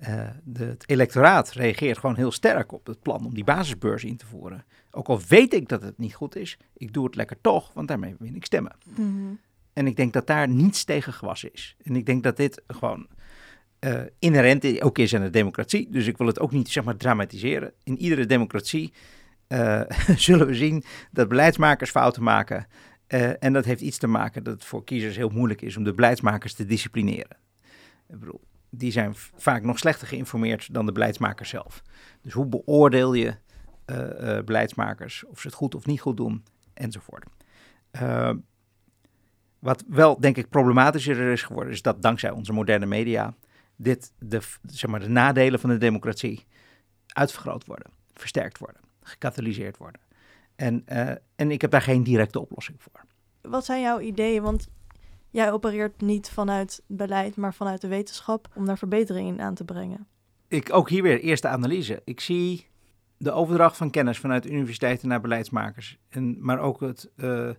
uh, 0.01 0.29
de, 0.43 0.65
het 0.65 0.83
electoraat 0.89 1.51
reageert 1.51 1.97
gewoon 1.97 2.15
heel 2.15 2.31
sterk 2.31 2.71
op 2.71 2.85
het 2.87 3.01
plan 3.01 3.25
om 3.25 3.33
die 3.33 3.43
basisbeurs 3.43 4.03
in 4.03 4.17
te 4.17 4.25
voeren. 4.25 4.65
Ook 4.91 5.07
al 5.07 5.21
weet 5.27 5.53
ik 5.53 5.67
dat 5.67 5.81
het 5.81 5.97
niet 5.97 6.15
goed 6.15 6.35
is, 6.35 6.57
ik 6.73 6.93
doe 6.93 7.05
het 7.05 7.15
lekker 7.15 7.41
toch, 7.41 7.73
want 7.73 7.87
daarmee 7.87 8.15
win 8.19 8.35
ik 8.35 8.45
stemmen. 8.45 8.75
Mm 8.83 8.95
-hmm. 8.95 9.39
En 9.73 9.87
ik 9.87 9.95
denk 9.95 10.13
dat 10.13 10.27
daar 10.27 10.49
niets 10.49 10.83
tegen 10.83 11.13
gewassen 11.13 11.53
is. 11.53 11.75
En 11.83 11.95
ik 11.95 12.05
denk 12.05 12.23
dat 12.23 12.37
dit 12.37 12.61
gewoon 12.67 13.07
uh, 13.79 14.01
inherent 14.19 14.81
ook 14.81 14.97
is 14.97 15.15
aan 15.15 15.21
de 15.21 15.29
democratie. 15.29 15.87
Dus 15.89 16.07
ik 16.07 16.17
wil 16.17 16.27
het 16.27 16.39
ook 16.39 16.51
niet 16.51 16.69
zeg 16.69 16.83
maar 16.83 16.97
dramatiseren. 16.97 17.73
In 17.83 17.97
iedere 17.97 18.25
democratie 18.25 18.93
uh, 19.47 19.81
zullen 20.15 20.47
we 20.47 20.55
zien 20.55 20.83
dat 21.11 21.27
beleidsmakers 21.27 21.89
fouten 21.89 22.23
maken. 22.23 22.67
Uh, 23.13 23.43
en 23.43 23.53
dat 23.53 23.65
heeft 23.65 23.81
iets 23.81 23.97
te 23.97 24.07
maken 24.07 24.43
dat 24.43 24.53
het 24.53 24.65
voor 24.65 24.83
kiezers 24.83 25.15
heel 25.15 25.29
moeilijk 25.29 25.61
is 25.61 25.77
om 25.77 25.83
de 25.83 25.93
beleidsmakers 25.93 26.53
te 26.53 26.65
disciplineren. 26.65 27.37
Ik 28.07 28.19
bedoel, 28.19 28.41
die 28.69 28.91
zijn 28.91 29.13
vaak 29.35 29.63
nog 29.63 29.77
slechter 29.77 30.07
geïnformeerd 30.07 30.73
dan 30.73 30.85
de 30.85 30.91
beleidsmakers 30.91 31.49
zelf. 31.49 31.83
Dus 32.21 32.33
hoe 32.33 32.45
beoordeel 32.45 33.13
je 33.13 33.35
uh, 33.85 33.97
uh, 33.97 34.43
beleidsmakers 34.43 35.25
of 35.25 35.39
ze 35.39 35.47
het 35.47 35.55
goed 35.55 35.75
of 35.75 35.85
niet 35.85 36.01
goed 36.01 36.17
doen, 36.17 36.43
enzovoort. 36.73 37.25
Wat 39.59 39.83
wel, 39.87 40.19
denk 40.19 40.37
ik, 40.37 40.49
problematischer 40.49 41.31
is 41.31 41.43
geworden, 41.43 41.73
is 41.73 41.81
dat 41.81 42.01
dankzij 42.01 42.31
onze 42.31 42.53
moderne 42.53 42.85
media 42.85 43.33
dit, 43.75 44.13
de, 44.19 44.41
zeg 44.65 44.89
maar, 44.89 44.99
de 44.99 45.09
nadelen 45.09 45.59
van 45.59 45.69
de 45.69 45.77
democratie 45.77 46.45
uitvergroot 47.07 47.65
worden, 47.65 47.91
versterkt 48.13 48.57
worden, 48.57 48.81
gecatalyseerd 49.01 49.77
worden. 49.77 50.01
En, 50.59 50.83
en 51.35 51.51
ik 51.51 51.61
heb 51.61 51.71
daar 51.71 51.81
geen 51.81 52.03
directe 52.03 52.39
oplossing 52.39 52.81
voor. 52.81 53.05
Wat 53.41 53.65
zijn 53.65 53.81
jouw 53.81 53.99
ideeën? 53.99 54.41
Want 54.41 54.67
jij 55.29 55.51
opereert 55.51 56.01
niet 56.01 56.29
vanuit 56.29 56.83
beleid, 56.87 57.35
maar 57.35 57.53
vanuit 57.53 57.81
de 57.81 57.87
wetenschap 57.87 58.47
om 58.55 58.65
daar 58.65 58.77
verbeteringen 58.77 59.41
aan 59.41 59.53
te 59.53 59.63
brengen. 59.63 60.07
Ik 60.47 60.73
ook 60.73 60.89
hier 60.89 61.03
weer 61.03 61.19
eerste 61.19 61.47
analyse. 61.47 62.01
Ik 62.03 62.19
zie 62.19 62.67
de 63.17 63.31
overdracht 63.31 63.77
van 63.77 63.89
kennis 63.89 64.19
vanuit 64.19 64.45
universiteiten 64.45 65.07
naar 65.07 65.21
beleidsmakers, 65.21 65.97
en, 66.09 66.45
maar 66.45 66.59
ook 66.59 66.79
het, 66.79 67.09
uh, 67.15 67.49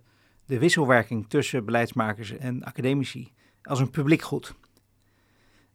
de 0.45 0.59
wisselwerking 0.59 1.29
tussen 1.29 1.65
beleidsmakers 1.65 2.31
en 2.31 2.63
academici 2.63 3.33
als 3.61 3.79
een 3.79 3.89
publiek 3.89 4.21
goed. 4.21 4.53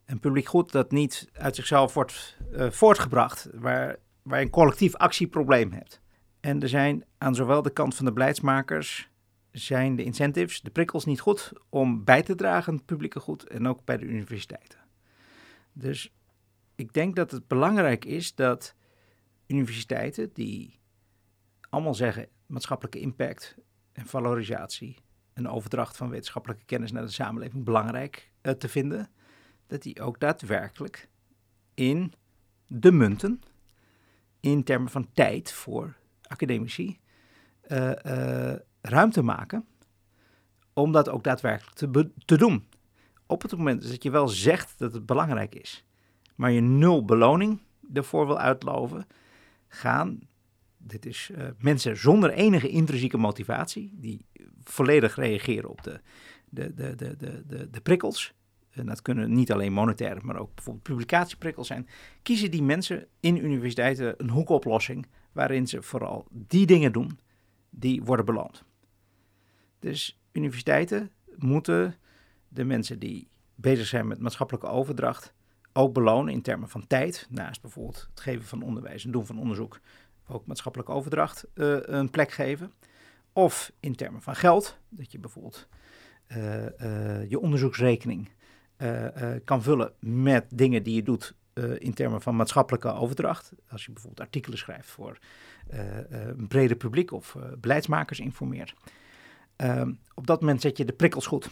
Een 0.04 0.20
publiek 0.20 0.46
goed 0.46 0.72
dat 0.72 0.90
niet 0.90 1.28
uit 1.32 1.56
zichzelf 1.56 1.94
wordt 1.94 2.36
uh, 2.52 2.70
voortgebracht, 2.70 3.48
waar, 3.54 3.96
waar 4.22 4.38
je 4.38 4.44
een 4.44 4.50
collectief 4.50 4.94
actieprobleem 4.94 5.72
hebt. 5.72 6.00
En 6.46 6.62
er 6.62 6.68
zijn 6.68 7.04
aan 7.18 7.34
zowel 7.34 7.62
de 7.62 7.70
kant 7.70 7.94
van 7.94 8.04
de 8.04 8.12
beleidsmakers 8.12 9.10
zijn 9.50 9.96
de 9.96 10.04
incentives, 10.04 10.60
de 10.60 10.70
prikkels 10.70 11.04
niet 11.04 11.20
goed 11.20 11.52
om 11.68 12.04
bij 12.04 12.22
te 12.22 12.34
dragen 12.34 12.72
aan 12.72 12.78
het 12.78 12.86
publieke 12.86 13.20
goed 13.20 13.46
en 13.46 13.66
ook 13.66 13.84
bij 13.84 13.96
de 13.96 14.04
universiteiten. 14.04 14.78
Dus 15.72 16.12
ik 16.74 16.92
denk 16.92 17.16
dat 17.16 17.30
het 17.30 17.46
belangrijk 17.46 18.04
is 18.04 18.34
dat 18.34 18.74
universiteiten 19.46 20.30
die 20.32 20.78
allemaal 21.70 21.94
zeggen 21.94 22.28
maatschappelijke 22.46 23.00
impact 23.00 23.56
en 23.92 24.06
valorisatie, 24.06 24.96
een 25.32 25.48
overdracht 25.48 25.96
van 25.96 26.10
wetenschappelijke 26.10 26.64
kennis 26.64 26.92
naar 26.92 27.04
de 27.06 27.10
samenleving 27.10 27.64
belangrijk 27.64 28.30
uh, 28.42 28.52
te 28.52 28.68
vinden, 28.68 29.10
dat 29.66 29.82
die 29.82 30.00
ook 30.00 30.20
daadwerkelijk 30.20 31.08
in 31.74 32.12
de 32.66 32.92
munten, 32.92 33.40
in 34.40 34.64
termen 34.64 34.90
van 34.90 35.12
tijd 35.12 35.52
voor 35.52 35.96
academici, 36.28 36.98
uh, 37.68 38.52
ruimte 38.80 39.22
maken 39.22 39.64
om 40.72 40.92
dat 40.92 41.08
ook 41.08 41.24
daadwerkelijk 41.24 41.76
te, 41.76 42.10
te 42.24 42.36
doen. 42.36 42.68
Op 43.26 43.42
het 43.42 43.56
moment 43.56 43.88
dat 43.88 44.02
je 44.02 44.10
wel 44.10 44.28
zegt 44.28 44.74
dat 44.78 44.92
het 44.92 45.06
belangrijk 45.06 45.54
is, 45.54 45.84
maar 46.34 46.50
je 46.50 46.60
nul 46.60 47.04
beloning 47.04 47.60
ervoor 47.92 48.26
wil 48.26 48.38
uitloven, 48.38 49.06
gaan 49.68 50.20
dit 50.86 51.06
is 51.06 51.30
uh, 51.32 51.44
mensen 51.58 51.96
zonder 51.96 52.30
enige 52.30 52.68
intrinsieke 52.68 53.16
motivatie, 53.16 53.92
die 53.94 54.26
volledig 54.64 55.16
reageren 55.16 55.70
op 55.70 55.82
de, 55.82 56.00
de, 56.48 56.74
de, 56.74 56.94
de, 56.94 57.16
de, 57.16 57.42
de, 57.46 57.70
de 57.70 57.80
prikkels. 57.80 58.34
En 58.70 58.86
dat 58.86 59.02
kunnen 59.02 59.32
niet 59.32 59.52
alleen 59.52 59.72
monetaire, 59.72 60.20
maar 60.22 60.36
ook 60.36 60.54
bijvoorbeeld 60.54 60.84
publicatieprikkels 60.84 61.66
zijn. 61.66 61.88
Kiezen 62.22 62.50
die 62.50 62.62
mensen 62.62 63.06
in 63.20 63.44
universiteiten 63.44 64.14
een 64.16 64.30
hoekoplossing 64.30 65.06
waarin 65.36 65.66
ze 65.66 65.82
vooral 65.82 66.26
die 66.30 66.66
dingen 66.66 66.92
doen 66.92 67.18
die 67.70 68.02
worden 68.02 68.24
beloond. 68.24 68.64
Dus 69.78 70.20
universiteiten 70.32 71.10
moeten 71.36 71.94
de 72.48 72.64
mensen 72.64 72.98
die 72.98 73.28
bezig 73.54 73.86
zijn 73.86 74.06
met 74.06 74.20
maatschappelijke 74.20 74.66
overdracht 74.66 75.34
ook 75.72 75.92
belonen 75.92 76.32
in 76.32 76.42
termen 76.42 76.68
van 76.68 76.86
tijd. 76.86 77.26
Naast 77.30 77.60
bijvoorbeeld 77.60 78.06
het 78.10 78.20
geven 78.20 78.44
van 78.44 78.62
onderwijs 78.62 79.04
en 79.04 79.10
doen 79.10 79.26
van 79.26 79.38
onderzoek, 79.38 79.80
ook 80.28 80.46
maatschappelijke 80.46 80.92
overdracht 80.92 81.46
uh, 81.54 81.76
een 81.80 82.10
plek 82.10 82.30
geven. 82.30 82.72
Of 83.32 83.72
in 83.80 83.94
termen 83.94 84.22
van 84.22 84.36
geld, 84.36 84.78
dat 84.88 85.12
je 85.12 85.18
bijvoorbeeld 85.18 85.68
uh, 86.28 86.64
uh, 86.64 87.30
je 87.30 87.40
onderzoeksrekening 87.40 88.34
kan 89.44 89.62
vullen 89.62 89.92
met 90.00 90.44
dingen 90.50 90.82
die 90.82 90.94
je 90.94 91.02
doet 91.02 91.34
in 91.78 91.94
termen 91.94 92.22
van 92.22 92.36
maatschappelijke 92.36 92.92
overdracht. 92.92 93.52
Als 93.68 93.84
je 93.84 93.92
bijvoorbeeld 93.92 94.26
artikelen 94.26 94.58
schrijft 94.58 94.88
voor 94.88 95.18
een 96.28 96.48
breder 96.48 96.76
publiek 96.76 97.12
of 97.12 97.36
beleidsmakers 97.58 98.20
informeert. 98.20 98.74
Ehm, 99.56 99.92
op 100.14 100.26
dat 100.26 100.40
moment 100.40 100.60
zet 100.60 100.76
je 100.76 100.84
de 100.84 100.92
prikkels 100.92 101.26
goed 101.26 101.50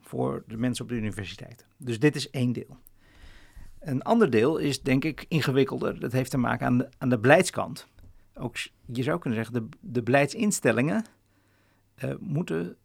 voor 0.00 0.44
de 0.46 0.56
mensen 0.56 0.84
op 0.84 0.90
de 0.90 0.96
universiteit. 0.96 1.66
Dus 1.76 1.98
dit 1.98 2.16
is 2.16 2.30
één 2.30 2.52
deel. 2.52 2.78
Een 3.80 4.02
ander 4.02 4.30
deel 4.30 4.56
is 4.56 4.82
denk 4.82 5.04
ik 5.04 5.24
ingewikkelder. 5.28 6.00
Dat 6.00 6.12
heeft 6.12 6.30
te 6.30 6.38
maken 6.38 6.66
aan 6.66 6.78
de, 6.78 6.88
aan 6.98 7.08
de 7.08 7.18
beleidskant. 7.18 7.86
Ook, 8.34 8.56
je 8.86 9.02
zou 9.02 9.18
kunnen 9.18 9.44
zeggen, 9.44 9.62
de, 9.62 9.76
de 9.80 10.02
beleidsinstellingen 10.02 11.04
moeten 12.18 12.76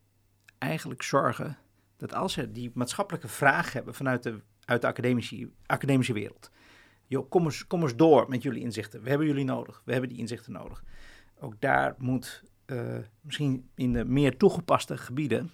eigenlijk 0.58 1.04
zorgen 1.04 1.58
dat 1.98 2.14
als 2.14 2.34
ze 2.34 2.52
die 2.52 2.72
maatschappelijke 2.74 3.28
vraag 3.28 3.74
hebben 3.74 3.94
vanuit 3.94 4.24
de, 4.24 4.40
uit 4.66 4.82
de 4.82 4.88
academische, 4.88 5.50
academische 5.66 6.14
wereld. 6.14 6.52
Kom 7.20 7.44
eens, 7.44 7.68
kom 7.68 7.98
door 7.98 8.30
met 8.30 8.44
jullie 8.44 8.62
inzichten. 8.62 9.02
We 9.02 9.10
hebben 9.10 9.28
jullie 9.28 9.46
nodig. 9.46 9.82
We 9.86 9.92
hebben 9.92 10.10
die 10.10 10.20
inzichten 10.20 10.52
nodig. 10.52 10.84
Ook 11.40 11.62
daar 11.62 11.96
moet 11.98 12.44
uh, 12.66 12.98
misschien 13.22 13.70
in 13.76 13.94
de 13.94 14.06
meer 14.06 14.38
toegepaste 14.38 14.98
gebieden, 14.98 15.52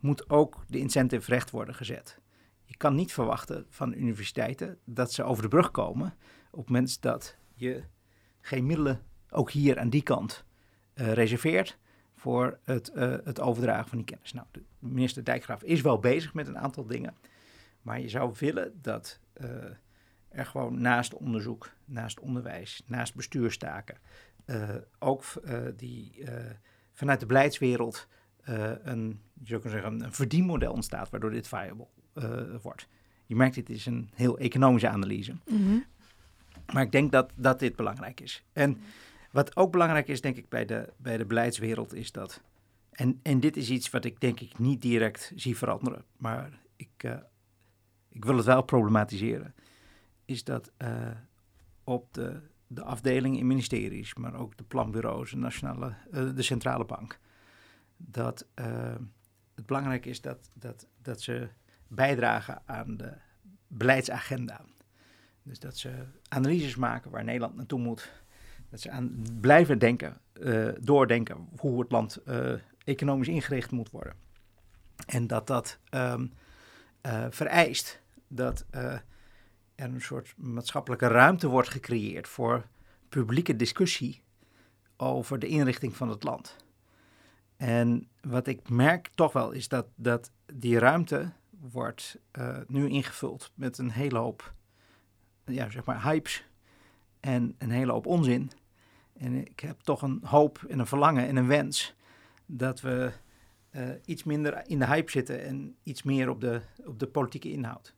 moet 0.00 0.30
ook 0.30 0.64
de 0.68 0.78
incentive 0.78 1.30
recht 1.30 1.50
worden 1.50 1.74
gezet. 1.74 2.20
Je 2.64 2.76
kan 2.76 2.94
niet 2.94 3.12
verwachten 3.12 3.66
van 3.68 3.92
universiteiten 3.92 4.78
dat 4.84 5.12
ze 5.12 5.22
over 5.22 5.42
de 5.42 5.48
brug 5.48 5.70
komen 5.70 6.14
op 6.50 6.58
het 6.58 6.68
moment 6.68 7.02
dat 7.02 7.36
je 7.54 7.82
geen 8.40 8.66
middelen 8.66 9.02
ook 9.30 9.50
hier 9.50 9.78
aan 9.78 9.90
die 9.90 10.02
kant 10.02 10.44
uh, 10.94 11.12
reserveert 11.12 11.78
voor 12.14 12.58
het, 12.62 12.90
uh, 12.94 13.16
het 13.24 13.40
overdragen 13.40 13.88
van 13.88 13.98
die 13.98 14.06
kennis. 14.06 14.32
Nou, 14.32 14.46
de 14.50 14.62
minister 14.78 15.24
Dijkgraaf 15.24 15.62
is 15.62 15.80
wel 15.80 15.98
bezig 15.98 16.34
met 16.34 16.46
een 16.46 16.58
aantal 16.58 16.86
dingen, 16.86 17.16
maar 17.82 18.00
je 18.00 18.08
zou 18.08 18.34
willen 18.38 18.78
dat 18.82 19.20
er 20.28 20.46
gewoon 20.46 20.80
naast 20.80 21.14
onderzoek, 21.14 21.70
naast 21.84 22.20
onderwijs, 22.20 22.82
naast 22.86 23.14
bestuurstaken, 23.14 23.98
ook 24.98 25.24
die 25.76 26.24
vanuit 26.92 27.20
de 27.20 27.26
beleidswereld 27.26 28.08
een, 28.82 29.20
je 29.32 29.46
zou 29.46 29.60
kunnen 29.60 29.80
zeggen, 29.80 30.00
een 30.00 30.12
verdienmodel 30.12 30.72
ontstaat 30.72 31.10
waardoor 31.10 31.30
dit 31.30 31.48
viable 31.48 31.86
wordt. 32.62 32.88
Je 33.26 33.36
merkt, 33.36 33.54
dit 33.54 33.70
is 33.70 33.86
een 33.86 34.10
heel 34.14 34.38
economische 34.38 34.88
analyse. 34.88 35.32
Mm 35.32 35.56
-hmm. 35.56 35.84
Maar 36.72 36.82
ik 36.82 36.92
denk 36.92 37.12
dat, 37.12 37.32
dat 37.34 37.58
dit 37.58 37.76
belangrijk 37.76 38.20
is. 38.20 38.44
En 38.52 38.80
wat 39.30 39.56
ook 39.56 39.72
belangrijk 39.72 40.08
is, 40.08 40.20
denk 40.20 40.36
ik, 40.36 40.48
bij 40.48 40.64
de, 40.64 40.92
bij 40.96 41.16
de 41.16 41.24
beleidswereld, 41.24 41.94
is 41.94 42.12
dat. 42.12 42.42
En, 42.90 43.20
en 43.22 43.40
dit 43.40 43.56
is 43.56 43.70
iets 43.70 43.90
wat 43.90 44.04
ik 44.04 44.20
denk 44.20 44.40
ik 44.40 44.58
niet 44.58 44.82
direct 44.82 45.32
zie 45.36 45.56
veranderen, 45.56 46.04
maar 46.16 46.60
ik, 46.76 47.18
ik 48.08 48.24
wil 48.24 48.36
het 48.36 48.46
wel 48.46 48.62
problematiseren. 48.62 49.54
Is 50.28 50.44
dat 50.44 50.70
uh, 50.78 51.10
op 51.84 52.14
de, 52.14 52.40
de 52.66 52.82
afdelingen 52.82 53.38
in 53.38 53.46
ministeries, 53.46 54.14
maar 54.14 54.34
ook 54.34 54.56
de 54.56 54.64
planbureaus, 54.64 55.30
de, 55.30 55.36
nationale, 55.36 55.94
uh, 56.12 56.34
de 56.34 56.42
centrale 56.42 56.84
bank, 56.84 57.18
dat 57.96 58.46
het 59.54 59.66
belangrijk 59.66 60.06
is 60.06 60.20
dat, 60.20 60.50
dat, 60.54 60.86
dat 61.02 61.20
ze 61.20 61.48
bijdragen 61.86 62.62
aan 62.64 62.96
de 62.96 63.12
beleidsagenda. 63.66 64.64
Dus 65.42 65.58
dat 65.58 65.76
ze 65.76 66.04
analyses 66.28 66.76
maken 66.76 67.10
waar 67.10 67.24
Nederland 67.24 67.56
naartoe 67.56 67.80
moet. 67.80 68.12
Dat 68.70 68.80
ze 68.80 68.90
aan 68.90 69.24
blijven 69.40 69.78
denken, 69.78 70.20
doordenken 70.80 71.48
hoe 71.58 71.80
het 71.80 71.90
land 71.90 72.22
economisch 72.84 73.28
ingericht 73.28 73.70
moet 73.70 73.90
worden. 73.90 74.14
En 75.06 75.26
dat 75.26 75.46
dat 75.46 75.78
uh, 75.94 76.14
vereist 77.30 78.02
dat 78.26 78.66
er 79.78 79.88
een 79.88 80.00
soort 80.00 80.34
maatschappelijke 80.36 81.06
ruimte 81.06 81.48
wordt 81.48 81.68
gecreëerd 81.68 82.28
voor 82.28 82.66
publieke 83.08 83.56
discussie 83.56 84.22
over 84.96 85.38
de 85.38 85.46
inrichting 85.46 85.96
van 85.96 86.08
het 86.08 86.22
land. 86.22 86.56
En 87.56 88.08
wat 88.20 88.46
ik 88.46 88.68
merk 88.68 89.10
toch 89.14 89.32
wel 89.32 89.50
is 89.50 89.68
dat, 89.68 89.86
dat 89.94 90.30
die 90.52 90.78
ruimte 90.78 91.32
wordt 91.50 92.18
nu 92.66 92.88
ingevuld 92.88 93.52
met 93.54 93.78
een 93.78 93.90
hele 93.90 94.18
hoop 94.18 94.54
ja, 95.44 95.70
zeg 95.70 95.84
maar 95.84 96.02
hypes 96.02 96.44
en 97.20 97.54
een 97.58 97.70
hele 97.70 97.92
hoop 97.92 98.06
onzin. 98.06 98.50
En 99.12 99.34
ik 99.34 99.60
heb 99.60 99.80
toch 99.80 100.02
een 100.02 100.20
hoop 100.24 100.64
en 100.68 100.78
een 100.78 100.86
verlangen 100.86 101.26
en 101.26 101.36
een 101.36 101.46
wens 101.46 101.94
dat 102.46 102.80
we 102.80 103.12
uh, 103.70 103.88
iets 104.04 104.24
minder 104.24 104.62
in 104.66 104.78
de 104.78 104.86
hype 104.86 105.10
zitten 105.10 105.44
en 105.44 105.76
iets 105.82 106.02
meer 106.02 106.28
op 106.28 106.40
de, 106.40 106.60
op 106.84 106.98
de 106.98 107.06
politieke 107.06 107.50
inhoud. 107.50 107.94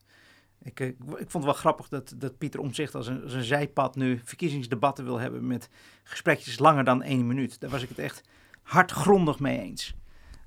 Ik, 0.63 0.81
ik, 0.81 0.97
ik 0.99 1.31
vond 1.31 1.33
het 1.33 1.45
wel 1.45 1.53
grappig 1.53 1.89
dat, 1.89 2.15
dat 2.17 2.39
Pieter 2.39 2.61
Omzicht 2.61 2.95
als 2.95 3.07
een, 3.07 3.23
als 3.23 3.33
een 3.33 3.45
zijpad 3.45 3.97
nu 3.97 4.21
verkiezingsdebatten 4.25 5.05
wil 5.05 5.19
hebben 5.19 5.47
met 5.47 5.69
gesprekjes 6.03 6.59
langer 6.59 6.85
dan 6.85 7.03
één 7.03 7.27
minuut. 7.27 7.61
Daar 7.61 7.71
was 7.71 7.83
ik 7.83 7.89
het 7.89 7.99
echt 7.99 8.23
hardgrondig 8.63 9.39
mee 9.39 9.59
eens. 9.59 9.95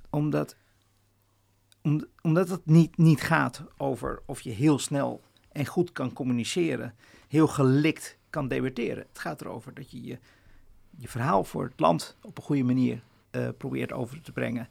Omdat, 0.10 0.56
om, 1.82 2.06
omdat 2.22 2.50
het 2.50 2.66
niet, 2.66 2.98
niet 2.98 3.22
gaat 3.22 3.64
over 3.78 4.22
of 4.26 4.42
je 4.42 4.52
heel 4.52 4.80
snel 4.80 5.22
en 5.52 5.66
goed 5.66 5.92
kan 5.92 6.14
communiceren, 6.14 6.96
heel 7.28 7.48
gelikt 7.48 8.18
kan 8.30 8.48
debatteren. 8.48 9.06
Het 9.08 9.20
gaat 9.20 9.42
erover 9.42 9.74
dat 9.74 9.92
je 9.92 10.04
je, 10.04 10.20
je 10.90 11.08
verhaal 11.08 11.44
voor 11.44 11.64
het 11.64 11.80
land 11.80 12.18
op 12.22 12.38
een 12.38 12.44
goede 12.44 12.64
manier 12.64 13.04
uh, 13.32 13.48
probeert 13.58 13.92
over 13.92 14.22
te 14.22 14.32
brengen. 14.32 14.68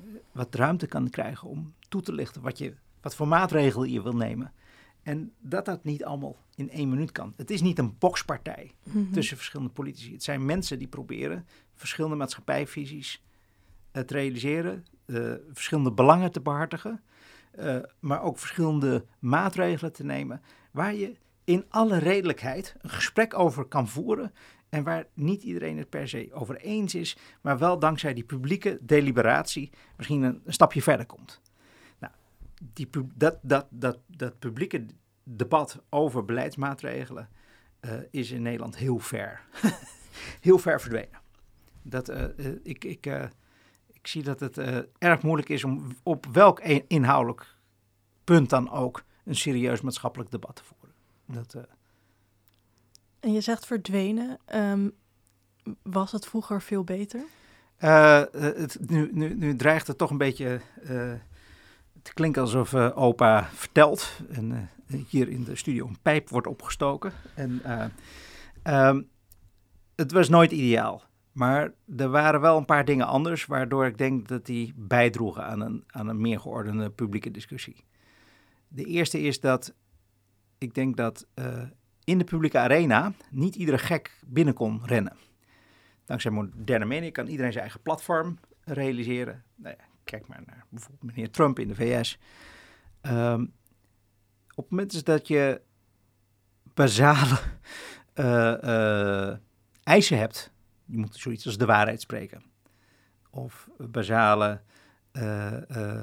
Uh, 0.00 0.06
wat 0.32 0.54
ruimte 0.54 0.86
kan 0.86 1.10
krijgen 1.10 1.48
om 1.48 1.74
toe 1.88 2.02
te 2.02 2.12
lichten 2.12 2.42
wat, 2.42 2.58
je, 2.58 2.74
wat 3.00 3.14
voor 3.14 3.28
maatregelen 3.28 3.90
je 3.90 4.02
wil 4.02 4.16
nemen. 4.16 4.52
En 5.06 5.32
dat 5.40 5.64
dat 5.64 5.84
niet 5.84 6.04
allemaal 6.04 6.36
in 6.54 6.70
één 6.70 6.88
minuut 6.88 7.12
kan. 7.12 7.32
Het 7.36 7.50
is 7.50 7.62
niet 7.62 7.78
een 7.78 7.98
bokspartij 7.98 8.74
mm 8.82 8.92
-hmm. 8.92 9.12
tussen 9.12 9.36
verschillende 9.36 9.72
politici. 9.72 10.12
Het 10.12 10.22
zijn 10.22 10.44
mensen 10.44 10.78
die 10.78 10.88
proberen 10.88 11.46
verschillende 11.74 12.16
maatschappijvisies 12.16 13.24
uh, 13.92 14.02
te 14.02 14.14
realiseren, 14.14 14.84
verschillende 15.52 15.92
belangen 15.92 16.32
te 16.32 16.40
behartigen. 16.40 17.02
Uh, 17.58 17.78
maar 18.00 18.22
ook 18.22 18.38
verschillende 18.38 19.04
maatregelen 19.18 19.92
te 19.92 20.04
nemen 20.04 20.42
waar 20.70 20.94
je 20.94 21.16
in 21.44 21.64
alle 21.68 21.98
redelijkheid 21.98 22.76
een 22.80 22.90
gesprek 22.90 23.38
over 23.38 23.64
kan 23.64 23.88
voeren 23.88 24.32
en 24.68 24.84
waar 24.84 25.06
niet 25.14 25.42
iedereen 25.42 25.78
het 25.78 25.88
per 25.88 26.08
se 26.08 26.28
over 26.32 26.56
eens 26.56 26.94
is, 26.94 27.16
maar 27.40 27.58
wel 27.58 27.78
dankzij 27.78 28.14
die 28.14 28.24
publieke 28.24 28.78
deliberatie 28.80 29.70
misschien 29.96 30.22
een, 30.22 30.40
een 30.44 30.52
stapje 30.52 30.82
verder 30.82 31.06
komt. 31.06 31.40
Die, 32.62 32.88
dat, 33.14 33.38
dat, 33.42 33.66
dat, 33.70 33.98
dat 34.06 34.38
publieke 34.38 34.86
debat 35.22 35.82
over 35.88 36.24
beleidsmaatregelen 36.24 37.28
uh, 37.80 37.92
is 38.10 38.30
in 38.30 38.42
Nederland 38.42 38.76
heel 38.76 38.98
ver, 38.98 39.40
heel 40.46 40.58
ver 40.58 40.80
verdwenen. 40.80 41.20
Dat, 41.82 42.10
uh, 42.10 42.24
ik, 42.62 42.84
ik, 42.84 43.06
ik 43.92 44.06
zie 44.06 44.22
dat 44.22 44.40
het 44.40 44.58
erg 44.98 45.22
moeilijk 45.22 45.48
is 45.48 45.64
om 45.64 45.96
op 46.02 46.26
welk 46.32 46.60
inhoudelijk 46.86 47.56
punt 48.24 48.50
dan 48.50 48.70
ook 48.70 49.04
een 49.24 49.36
serieus 49.36 49.80
maatschappelijk 49.80 50.30
debat 50.30 50.56
te 50.56 50.64
voeren. 50.64 50.94
Dat. 51.26 51.66
En 53.20 53.32
je 53.32 53.40
zegt 53.40 53.66
verdwenen. 53.66 54.38
Um, 54.54 54.92
was 55.82 56.12
het 56.12 56.26
vroeger 56.26 56.62
veel 56.62 56.84
beter? 56.84 57.24
Het, 57.76 58.78
nu, 58.90 59.10
nu, 59.12 59.34
nu 59.34 59.56
dreigt 59.56 59.86
het 59.86 59.98
toch 59.98 60.10
een 60.10 60.18
beetje 60.18 60.60
te 62.06 62.14
klinken 62.14 62.42
alsof 62.42 62.74
opa 62.74 63.48
vertelt. 63.52 64.20
En 64.28 64.70
hier 65.08 65.28
in 65.28 65.44
de 65.44 65.56
studio 65.56 65.86
een 65.86 65.98
pijp 66.02 66.28
wordt 66.28 66.46
opgestoken. 66.46 67.12
En 67.34 67.62
um, 68.64 69.08
het 69.94 70.12
was 70.12 70.28
nooit 70.28 70.52
ideaal. 70.52 71.02
Maar 71.32 71.72
er 71.96 72.08
waren 72.08 72.40
wel 72.40 72.56
een 72.56 72.64
paar 72.64 72.84
dingen 72.84 73.06
anders, 73.06 73.46
waardoor 73.46 73.86
ik 73.86 73.98
denk 73.98 74.28
dat 74.28 74.46
die 74.46 74.72
bijdroegen 74.76 75.44
aan 75.44 75.60
een, 75.60 75.84
aan 75.86 76.08
een 76.08 76.20
meer 76.20 76.40
geordende 76.40 76.90
publieke 76.90 77.30
discussie. 77.30 77.84
De 78.68 78.84
eerste 78.84 79.20
is 79.20 79.40
dat 79.40 79.74
ik 80.58 80.74
denk 80.74 80.96
dat 80.96 81.26
in 82.04 82.18
de 82.18 82.24
publieke 82.24 82.58
arena 82.58 83.12
niet 83.30 83.54
iedere 83.54 83.78
gek 83.78 84.18
binnen 84.26 84.54
kon 84.54 84.80
rennen. 84.84 85.16
Dankzij 86.04 86.30
moderne 86.30 86.84
media 86.84 87.10
kan 87.10 87.26
iedereen 87.26 87.52
zijn 87.52 87.64
eigen 87.64 87.82
platform 87.82 88.38
realiseren. 88.64 89.44
Nou 89.54 89.74
kijk 90.06 90.26
maar 90.26 90.42
naar 90.46 90.64
bijvoorbeeld 90.68 91.02
meneer 91.02 91.30
Trump 91.30 91.58
in 91.58 91.68
de 91.68 91.74
VS. 91.74 92.18
Um, 93.02 93.52
op 94.54 94.64
het 94.64 94.70
moment 94.70 95.04
dat 95.04 95.28
je 95.28 95.60
basale 96.74 97.38
uh, 98.14 98.54
uh, 99.30 99.36
eisen 99.82 100.18
hebt, 100.18 100.52
je 100.84 100.98
moet 100.98 101.16
zoiets 101.16 101.46
als 101.46 101.58
de 101.58 101.66
waarheid 101.66 102.00
spreken, 102.00 102.42
of 103.30 103.68
basale 103.78 104.60
uh, 105.12 106.00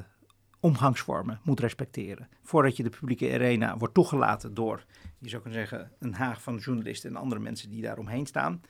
omgangsvormen 0.60 1.40
moet 1.44 1.60
respecteren, 1.60 2.30
voordat 2.42 2.78
je 2.78 2.84
de 2.84 2.90
publieke 2.90 3.34
arena 3.34 3.78
wordt 3.78 3.94
toegelaten 3.94 4.54
door, 4.54 4.86
je 5.18 5.30
zou 5.30 5.42
kunnen 5.42 5.60
zeggen, 5.60 5.92
een 6.00 6.14
haag 6.14 6.42
van 6.42 6.58
journalisten 6.58 7.10
en 7.10 7.16
andere 7.16 7.42
mensen 7.42 7.70
die 7.70 7.82
daar 7.82 7.98
omheen 7.98 8.26
staan, 8.26 8.62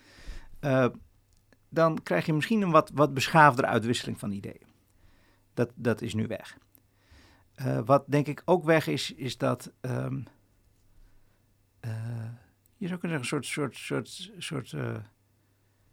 dan 1.69 2.03
krijg 2.03 2.25
je 2.25 2.33
misschien 2.33 2.61
een 2.61 2.71
wat, 2.71 2.91
wat 2.93 3.13
beschaafdere 3.13 3.67
uitwisseling 3.67 4.19
van 4.19 4.31
ideeën. 4.31 4.72
Dat, 5.53 5.71
dat 5.75 6.01
is 6.01 6.13
nu 6.13 6.27
weg. 6.27 6.57
Uh, 7.61 7.79
wat 7.85 8.03
denk 8.07 8.27
ik 8.27 8.41
ook 8.45 8.63
weg 8.63 8.87
is, 8.87 9.13
is 9.13 9.37
dat 9.37 9.73
um, 9.81 10.23
uh, 11.85 12.29
je 12.77 12.87
zou 12.87 12.99
kunnen 12.99 13.25
zeggen, 13.25 13.37
een 13.37 13.43
soort, 13.43 13.75
soort, 13.75 13.77
soort, 13.77 14.31
soort 14.37 14.71
uh, 14.71 14.95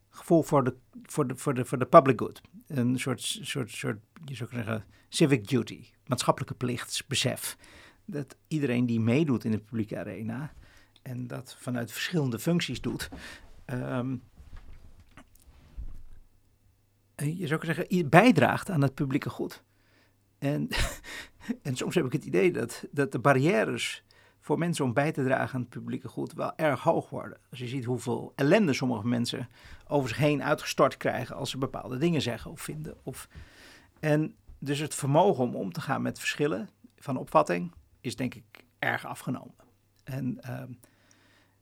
gevoel 0.09 0.43
voor 0.43 0.65
de, 0.65 0.77
voor, 1.03 1.27
de, 1.27 1.37
voor, 1.37 1.55
de, 1.55 1.65
voor 1.65 1.79
de 1.79 1.87
public 1.87 2.21
good. 2.21 2.41
Een 2.67 2.99
soort, 2.99 3.21
soort, 3.21 3.71
soort, 3.71 3.99
je 4.25 4.35
zou 4.35 4.49
kunnen 4.49 4.67
zeggen, 4.67 4.87
civic 5.09 5.49
duty, 5.49 5.85
maatschappelijke 6.07 6.55
plichtsbesef. 6.55 7.57
Dat 8.05 8.37
iedereen 8.49 8.87
die 8.87 9.01
meedoet 9.01 9.45
in 9.45 9.51
de 9.51 9.59
publieke 9.59 9.99
arena 9.99 10.53
en 11.03 11.27
dat 11.27 11.57
vanuit 11.59 11.93
verschillende 11.93 12.39
functies 12.39 12.81
doet, 12.81 13.09
um, 13.67 14.23
je 17.27 17.47
zou 17.47 17.61
kunnen 17.61 17.77
zeggen, 17.77 18.09
bijdraagt 18.09 18.71
aan 18.71 18.83
het 18.83 18.95
publieke 18.95 19.31
goed. 19.31 19.63
En, 20.39 20.69
en 21.63 21.77
soms 21.77 21.95
heb 21.95 22.05
ik 22.05 22.13
het 22.13 22.25
idee 22.25 22.53
dat, 22.53 22.85
dat 22.91 23.13
de 23.13 23.19
barrières 23.19 24.05
voor 24.41 24.59
mensen 24.59 24.85
om 24.85 24.93
bij 24.93 25.13
te 25.13 25.25
dragen 25.25 25.55
aan 25.55 25.61
het 25.61 25.71
publieke 25.71 26.09
goed 26.09 26.33
wel 26.33 26.57
erg 26.57 26.83
hoog 26.83 27.11
worden. 27.11 27.39
Als 27.51 27.59
je 27.59 27.69
ziet 27.69 27.85
hoeveel 27.85 28.33
ellende 28.37 28.73
sommige 28.73 29.07
mensen 29.07 29.49
over 29.89 30.09
zich 30.09 30.19
heen 30.19 30.43
uitgestort 30.43 30.97
krijgen 30.97 31.37
als 31.37 31.51
ze 31.51 31.59
bepaalde 31.59 31.99
dingen 31.99 32.23
zeggen 32.23 32.51
of 32.51 32.61
vinden. 32.61 32.97
Of, 33.03 33.29
en 34.01 34.35
dus 34.59 34.79
het 34.79 34.95
vermogen 34.95 35.45
om 35.45 35.57
om 35.57 35.73
te 35.73 35.81
gaan 35.81 36.03
met 36.03 36.19
verschillen 36.19 36.69
van 36.97 37.17
opvatting 37.17 37.73
is 38.01 38.17
denk 38.17 38.35
ik 38.35 38.65
erg 38.79 39.07
afgenomen. 39.07 39.55
En 40.05 40.39
uh, 40.47 40.63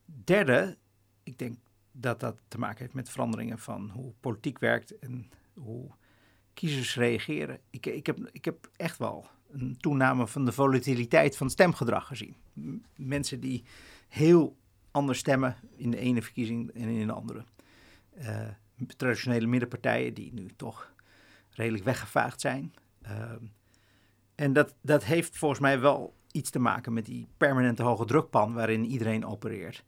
derde, 0.04 0.76
ik 1.22 1.38
denk 1.38 1.56
dat 1.92 2.20
dat 2.20 2.36
te 2.48 2.59
maken 2.59 2.78
heeft 2.78 2.94
met 2.94 3.11
veranderingen 3.11 3.59
van 3.59 3.90
hoe 3.90 4.12
politiek 4.20 4.59
werkt 4.59 4.98
en 4.98 5.30
hoe 5.59 5.90
kiezers 6.54 6.96
reageren. 6.96 7.61
Ik, 7.70 7.86
ik, 7.86 8.06
heb, 8.06 8.28
ik 8.32 8.44
heb 8.44 8.70
echt 8.76 8.98
wel 8.98 9.26
een 9.50 9.76
toename 9.80 10.26
van 10.26 10.44
de 10.44 10.52
volatiliteit 10.52 11.36
van 11.36 11.50
stemgedrag 11.50 12.06
gezien. 12.06 12.36
mensen 12.96 13.40
die 13.40 13.64
heel 14.09 14.56
anders 14.90 15.18
stemmen 15.18 15.56
in 15.76 15.90
de 15.90 15.98
ene 15.98 16.22
verkiezing 16.22 16.70
en 16.70 16.88
in 16.88 17.06
de 17.06 17.12
andere. 17.12 17.44
Uh, 18.18 18.48
traditionele 18.96 19.46
middenpartijen 19.46 20.14
die 20.14 20.32
nu 20.32 20.46
toch 20.56 20.92
redelijk 21.50 21.84
weggevaagd 21.84 22.40
zijn. 22.40 22.74
Uh, 23.02 23.32
en 24.34 24.52
dat, 24.52 24.74
dat 24.80 25.04
heeft 25.04 25.36
volgens 25.36 25.61
mij 25.61 25.80
wel 25.80 26.14
iets 26.32 26.50
te 26.50 26.59
maken 26.59 26.92
met 26.92 27.06
die 27.06 27.26
permanente 27.36 27.82
hoge 27.82 28.04
drukpan 28.04 28.54
waarin 28.54 28.84
iedereen 28.84 29.26
opereert. 29.26 29.84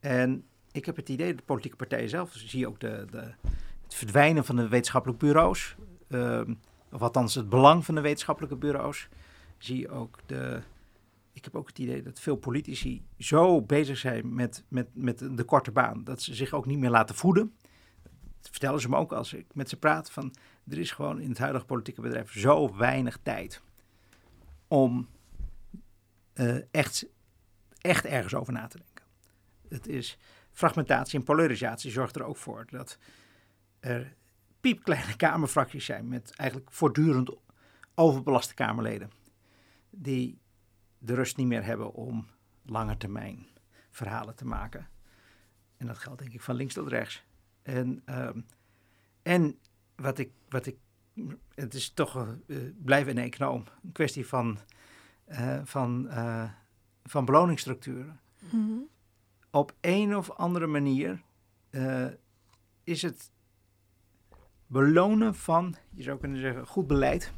En 0.00 0.44
ik 0.72 0.86
heb 0.86 0.96
het 0.96 1.08
idee 1.08 1.28
dat 1.28 1.36
de 1.36 1.44
politieke 1.44 1.76
partijen 1.76 2.08
zelf, 2.08 2.32
zie 2.32 2.58
je 2.58 2.68
ook 2.68 2.80
de, 2.80 3.06
de, 3.10 3.34
het 3.90 3.98
verdwijnen 3.98 4.44
van 4.44 4.56
de 4.56 4.68
wetenschappelijke 4.68 5.26
bureaus, 5.26 5.76
uh, 6.08 6.40
of 6.92 7.02
althans 7.02 7.34
het 7.34 7.48
belang 7.48 7.84
van 7.84 7.94
de 7.94 8.00
wetenschappelijke 8.00 8.56
bureaus, 8.56 9.08
zie 9.58 9.78
je 9.78 9.88
ook 9.88 10.18
de. 10.26 10.60
Ik 11.32 11.44
heb 11.44 11.56
ook 11.56 11.66
het 11.66 11.78
idee 11.78 12.02
dat 12.02 12.20
veel 12.20 12.36
politici 12.36 13.02
zo 13.18 13.62
bezig 13.62 13.98
zijn 13.98 14.34
met, 14.34 14.64
met, 14.68 14.88
met 14.92 15.18
de 15.18 15.44
korte 15.44 15.70
baan, 15.70 16.04
dat 16.04 16.22
ze 16.22 16.34
zich 16.34 16.52
ook 16.52 16.66
niet 16.66 16.78
meer 16.78 16.90
laten 16.90 17.14
voeden. 17.14 17.54
Dat 18.40 18.50
vertellen 18.50 18.80
ze 18.80 18.88
me 18.88 18.96
ook 18.96 19.12
als 19.12 19.32
ik 19.32 19.46
met 19.54 19.68
ze 19.68 19.76
praat. 19.76 20.10
Van, 20.10 20.34
er 20.68 20.78
is 20.78 20.90
gewoon 20.90 21.20
in 21.20 21.28
het 21.28 21.38
huidige 21.38 21.64
politieke 21.64 22.00
bedrijf 22.00 22.32
zo 22.32 22.76
weinig 22.76 23.18
tijd 23.22 23.62
om 24.68 25.08
uh, 26.34 26.56
echt, 26.70 27.06
echt 27.78 28.04
ergens 28.04 28.34
over 28.34 28.52
na 28.52 28.66
te 28.66 28.78
denken. 28.78 29.04
Het 29.68 29.86
is 29.86 30.18
fragmentatie 30.52 31.18
en 31.18 31.24
polarisatie 31.24 31.90
zorgt 31.90 32.16
er 32.16 32.24
ook 32.24 32.36
voor 32.36 32.66
dat 32.70 32.98
er 33.80 34.14
piepkleine 34.60 35.16
kamerfracties 35.26 35.84
zijn 35.84 36.08
met 36.08 36.30
eigenlijk 36.36 36.70
voortdurend 36.72 37.30
overbelaste 37.94 38.54
kamerleden. 38.54 39.10
Die 39.90 40.38
de 40.98 41.14
rust 41.14 41.36
niet 41.36 41.46
meer 41.46 41.64
hebben 41.64 41.92
om 41.92 42.26
lange 42.62 42.96
termijn 42.96 43.46
verhalen 43.90 44.34
te 44.34 44.46
maken. 44.46 44.88
En 45.76 45.86
dat 45.86 45.98
geldt 45.98 46.18
denk 46.18 46.32
ik 46.32 46.40
van 46.40 46.54
links 46.54 46.74
tot 46.74 46.88
rechts. 46.88 47.24
En, 47.62 48.02
um, 48.06 48.46
en 49.22 49.58
wat, 49.96 50.18
ik, 50.18 50.30
wat 50.48 50.66
ik, 50.66 50.76
het 51.54 51.74
is 51.74 51.90
toch, 51.90 52.36
uh, 52.46 52.58
blijf 52.76 53.06
een 53.06 53.18
econoom, 53.18 53.64
een 53.82 53.92
kwestie 53.92 54.26
van, 54.26 54.58
uh, 55.28 55.60
van, 55.64 56.06
uh, 56.06 56.50
van 57.04 57.24
beloningsstructuren. 57.24 58.20
Mm 58.38 58.50
-hmm. 58.50 58.88
Op 59.50 59.74
een 59.80 60.16
of 60.16 60.30
andere 60.30 60.66
manier 60.66 61.22
is 62.84 63.02
het 63.02 63.30
belonen 64.70 65.34
van, 65.34 65.74
je 65.90 66.02
zou 66.02 66.18
kunnen 66.18 66.40
zeggen, 66.40 66.66
goed 66.66 66.86
beleid 66.86 67.32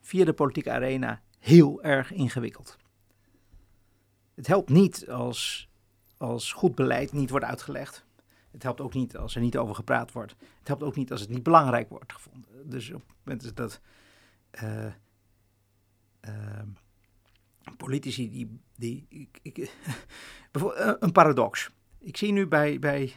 via 0.00 0.24
de 0.24 0.32
politieke 0.32 0.70
arena 0.70 1.22
heel 1.38 1.82
erg 1.82 2.12
ingewikkeld. 2.12 2.76
Het 4.34 4.46
helpt 4.46 4.68
niet 4.68 5.08
als, 5.08 5.68
als 6.16 6.52
goed 6.52 6.74
beleid 6.74 7.12
niet 7.12 7.30
wordt 7.30 7.44
uitgelegd. 7.44 8.06
Het 8.50 8.62
helpt 8.62 8.80
ook 8.80 8.94
niet 8.94 9.16
als 9.16 9.34
er 9.34 9.40
niet 9.40 9.56
over 9.56 9.74
gepraat 9.74 10.12
wordt. 10.12 10.36
Het 10.58 10.68
helpt 10.68 10.82
ook 10.82 10.96
niet 10.96 11.10
als 11.10 11.20
het 11.20 11.30
niet 11.30 11.42
belangrijk 11.42 11.88
wordt 11.88 12.12
gevonden. 12.12 12.70
Dus 12.70 12.92
op 12.92 13.02
het 13.06 13.16
moment 13.24 13.56
dat 13.56 13.80
uh, 14.62 14.86
uh, 16.28 16.62
politici 17.76 18.30
die. 18.30 18.60
die 18.76 19.06
ik, 19.08 19.38
ik, 19.42 19.72
een 21.00 21.12
paradox. 21.12 21.70
Ik 21.98 22.16
zie 22.16 22.32
nu 22.32 22.46
bij, 22.46 22.78
bij 22.78 23.12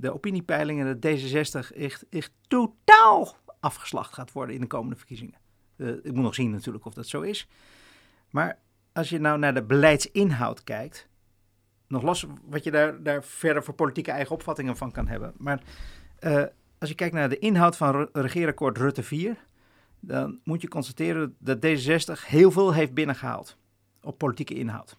de 0.00 0.12
opiniepeilingen 0.12 1.00
dat 1.00 1.18
D66 1.18 1.76
echt, 1.76 2.08
echt 2.08 2.32
totaal 2.48 3.36
afgeslacht 3.60 4.14
gaat 4.14 4.32
worden 4.32 4.54
in 4.54 4.60
de 4.60 4.66
komende 4.66 4.96
verkiezingen. 4.96 5.38
Uh, 5.76 5.88
ik 5.88 6.12
moet 6.12 6.22
nog 6.22 6.34
zien 6.34 6.50
natuurlijk 6.50 6.84
of 6.84 6.94
dat 6.94 7.06
zo 7.06 7.20
is. 7.20 7.48
Maar 8.30 8.58
als 8.92 9.08
je 9.08 9.18
nou 9.18 9.38
naar 9.38 9.54
de 9.54 9.62
beleidsinhoud 9.62 10.64
kijkt, 10.64 11.08
nog 11.86 12.02
los 12.02 12.26
wat 12.44 12.64
je 12.64 12.70
daar, 12.70 13.02
daar 13.02 13.24
verder 13.24 13.64
voor 13.64 13.74
politieke 13.74 14.10
eigen 14.10 14.34
opvattingen 14.34 14.76
van 14.76 14.92
kan 14.92 15.08
hebben. 15.08 15.32
Maar 15.36 15.62
uh, 16.20 16.44
als 16.78 16.88
je 16.88 16.94
kijkt 16.94 17.14
naar 17.14 17.28
de 17.28 17.38
inhoud 17.38 17.76
van 17.76 18.08
regeerakkoord 18.12 18.78
Rutte 18.78 19.02
4, 19.02 19.36
dan 20.00 20.40
moet 20.44 20.60
je 20.60 20.68
constateren 20.68 21.36
dat 21.38 21.66
D66 21.66 22.26
heel 22.26 22.50
veel 22.50 22.72
heeft 22.72 22.94
binnengehaald 22.94 23.56
op 24.02 24.18
politieke 24.18 24.54
inhoud. 24.54 24.96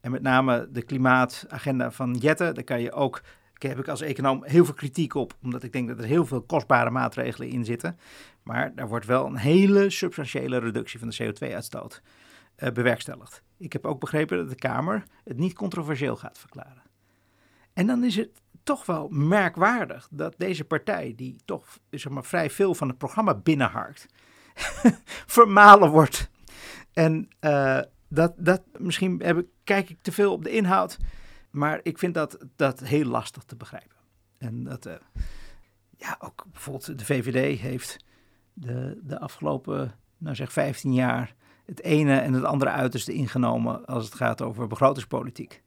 En 0.00 0.10
met 0.10 0.22
name 0.22 0.68
de 0.70 0.82
klimaatagenda 0.82 1.90
van 1.90 2.14
Jette, 2.14 2.52
daar 2.52 2.64
kan 2.64 2.80
je 2.80 2.92
ook 2.92 3.22
heb 3.58 3.78
ik 3.78 3.88
als 3.88 4.00
econoom 4.00 4.44
heel 4.44 4.64
veel 4.64 4.74
kritiek 4.74 5.14
op, 5.14 5.36
omdat 5.42 5.62
ik 5.62 5.72
denk 5.72 5.88
dat 5.88 5.98
er 5.98 6.04
heel 6.04 6.26
veel 6.26 6.42
kostbare 6.42 6.90
maatregelen 6.90 7.48
in 7.48 7.64
zitten. 7.64 7.98
Maar 8.42 8.74
daar 8.74 8.88
wordt 8.88 9.06
wel 9.06 9.26
een 9.26 9.36
hele 9.36 9.90
substantiële 9.90 10.58
reductie 10.58 10.98
van 10.98 11.08
de 11.08 11.24
CO2-uitstoot 11.24 12.02
uh, 12.58 12.70
bewerkstelligd. 12.70 13.42
Ik 13.58 13.72
heb 13.72 13.86
ook 13.86 14.00
begrepen 14.00 14.36
dat 14.36 14.48
de 14.48 14.54
Kamer 14.54 15.02
het 15.24 15.36
niet 15.36 15.54
controversieel 15.54 16.16
gaat 16.16 16.38
verklaren. 16.38 16.82
En 17.72 17.86
dan 17.86 18.04
is 18.04 18.16
het 18.16 18.30
toch 18.62 18.86
wel 18.86 19.08
merkwaardig 19.08 20.08
dat 20.10 20.34
deze 20.38 20.64
partij, 20.64 21.12
die 21.16 21.36
toch 21.44 21.78
zeg 21.90 22.12
maar, 22.12 22.24
vrij 22.24 22.50
veel 22.50 22.74
van 22.74 22.88
het 22.88 22.98
programma 22.98 23.34
binnenharkt, 23.34 24.06
vermalen 25.36 25.90
wordt. 25.90 26.30
En 26.92 27.28
uh, 27.40 27.80
dat, 28.08 28.34
dat 28.36 28.62
misschien 28.78 29.20
heb 29.24 29.38
ik, 29.38 29.46
kijk 29.64 29.90
ik 29.90 29.98
te 30.02 30.12
veel 30.12 30.32
op 30.32 30.44
de 30.44 30.50
inhoud. 30.50 30.98
Maar 31.56 31.80
ik 31.82 31.98
vind 31.98 32.14
dat, 32.14 32.38
dat 32.56 32.80
heel 32.80 33.04
lastig 33.04 33.42
te 33.42 33.56
begrijpen. 33.56 33.96
En 34.38 34.64
dat, 34.64 34.86
uh, 34.86 34.94
ja, 35.96 36.16
ook 36.18 36.44
bijvoorbeeld 36.52 36.98
de 36.98 37.04
VVD 37.04 37.60
heeft 37.60 37.96
de, 38.52 39.00
de 39.02 39.18
afgelopen, 39.18 39.94
nou 40.18 40.34
zeg 40.34 40.52
15 40.52 40.94
jaar, 40.94 41.34
het 41.64 41.82
ene 41.82 42.18
en 42.18 42.32
het 42.32 42.44
andere 42.44 42.70
uiterste 42.70 43.12
ingenomen 43.12 43.86
als 43.86 44.04
het 44.04 44.14
gaat 44.14 44.42
over 44.42 44.66
begrotingspolitiek. 44.66 45.62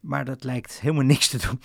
Maar 0.00 0.24
dat 0.24 0.44
lijkt 0.44 0.80
helemaal 0.80 1.04
niks 1.04 1.28
te 1.28 1.38
doen. 1.38 1.60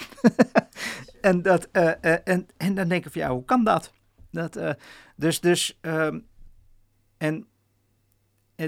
en, 1.32 1.42
dat, 1.42 1.68
uh, 1.72 2.28
en, 2.28 2.48
en 2.58 2.76
dan 2.76 2.88
denk 2.88 3.06
ik 3.06 3.12
van 3.12 3.22
ja, 3.22 3.30
hoe 3.30 3.46
kan 3.46 3.64
dat? 3.64 3.94
dat 4.32 4.78
dus, 5.16 5.40
dus 5.40 5.80
um, 5.82 6.28
en 7.18 7.48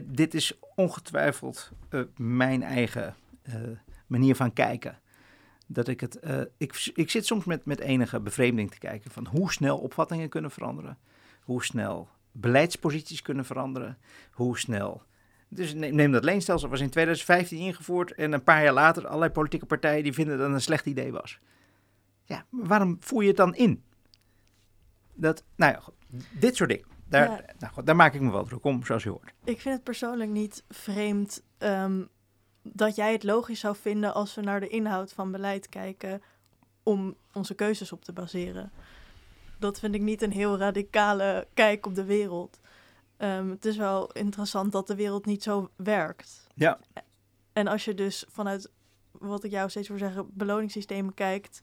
dit 0.04 0.34
is 0.34 0.60
ongetwijfeld 0.76 1.72
mijn 2.16 2.64
eigen 2.64 3.16
manier 4.08 4.36
van 4.36 4.54
kijken. 4.54 5.00
Dat 5.68 5.88
ik 5.88 6.00
het, 6.00 6.20
ik, 6.58 6.92
ik 6.94 7.10
zit 7.10 7.26
soms 7.26 7.46
met, 7.46 7.66
met 7.66 7.80
enige 7.80 8.20
bevreemding 8.20 8.72
te 8.72 8.78
kijken 8.78 9.12
van 9.12 9.28
hoe 9.28 9.52
snel 9.52 9.78
opvattingen 9.78 10.30
kunnen 10.30 10.52
veranderen. 10.52 10.98
Hoe 11.42 11.64
snel 11.64 12.10
beleidsposities 12.32 13.22
kunnen 13.22 13.46
veranderen. 13.46 13.98
Hoe 14.32 14.58
snel 14.58 15.04
dus 15.50 15.74
neem 15.74 16.12
dat 16.12 16.24
leenstelsel, 16.24 16.70
was 16.70 16.82
in 16.82 16.90
2015 16.90 17.60
ingevoerd 17.60 18.14
en 18.14 18.32
een 18.32 18.44
paar 18.44 18.64
jaar 18.64 18.74
later 18.74 19.08
allerlei 19.08 19.32
politieke 19.32 19.66
partijen 19.66 20.04
die 20.04 20.14
vinden 20.14 20.38
dat 20.38 20.46
het 20.46 20.56
een 20.56 20.62
slecht 20.62 20.86
idee 20.86 21.12
was. 21.12 21.40
Ja, 22.24 22.46
waarom 22.50 22.98
voer 23.00 23.22
je 23.22 23.28
het 23.28 23.38
dan 23.38 23.56
in? 23.56 23.84
Dat, 25.14 25.44
nou 25.56 25.72
ja, 25.72 25.82
dit 26.40 26.56
soort 26.56 26.70
dingen. 26.70 26.86
Daar, 27.10 27.56
nou 27.60 27.74
goed, 27.74 27.86
daar 27.86 27.96
maak 27.96 28.14
ik 28.14 28.22
me 28.22 28.32
wel 28.32 28.46
druk 28.46 28.64
om, 28.64 28.86
zoals 28.86 29.04
je 29.04 29.10
hoort. 29.10 29.34
Ik 29.44 29.62
vind 29.62 29.76
het 29.76 29.84
persoonlijk 29.84 30.30
niet 30.30 30.64
vreemd 30.70 31.44
um, 31.58 32.08
dat 32.74 32.96
jij 32.96 33.12
het 33.12 33.24
logisch 33.24 33.60
zou 33.60 33.76
vinden 33.76 34.14
als 34.14 34.36
we 34.36 34.42
naar 34.42 34.60
de 34.60 34.68
inhoud 34.68 35.14
van 35.14 35.32
beleid 35.32 35.70
kijken 35.70 36.22
om 36.84 37.16
onze 37.34 37.54
keuzes 37.54 37.92
op 37.92 38.04
te 38.04 38.14
baseren. 38.14 38.72
Dat 39.60 39.80
vind 39.80 39.96
ik 39.96 40.02
niet 40.02 40.22
een 40.22 40.32
heel 40.32 40.58
radicale 40.58 41.48
kijk 41.54 41.86
op 41.86 41.96
de 41.96 42.04
wereld. 42.04 42.60
Um, 43.18 43.50
het 43.50 43.66
is 43.66 43.78
wel 43.78 44.12
interessant 44.12 44.72
dat 44.72 44.88
de 44.88 44.96
wereld 44.96 45.26
niet 45.26 45.44
zo 45.44 45.70
werkt. 45.76 46.48
Ja. 46.54 46.80
En 47.54 47.68
als 47.68 47.86
je 47.86 47.94
dus 47.94 48.26
vanuit, 48.30 48.72
wat 49.12 49.44
ik 49.44 49.52
jou 49.52 49.70
steeds 49.70 49.88
wil 49.88 49.98
zeggen, 49.98 50.28
beloningssystemen 50.32 51.14
kijkt, 51.14 51.62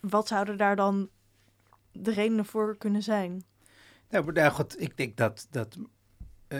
wat 0.00 0.28
zouden 0.28 0.56
daar 0.56 0.76
dan 0.76 1.08
de 1.92 2.12
redenen 2.12 2.44
voor 2.44 2.76
kunnen 2.76 3.02
zijn? 3.02 3.44
Nou, 4.08 4.32
nou 4.32 4.52
goed, 4.52 4.80
ik 4.80 4.96
denk 4.96 5.16
dat, 5.16 5.46
dat 5.50 5.76
uh, 6.52 6.58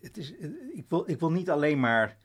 het 0.00 0.16
is, 0.16 0.32
uh, 0.32 0.50
ik, 0.72 0.84
wil, 0.88 1.04
ik 1.06 1.20
wil 1.20 1.30
niet 1.30 1.50
alleen 1.50 1.80
maar 1.80 2.20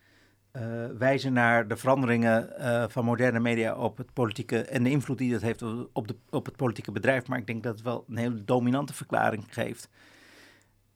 wijzen 0.97 1.34
naar 1.34 1.68
de 1.68 1.78
veranderingen 1.78 2.53
van 2.91 3.05
moderne 3.05 3.39
media 3.39 3.76
op 3.76 3.97
het 3.97 4.13
politieke 4.13 4.61
en 4.61 4.84
de 4.84 4.89
invloed 4.89 5.18
die 5.18 5.32
dat 5.32 5.41
heeft 5.41 5.61
op, 5.93 6.07
de, 6.07 6.15
op 6.30 6.45
het 6.45 6.55
politieke 6.55 6.91
bedrijf, 6.91 7.28
maar 7.28 7.38
ik 7.38 7.47
denk 7.47 7.63
dat 7.63 7.74
het 7.74 7.84
wel 7.84 8.05
een 8.07 8.18
hele 8.18 8.43
dominante 8.43 8.93
verklaring 8.93 9.43
geeft 9.49 9.89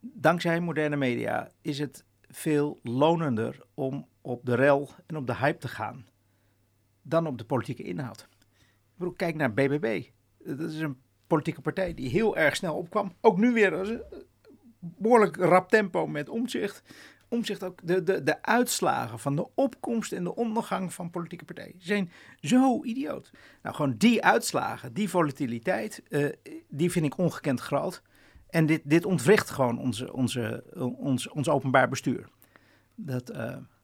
dankzij 0.02 0.60
moderne 0.60 0.96
media 0.96 1.52
is 1.62 1.80
het 1.80 2.06
veel 2.30 2.80
lonender 2.84 3.60
om 3.74 4.08
op 4.22 4.46
de 4.46 4.56
rel 4.56 4.90
en 5.06 5.16
op 5.18 5.28
de 5.28 5.36
hype 5.36 5.58
te 5.58 5.68
gaan 5.68 6.06
dan 7.02 7.28
op 7.28 7.38
de 7.38 7.46
politieke 7.46 7.84
inhoud. 7.84 8.28
Ik 9.00 9.18
kijk 9.18 9.36
naar 9.36 9.54
BBB. 9.54 10.04
Dat 10.38 10.70
is 10.70 10.80
een 10.80 10.98
politieke 11.28 11.62
partij 11.62 11.94
die 11.94 12.10
heel 12.10 12.38
erg 12.38 12.56
snel 12.56 12.76
opkwam. 12.76 13.14
Ook 13.22 13.38
nu 13.38 13.54
weer 13.54 14.04
behoorlijk 14.82 15.36
rap 15.36 15.70
tempo 15.70 16.08
met 16.08 16.30
omzicht. 16.30 16.84
Omzicht 17.28 17.64
ook 17.64 17.80
de, 17.84 18.04
de, 18.04 18.24
de 18.24 18.44
uitslagen 18.44 19.20
van 19.20 19.36
de 19.36 19.48
opkomst 19.56 20.12
en 20.12 20.24
de 20.24 20.36
ondergang 20.36 20.94
van 20.94 21.10
politieke 21.10 21.46
partijen 21.46 21.76
zijn 21.78 22.12
zo 22.40 22.84
idioot. 22.84 23.32
Nou, 23.62 23.76
gewoon 23.76 23.98
die 23.98 24.24
uitslagen, 24.24 24.94
die 24.94 25.10
volatiliteit, 25.10 26.04
uh, 26.10 26.30
die 26.68 26.92
vind 26.92 27.06
ik 27.06 27.18
ongekend 27.18 27.60
groot. 27.60 28.02
En 28.50 28.66
dit, 28.66 28.82
dit 28.84 29.06
ontwricht 29.06 29.50
gewoon 29.50 29.80
onze, 29.80 30.14
onze, 30.14 30.64
ons, 30.98 31.30
ons 31.30 31.50
openbaar 31.50 31.90
bestuur. 31.90 32.28
Dat, 32.96 33.32
uh, 33.32 33.38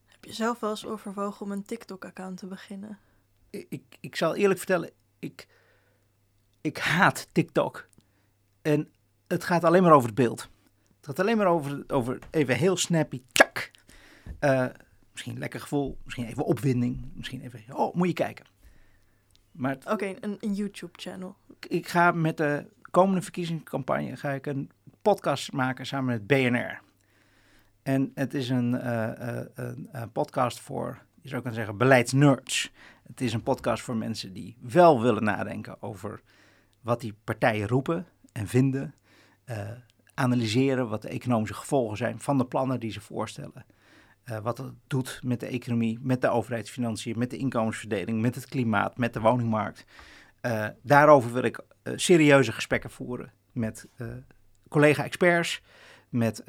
Heb 0.06 0.24
je 0.24 0.32
zelf 0.32 0.60
wel 0.60 0.70
eens 0.70 0.86
overwogen 0.86 1.46
om 1.46 1.52
een 1.52 1.64
TikTok-account 1.64 2.38
te 2.38 2.46
beginnen? 2.46 2.98
Ik, 3.50 3.82
ik 4.00 4.16
zal 4.16 4.34
eerlijk 4.34 4.58
vertellen, 4.58 4.90
ik, 5.18 5.46
ik 6.60 6.78
haat 6.78 7.28
TikTok. 7.32 7.88
En 8.62 8.90
het 9.26 9.44
gaat 9.44 9.64
alleen 9.64 9.82
maar 9.82 9.92
over 9.92 10.06
het 10.06 10.16
beeld. 10.16 10.48
Het 11.08 11.16
gaat 11.16 11.26
alleen 11.26 11.38
maar 11.38 11.46
over, 11.46 11.84
over 11.86 12.18
even 12.30 12.56
heel 12.56 12.76
snappy, 12.76 13.22
tjak. 13.32 13.70
Uh, 14.40 14.66
misschien 15.12 15.38
lekker 15.38 15.60
gevoel, 15.60 15.98
misschien 16.04 16.26
even 16.26 16.44
opwinding, 16.44 17.10
misschien 17.14 17.40
even, 17.40 17.76
oh, 17.76 17.94
moet 17.94 18.06
je 18.06 18.12
kijken. 18.12 18.46
Oké, 19.84 20.14
een, 20.20 20.36
een 20.40 20.54
YouTube-channel. 20.54 21.36
Ik, 21.68 21.88
ga 21.88 22.10
met 22.10 22.36
de 22.36 22.66
komende 22.90 23.22
verkiezingscampagne 23.22 24.16
ga 24.16 24.30
ik 24.30 24.46
een 24.46 24.70
podcast 25.02 25.52
maken 25.52 25.86
samen 25.86 26.06
met 26.06 26.26
BNR. 26.26 26.80
En 27.82 28.10
het 28.14 28.34
is 28.34 28.48
een, 28.48 28.72
uh, 28.72 29.10
een, 29.54 29.88
een 29.92 30.12
podcast 30.12 30.60
voor, 30.60 30.98
je 31.22 31.28
zou 31.28 31.40
kunnen 31.42 31.58
zeggen, 31.58 31.76
beleidsnerds. 31.78 32.72
Het 33.02 33.20
is 33.20 33.32
een 33.32 33.42
podcast 33.42 33.82
voor 33.82 33.96
mensen 33.96 34.32
die 34.32 34.56
wel 34.60 35.02
willen 35.02 35.24
nadenken 35.24 35.82
over 35.82 36.20
wat 36.80 37.00
die 37.00 37.14
partijen 37.24 37.68
roepen 37.68 38.06
en 38.32 38.46
vinden. 38.46 38.94
Uh, 39.46 39.70
analyseren 40.18 40.88
wat 40.88 41.02
de 41.02 41.08
economische 41.08 41.54
gevolgen 41.54 41.96
zijn 41.96 42.20
van 42.20 42.38
de 42.38 42.46
plannen 42.46 42.80
die 42.80 42.90
ze 42.90 43.00
voorstellen. 43.00 43.64
Uh, 44.24 44.38
wat 44.38 44.58
het 44.58 44.72
doet 44.86 45.20
met 45.24 45.40
de 45.40 45.46
economie, 45.46 45.98
met 46.02 46.20
de 46.20 46.28
overheidsfinanciën, 46.28 47.18
met 47.18 47.30
de 47.30 47.36
inkomensverdeling, 47.36 48.20
met 48.20 48.34
het 48.34 48.48
klimaat, 48.48 48.96
met 48.96 49.12
de 49.12 49.20
woningmarkt. 49.20 49.84
Uh, 50.42 50.66
daarover 50.82 51.32
wil 51.32 51.42
ik 51.42 51.58
uh, 51.58 51.92
serieuze 51.96 52.52
gesprekken 52.52 52.90
voeren 52.90 53.32
met 53.52 53.88
collega-experts, 54.68 55.62
met 56.08 56.44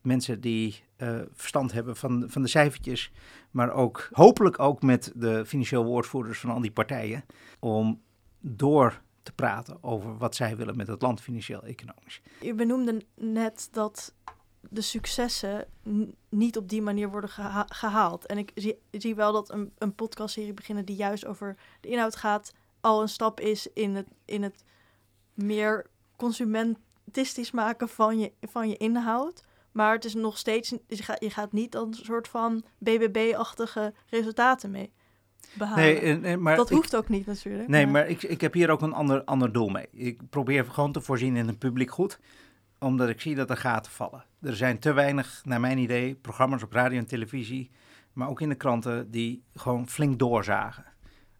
mensen 0.00 0.40
die 0.40 0.84
verstand 1.32 1.72
hebben 1.72 1.96
van, 1.96 2.24
van 2.28 2.42
de 2.42 2.48
cijfertjes, 2.48 3.12
maar 3.50 3.72
ook 3.72 4.08
hopelijk 4.12 4.58
ook 4.58 4.82
met 4.82 5.12
de 5.14 5.46
financieel 5.46 5.84
woordvoerders 5.84 6.40
van 6.40 6.50
al 6.50 6.60
die 6.60 6.72
partijen, 6.72 7.24
om 7.58 8.02
door 8.40 9.02
te 9.24 9.32
praten 9.32 9.82
over 9.82 10.16
wat 10.18 10.34
zij 10.34 10.56
willen 10.56 10.76
met 10.76 10.86
het 10.86 11.02
land 11.02 11.20
financieel-economisch. 11.20 12.20
Je 12.40 12.54
benoemde 12.54 13.02
net 13.14 13.68
dat 13.72 14.14
de 14.60 14.80
successen 14.80 15.66
niet 16.28 16.56
op 16.56 16.68
die 16.68 16.82
manier 16.82 17.10
worden 17.10 17.30
gehaald. 17.68 18.26
En 18.26 18.38
ik 18.38 18.76
zie, 18.90 19.14
wel 19.14 19.32
dat 19.32 19.50
een, 19.50 19.72
een 19.78 19.94
podcastserie 19.94 20.54
beginnen 20.54 20.84
die 20.84 20.96
juist 20.96 21.26
over 21.26 21.56
de 21.80 21.88
inhoud 21.88 22.16
gaat, 22.16 22.52
al 22.80 23.02
een 23.02 23.08
stap 23.08 23.40
is 23.40 23.66
in 23.72 23.94
het, 23.94 24.06
in 24.24 24.42
het 24.42 24.64
meer 25.34 25.86
consumentistisch 26.16 27.50
maken 27.50 27.88
van 27.88 28.18
je, 28.18 28.32
van 28.40 28.68
je 28.68 28.76
inhoud. 28.76 29.44
Maar 29.72 29.92
het 29.92 30.04
is 30.04 30.14
nog 30.14 30.38
steeds, 30.38 30.74
je 31.18 31.30
gaat, 31.30 31.52
niet 31.52 31.74
een 31.74 31.94
soort 31.94 32.28
van 32.28 32.64
BBB-achtige 32.78 33.94
resultaten 34.06 34.70
mee 34.70 34.92
behalen. 35.54 36.20
Nee, 36.20 36.36
maar 36.36 36.56
dat 36.56 36.70
hoeft 36.70 36.96
ook 36.96 37.08
niet 37.08 37.26
natuurlijk. 37.26 37.68
Nee, 37.68 37.86
maar, 37.86 38.08
ik, 38.08 38.22
ik 38.22 38.40
heb 38.40 38.52
hier 38.52 38.70
ook 38.70 38.82
een 38.82 38.92
ander, 38.92 39.24
ander 39.24 39.52
doel 39.52 39.68
mee. 39.68 39.86
Ik 39.92 40.30
probeer 40.30 40.64
gewoon 40.64 40.92
te 40.92 41.00
voorzien 41.00 41.36
in 41.36 41.48
een 41.48 41.58
publiek 41.58 41.90
goed 41.90 42.18
omdat 42.84 43.08
ik 43.08 43.20
zie 43.20 43.34
dat 43.34 43.50
er 43.50 43.56
gaten 43.56 43.92
vallen. 43.92 44.24
Er 44.40 44.56
zijn 44.56 44.78
te 44.78 44.92
weinig, 44.92 45.42
naar 45.44 45.60
mijn 45.60 45.78
idee, 45.78 46.14
programma's 46.14 46.62
op 46.62 46.72
radio 46.72 46.98
en 46.98 47.06
televisie, 47.06 47.70
maar 48.12 48.28
ook 48.28 48.40
in 48.40 48.48
de 48.48 48.54
kranten, 48.54 49.10
die 49.10 49.42
gewoon 49.54 49.88
flink 49.88 50.18
doorzagen 50.18 50.84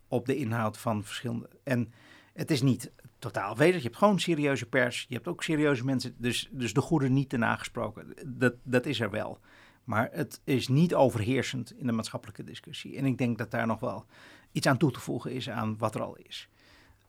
op 0.08 0.26
de 0.26 0.36
inhoud 0.36 0.78
van 0.78 1.04
verschillende. 1.04 1.48
En 1.64 1.92
het 2.32 2.50
is 2.50 2.62
niet 2.62 2.92
totaal 3.18 3.56
weder. 3.56 3.76
Je 3.76 3.82
hebt 3.82 3.96
gewoon 3.96 4.20
serieuze 4.20 4.66
pers. 4.66 5.06
Je 5.08 5.14
hebt 5.14 5.28
ook 5.28 5.42
serieuze 5.42 5.84
mensen. 5.84 6.14
Dus, 6.18 6.48
dus 6.52 6.72
de 6.72 6.80
goede 6.80 7.08
niet 7.08 7.28
te 7.28 7.36
nagesproken. 7.36 8.14
Dat, 8.26 8.54
dat 8.62 8.86
is 8.86 9.00
er 9.00 9.10
wel. 9.10 9.38
Maar 9.85 10.09
het 10.12 10.41
is 10.45 10.68
niet 10.68 10.95
overheersend 10.95 11.72
in 11.72 11.87
de 11.87 11.93
maatschappelijke 11.93 12.45
discussie. 12.45 12.97
En 12.97 13.05
ik 13.05 13.18
denk 13.18 13.39
dat 13.39 13.51
daar 13.51 13.66
nog 13.66 13.80
wel 13.80 14.07
iets 14.53 14.66
aan 14.66 14.76
toe 14.76 14.93
te 14.93 15.01
voegen 15.01 15.32
is 15.32 15.51
aan 15.51 15.78
wat 15.78 15.95
er 15.95 16.03
al 16.03 16.16
is. 16.16 16.49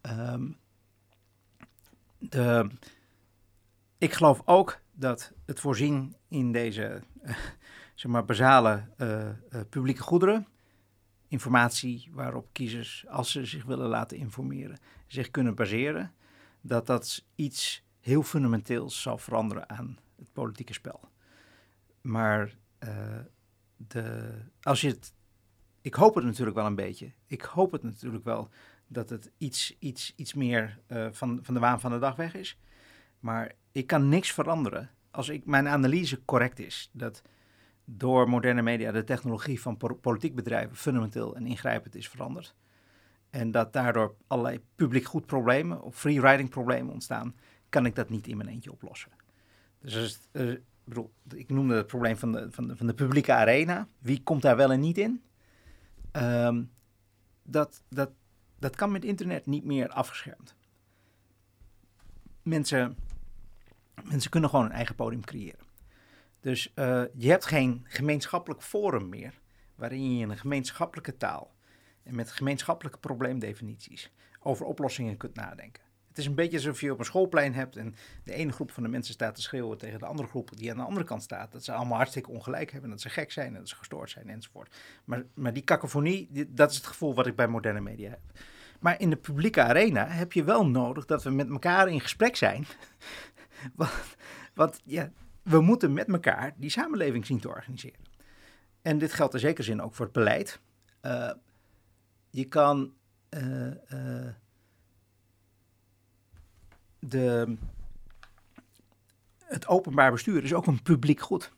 Um, 0.02 0.58
de, 2.18 2.70
ik 3.98 4.14
geloof 4.14 4.42
ook 4.46 4.80
dat 4.92 5.32
het 5.46 5.60
voorzien 5.60 6.16
in 6.28 6.52
deze 6.52 7.02
uh, 7.24 7.38
zeg 7.96 8.12
maar 8.12 8.26
basale 8.26 8.88
uh, 8.98 9.26
uh, 9.26 9.62
publieke 9.70 10.02
goederen 10.02 10.48
informatie 11.28 12.10
waarop 12.12 12.48
kiezers, 12.52 13.06
als 13.08 13.32
ze 13.32 13.46
zich 13.46 13.64
willen 13.64 13.88
laten 13.88 14.18
informeren, 14.18 14.78
zich 15.08 15.32
kunnen 15.32 15.56
baseren, 15.56 16.14
dat 16.62 16.88
dat 16.88 17.26
iets 17.36 17.84
heel 18.00 18.24
fundamenteels 18.24 19.02
zal 19.02 19.18
veranderen 19.18 19.70
aan 19.70 19.98
het 20.16 20.34
politieke 20.34 20.74
spel. 20.74 21.00
Maar 22.02 22.56
de, 23.76 24.32
als 24.62 24.82
je 24.82 24.88
het, 24.88 25.14
ik 25.82 25.94
hoop 25.94 26.16
het 26.16 26.24
natuurlijk 26.24 26.58
wel 26.58 26.66
een 26.66 26.76
beetje. 26.76 27.12
Ik 27.26 27.42
hoop 27.42 27.72
het 27.72 27.84
natuurlijk 27.84 28.24
wel 28.24 28.50
dat 28.88 29.10
het 29.10 29.32
iets, 29.38 29.76
iets, 29.80 30.14
iets 30.16 30.34
meer 30.34 30.80
uh, 30.88 31.08
van, 31.12 31.40
van 31.42 31.54
de 31.54 31.60
waan 31.60 31.80
van 31.80 31.92
de 31.92 32.00
dag 32.00 32.16
weg 32.16 32.36
is. 32.36 32.60
Maar 33.20 33.52
ik 33.72 33.88
kan 33.88 34.10
niks 34.10 34.32
veranderen 34.32 34.90
als 35.12 35.30
ik, 35.30 35.46
mijn 35.46 35.68
analyse 35.68 36.26
correct 36.26 36.60
is. 36.60 36.90
Dat 36.94 37.22
door 37.86 38.30
moderne 38.30 38.62
media 38.62 38.92
de 38.92 39.04
technologie 39.04 39.62
van 39.62 39.78
politiek 40.02 40.36
bedrijven 40.36 40.76
fundamenteel 40.76 41.36
en 41.36 41.46
ingrijpend 41.46 41.96
is 41.96 42.10
veranderd. 42.10 42.56
En 43.30 43.52
dat 43.52 43.74
daardoor 43.74 44.16
allerlei 44.28 44.60
publiek 44.76 45.06
goed 45.06 45.26
problemen 45.26 45.82
of 45.82 45.96
free 45.96 46.22
riding 46.22 46.50
problemen 46.50 46.94
ontstaan, 46.94 47.36
kan 47.70 47.86
ik 47.86 47.96
dat 47.96 48.10
niet 48.10 48.28
in 48.28 48.38
mijn 48.38 48.50
eentje 48.50 48.72
oplossen. 48.72 49.12
Dus 49.80 50.20
bedoel, 50.86 51.14
ik 51.34 51.50
noemde 51.50 51.76
het 51.76 51.88
probleem 51.88 52.18
van 52.18 52.32
de, 52.32 52.48
van, 52.52 52.68
de, 52.68 52.76
van 52.76 52.88
de 52.88 52.94
publieke 52.94 53.34
arena. 53.34 53.88
Wie 54.00 54.24
komt 54.24 54.42
daar 54.42 54.56
wel 54.56 54.72
en 54.72 54.80
niet 54.80 54.98
in? 54.98 55.24
Um, 56.12 56.72
dat, 57.44 57.84
dat, 57.90 58.12
Dat 58.60 58.76
kan 58.76 58.92
met 58.92 59.06
internet 59.06 59.46
niet 59.46 59.66
meer 59.66 59.90
afgeschermd. 59.90 60.56
Mensen, 62.42 62.98
mensen 64.10 64.32
kunnen 64.32 64.50
gewoon 64.50 64.66
een 64.66 64.72
eigen 64.72 64.96
podium 64.96 65.24
creëren. 65.24 65.66
Dus 66.40 66.72
uh, 66.76 67.04
je 67.14 67.30
hebt 67.30 67.46
geen 67.46 67.86
gemeenschappelijk 67.88 68.62
forum 68.62 69.10
meer, 69.10 69.42
waarin 69.76 70.16
je 70.16 70.22
in 70.22 70.30
een 70.30 70.38
gemeenschappelijke 70.38 71.18
taal 71.18 71.56
en 72.04 72.16
met 72.16 72.32
gemeenschappelijke 72.32 73.00
probleemdefinities 73.00 74.12
over 74.40 74.66
oplossingen 74.66 75.18
kunt 75.18 75.36
nadenken. 75.36 75.84
Het 76.16 76.24
is 76.24 76.30
een 76.30 76.36
beetje 76.36 76.58
alsof 76.58 76.82
je 76.82 76.92
op 76.92 77.00
een 77.00 77.06
schoolplein 77.06 77.54
hebt 77.54 77.76
en 77.76 77.96
de 78.24 78.34
ene 78.34 78.52
groep 78.52 78.72
van 78.72 78.84
de 78.84 78.90
mensen 78.90 79.14
staat 79.14 79.36
te 79.36 79.42
schreeuwen 79.42 79.78
tegen 79.78 80.00
de 80.00 80.06
andere 80.06 80.28
groep 80.28 80.58
die 80.58 80.72
aan 80.72 80.78
de 80.78 80.84
andere 80.84 81.06
kant 81.06 81.24
staat. 81.24 81.52
Dat 81.52 81.64
ze 81.64 81.72
allemaal 81.72 81.98
hartstikke 81.98 82.32
ongelijk 82.32 82.72
hebben, 82.72 82.90
dat 82.90 83.02
ze 83.02 83.10
gek 83.10 83.32
zijn 83.32 83.54
dat 83.54 83.70
ze 83.70 83.76
gestoord 83.76 84.10
zijn 84.10 84.30
enzovoort. 84.30 84.76
Maar, 85.06 85.24
maar 85.34 85.54
die 85.54 85.64
cacophonie, 85.64 86.48
dat 86.50 86.72
is 86.72 86.78
het 86.78 86.86
gevoel 86.86 87.16
wat 87.16 87.28
ik 87.28 87.36
bij 87.36 87.48
moderne 87.48 87.82
media 87.82 88.10
heb. 88.10 88.20
Maar 88.80 89.00
in 89.00 89.10
de 89.10 89.16
publieke 89.16 89.62
arena 89.62 90.08
heb 90.08 90.34
je 90.34 90.44
wel 90.44 90.68
nodig 90.68 91.06
dat 91.06 91.24
we 91.24 91.30
met 91.30 91.50
elkaar 91.50 91.90
in 91.90 92.02
gesprek 92.02 92.36
zijn. 92.36 92.66
want, 93.76 93.92
want 94.54 94.82
ja, 94.84 95.12
we 95.44 95.62
moeten 95.62 95.94
met 95.94 96.08
elkaar 96.08 96.54
die 96.58 96.70
samenleving 96.70 97.26
zien 97.26 97.40
te 97.40 97.48
organiseren. 97.48 98.00
En 98.82 98.98
dit 98.98 99.14
geldt 99.14 99.34
in 99.34 99.40
zekere 99.40 99.64
zin 99.64 99.82
ook 99.82 99.96
voor 99.96 100.06
het 100.06 100.14
beleid. 100.14 100.60
Uh, 101.02 101.32
je 102.30 102.46
kan 102.46 102.94
uh, 103.30 103.68
uh, 103.94 104.28
de, 107.10 107.58
het 109.44 109.68
openbaar 109.68 110.12
bestuur 110.12 110.44
is 110.44 110.54
ook 110.54 110.68
een 110.68 110.82
publiek 110.82 111.20
goed. 111.20 111.52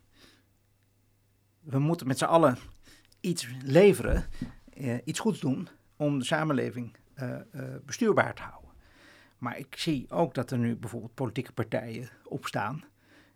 We 1.60 1.78
moeten 1.78 2.06
met 2.06 2.18
z'n 2.18 2.24
allen 2.24 2.58
iets 3.20 3.48
leveren, 3.62 4.24
iets 5.04 5.20
goeds 5.20 5.40
doen 5.40 5.68
om 5.96 6.18
de 6.18 6.24
samenleving 6.24 6.96
bestuurbaar 7.84 8.34
te 8.34 8.42
houden. 8.42 8.70
Maar 9.38 9.58
ik 9.58 9.76
zie 9.76 10.10
ook 10.10 10.34
dat 10.34 10.50
er 10.50 10.58
nu 10.58 10.76
bijvoorbeeld 10.76 11.14
politieke 11.14 11.52
partijen 11.52 12.08
opstaan 12.24 12.84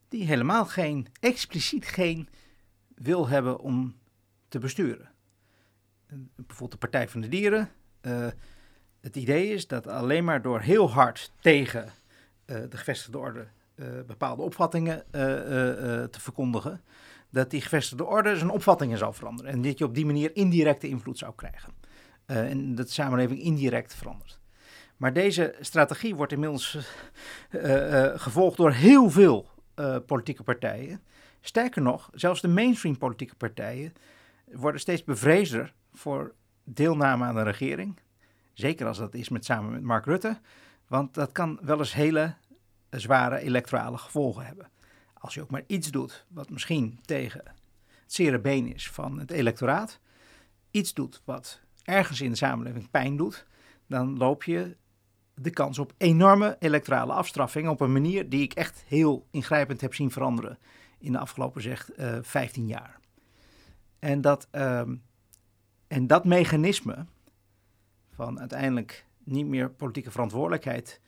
die 0.09 0.25
helemaal 0.25 0.67
geen, 0.67 1.07
expliciet 1.21 1.87
geen 1.87 2.29
wil 2.95 3.29
hebben 3.29 3.61
om 3.61 3.95
te 4.49 4.59
besturen. 4.59 5.11
Bijvoorbeeld 6.35 6.71
de 6.71 6.79
Partij 6.79 7.09
van 7.09 7.21
de 7.21 7.29
Dieren. 7.29 7.71
Het 9.01 9.17
idee 9.17 9.49
is 9.49 9.67
dat 9.67 9.87
alleen 9.87 10.25
maar 10.25 10.43
door 10.43 10.61
heel 10.61 10.91
hard 10.91 11.33
tegen 11.41 11.93
de 12.45 12.77
gevestigde 12.77 13.19
orde 13.19 13.47
uh, 13.75 13.87
bepaalde 14.07 14.43
opvattingen 14.43 15.05
te 16.11 16.21
verkondigen, 16.21 16.81
dat 17.31 17.51
die 17.51 17.61
gevestigde 17.61 18.05
orde 18.05 18.37
zijn 18.37 18.51
opvattingen 18.51 18.99
zal 18.99 19.13
veranderen. 19.13 19.53
En 19.53 19.63
dat 19.63 19.79
je 19.79 19.85
op 19.85 19.95
die 19.95 20.07
manier 20.07 20.37
indirecte 20.37 20.89
invloed 20.89 21.19
zou 21.19 21.33
krijgen. 21.35 21.73
en 22.27 22.75
dat 22.75 22.87
de 22.87 22.93
samenleving 22.93 23.41
indirect 23.41 23.95
verandert. 23.95 24.41
Maar 24.97 25.13
deze 25.13 25.55
strategie 25.61 26.15
wordt 26.15 26.33
inmiddels 26.33 26.79
gevolgd 28.15 28.57
door 28.57 28.73
heel 28.73 29.11
veel 29.11 29.49
politieke 30.07 30.43
partijen. 30.43 31.01
Sterker 31.41 31.83
nog, 31.83 32.11
zelfs 32.15 32.41
de 32.41 32.49
mainstream 32.49 32.99
politieke 32.99 33.35
partijen 33.35 33.93
worden 34.53 34.81
steeds 34.81 35.05
bevreesder 35.05 35.75
voor 35.93 36.35
deelname 36.65 37.25
aan 37.25 37.35
de 37.35 37.43
regering. 37.43 37.99
Zeker 38.53 38.87
als 38.87 38.99
dat 38.99 39.15
is 39.15 39.29
met, 39.29 39.45
samen 39.45 39.73
met 39.73 39.83
Mark 39.83 40.05
Rutte. 40.05 40.39
Want 40.93 41.15
dat 41.15 41.33
kan 41.33 41.59
wel 41.63 41.79
eens 41.79 41.93
hele 41.93 42.35
zware 42.91 43.39
electorale 43.39 43.99
gevolgen 43.99 44.47
hebben. 44.47 44.71
Als 45.15 45.35
je 45.35 45.43
ook 45.43 45.51
maar 45.51 45.63
iets 45.67 45.91
doet 45.91 46.27
wat 46.29 46.51
misschien 46.51 47.01
tegen 47.05 47.43
het 48.03 48.13
zere 48.13 48.65
is 48.75 48.91
van 48.91 49.19
het 49.19 49.31
electoraat. 49.31 50.01
Iets 50.71 50.95
doet 50.95 51.23
wat 51.25 51.61
ergens 51.83 52.21
in 52.21 52.31
de 52.31 52.37
samenleving 52.37 52.91
pijn 52.91 53.17
doet. 53.17 53.47
Dan 53.87 54.17
loop 54.17 54.45
je 54.45 54.77
de 55.35 55.51
kans 55.51 55.79
op 55.79 55.95
enorme 55.97 56.57
electorale 56.59 57.13
afstraffing 57.13 57.69
op 57.69 57.81
een 57.81 57.93
manier 57.93 58.29
die 58.29 58.43
ik 58.43 58.53
echt 58.53 58.85
heel 58.87 59.27
ingrijpend 59.31 59.81
heb 59.81 59.95
zien 59.95 60.11
veranderen 60.11 60.59
in 60.99 61.13
de 61.13 61.19
afgelopen 61.19 61.63
zeg 61.63 61.91
uh, 61.97 62.17
eh, 62.17 62.25
15 62.25 62.67
jaar. 62.67 62.99
En 63.99 64.21
dat, 64.21 64.49
uh, 64.53 64.83
en 65.87 66.07
dat 66.07 66.25
mechanisme 66.25 67.07
van 68.11 68.41
uiteindelijk 68.41 69.07
niet 69.25 69.47
meer 69.47 69.71
politieke 69.71 70.11
verantwoordelijkheid 70.11 71.01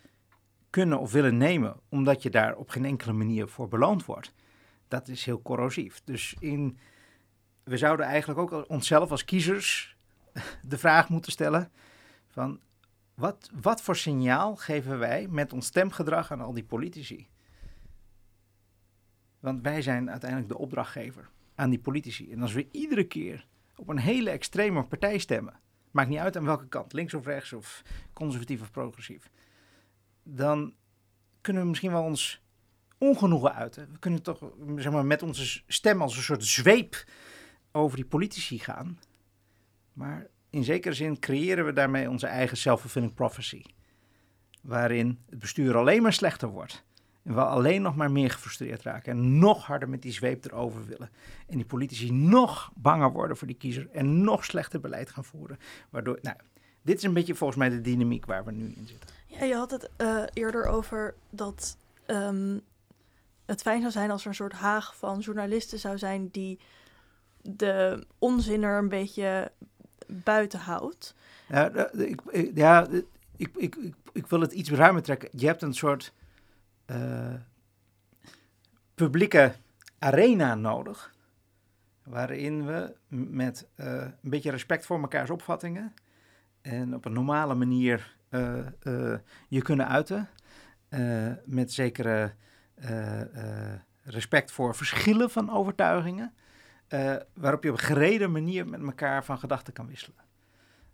kunnen 0.70 0.98
of 0.98 1.12
willen 1.12 1.36
nemen, 1.36 1.76
omdat 1.88 2.22
je 2.22 2.30
daar 2.30 2.56
op 2.56 2.68
geen 2.68 2.84
enkele 2.84 3.12
manier 3.12 3.48
voor 3.48 3.68
beloond 3.68 4.04
wordt, 4.04 4.32
dat 4.88 5.08
is 5.08 5.24
heel 5.24 5.42
corrosief. 5.42 6.00
Dus 6.04 6.36
in, 6.38 6.78
we 7.62 7.76
zouden 7.76 8.06
eigenlijk 8.06 8.40
ook 8.40 8.68
onszelf 8.68 9.10
als 9.10 9.24
kiezers 9.24 9.96
de 10.68 10.78
vraag 10.78 11.08
moeten 11.08 11.32
stellen 11.32 11.70
van 12.28 12.60
wat, 13.14 13.50
wat 13.60 13.82
voor 13.82 13.96
signaal 13.96 14.56
geven 14.56 14.98
wij 14.98 15.26
met 15.30 15.52
ons 15.52 15.66
stemgedrag 15.66 16.32
aan 16.32 16.40
al 16.40 16.52
die 16.52 16.64
politici? 16.64 17.28
Want 19.40 19.62
wij 19.62 19.82
zijn 19.82 20.10
uiteindelijk 20.10 20.50
de 20.50 20.58
opdrachtgever 20.58 21.28
aan 21.54 21.70
die 21.70 21.78
politici. 21.78 22.32
En 22.32 22.42
als 22.42 22.52
we 22.52 22.68
iedere 22.70 23.04
keer 23.04 23.46
op 23.76 23.88
een 23.88 23.98
hele 23.98 24.30
extreme 24.30 24.84
partij 24.84 25.18
stemmen, 25.18 25.60
maakt 25.95 26.09
niet 26.09 26.18
uit 26.18 26.36
aan 26.36 26.45
welke 26.45 26.68
kant, 26.68 26.92
links 26.92 27.14
of 27.14 27.26
rechts 27.26 27.53
of 27.53 27.82
conservatief 28.12 28.61
of 28.61 28.70
progressief, 28.70 29.30
dan 30.22 30.74
kunnen 31.40 31.62
we 31.62 31.68
misschien 31.68 31.90
wel 31.90 32.03
ons 32.03 32.42
ongenoegen 32.99 33.55
uiten. 33.55 33.92
We 33.92 33.99
kunnen 33.99 34.22
toch 34.22 34.38
zeg 34.76 34.92
maar, 34.92 35.05
met 35.05 35.22
onze 35.22 35.62
stem 35.66 36.03
als 36.03 36.16
een 36.16 36.22
soort 36.22 36.45
zweep 36.45 37.05
over 37.72 37.97
die 37.97 38.07
politici 38.07 38.59
gaan. 38.59 38.99
Maar 39.92 40.26
in 40.51 40.64
zekere 40.64 40.95
zin 40.95 41.18
creëren 41.18 41.64
we 41.64 41.72
daarmee 41.72 42.11
onze 42.11 42.26
eigen 42.26 42.57
self-fulfilling 42.57 43.14
prophecy. 43.14 43.62
Waarin 44.62 45.20
het 45.30 45.38
bestuur 45.38 45.76
alleen 45.76 46.03
maar 46.03 46.12
slechter 46.12 46.49
wordt. 46.49 46.84
En 47.25 47.35
we 47.35 47.45
alleen 47.45 47.83
nog 47.83 47.97
maar 47.97 48.11
meer 48.11 48.31
gefrustreerd 48.31 48.83
raken. 48.83 49.12
En 49.12 49.39
nog 49.39 49.66
harder 49.66 49.89
met 49.89 50.03
die 50.03 50.12
zweep 50.12 50.45
erover 50.45 50.87
willen. 50.87 51.11
En 51.47 51.57
die 51.57 51.66
politici 51.66 52.12
nog 52.12 52.70
banger 52.75 53.12
worden 53.12 53.37
voor 53.37 53.47
die 53.47 53.57
kiezer. 53.57 53.89
En 53.93 54.22
nog 54.25 54.45
slechter 54.45 54.81
beleid 54.81 55.11
gaan 55.11 55.25
voeren. 55.25 55.59
Waardoor, 55.91 56.18
nou, 56.22 56.37
dit 56.83 56.97
is 56.97 57.03
een 57.03 57.12
beetje 57.12 57.35
volgens 57.35 57.59
mij 57.59 57.68
de 57.68 57.81
dynamiek 57.81 58.27
waar 58.27 58.45
we 58.45 58.53
nu 58.53 58.64
in 58.64 58.87
zitten. 58.87 59.11
Ja, 59.27 59.45
je 59.45 59.55
had 59.55 59.70
het 59.70 59.91
uh, 59.99 60.22
eerder 60.33 60.66
over 60.66 61.14
dat 61.31 61.77
um, 62.07 62.61
het 63.45 63.62
fijn 63.62 63.81
zou 63.81 63.93
zijn 63.93 64.11
als 64.11 64.22
er 64.22 64.29
een 64.29 64.35
soort 64.35 64.53
haag 64.53 64.97
van 64.97 65.18
journalisten 65.18 65.79
zou 65.79 65.99
zijn 65.99 66.29
die 66.29 66.59
de 67.43 68.07
onzin 68.18 68.62
er 68.62 68.79
een 68.79 68.89
beetje 68.89 69.53
buiten 70.07 70.59
houdt. 70.59 71.14
Ja, 71.49 71.91
ik, 71.93 72.20
ja 72.55 72.89
ik, 73.37 73.51
ik, 73.57 73.77
ik, 73.77 73.95
ik 74.12 74.27
wil 74.27 74.41
het 74.41 74.53
iets 74.53 74.70
ruimer 74.70 75.03
trekken. 75.03 75.29
Je 75.33 75.47
hebt 75.47 75.62
een 75.62 75.75
soort 75.75 76.12
uh, 76.87 77.35
publieke 78.95 79.55
arena 79.99 80.55
nodig. 80.55 81.14
Waarin 82.03 82.66
we 82.66 82.97
met 83.09 83.68
uh, 83.76 83.87
een 84.03 84.30
beetje 84.30 84.51
respect 84.51 84.87
voor 84.87 85.01
mekaars 85.01 85.30
opvattingen. 85.30 85.95
En 86.61 86.95
op 86.95 87.05
een 87.05 87.12
normale 87.12 87.55
manier 87.55 88.16
uh, 88.30 88.66
je 89.49 89.62
kunnen 89.62 89.89
uiten. 89.89 90.28
met 91.45 91.72
zekere 91.72 92.35
respect 94.03 94.53
voor 94.53 94.74
verschillen 94.74 95.30
van 95.30 95.51
overtuigingen. 95.51 96.35
Waarop 97.35 97.62
je 97.62 97.70
op 97.70 97.78
een 97.78 97.85
gereden 97.85 98.32
manier 98.32 98.68
met 98.68 98.82
elkaar 98.82 99.24
van 99.24 99.39
gedachten 99.39 99.72
kan 99.72 99.87
wisselen. 99.87 100.24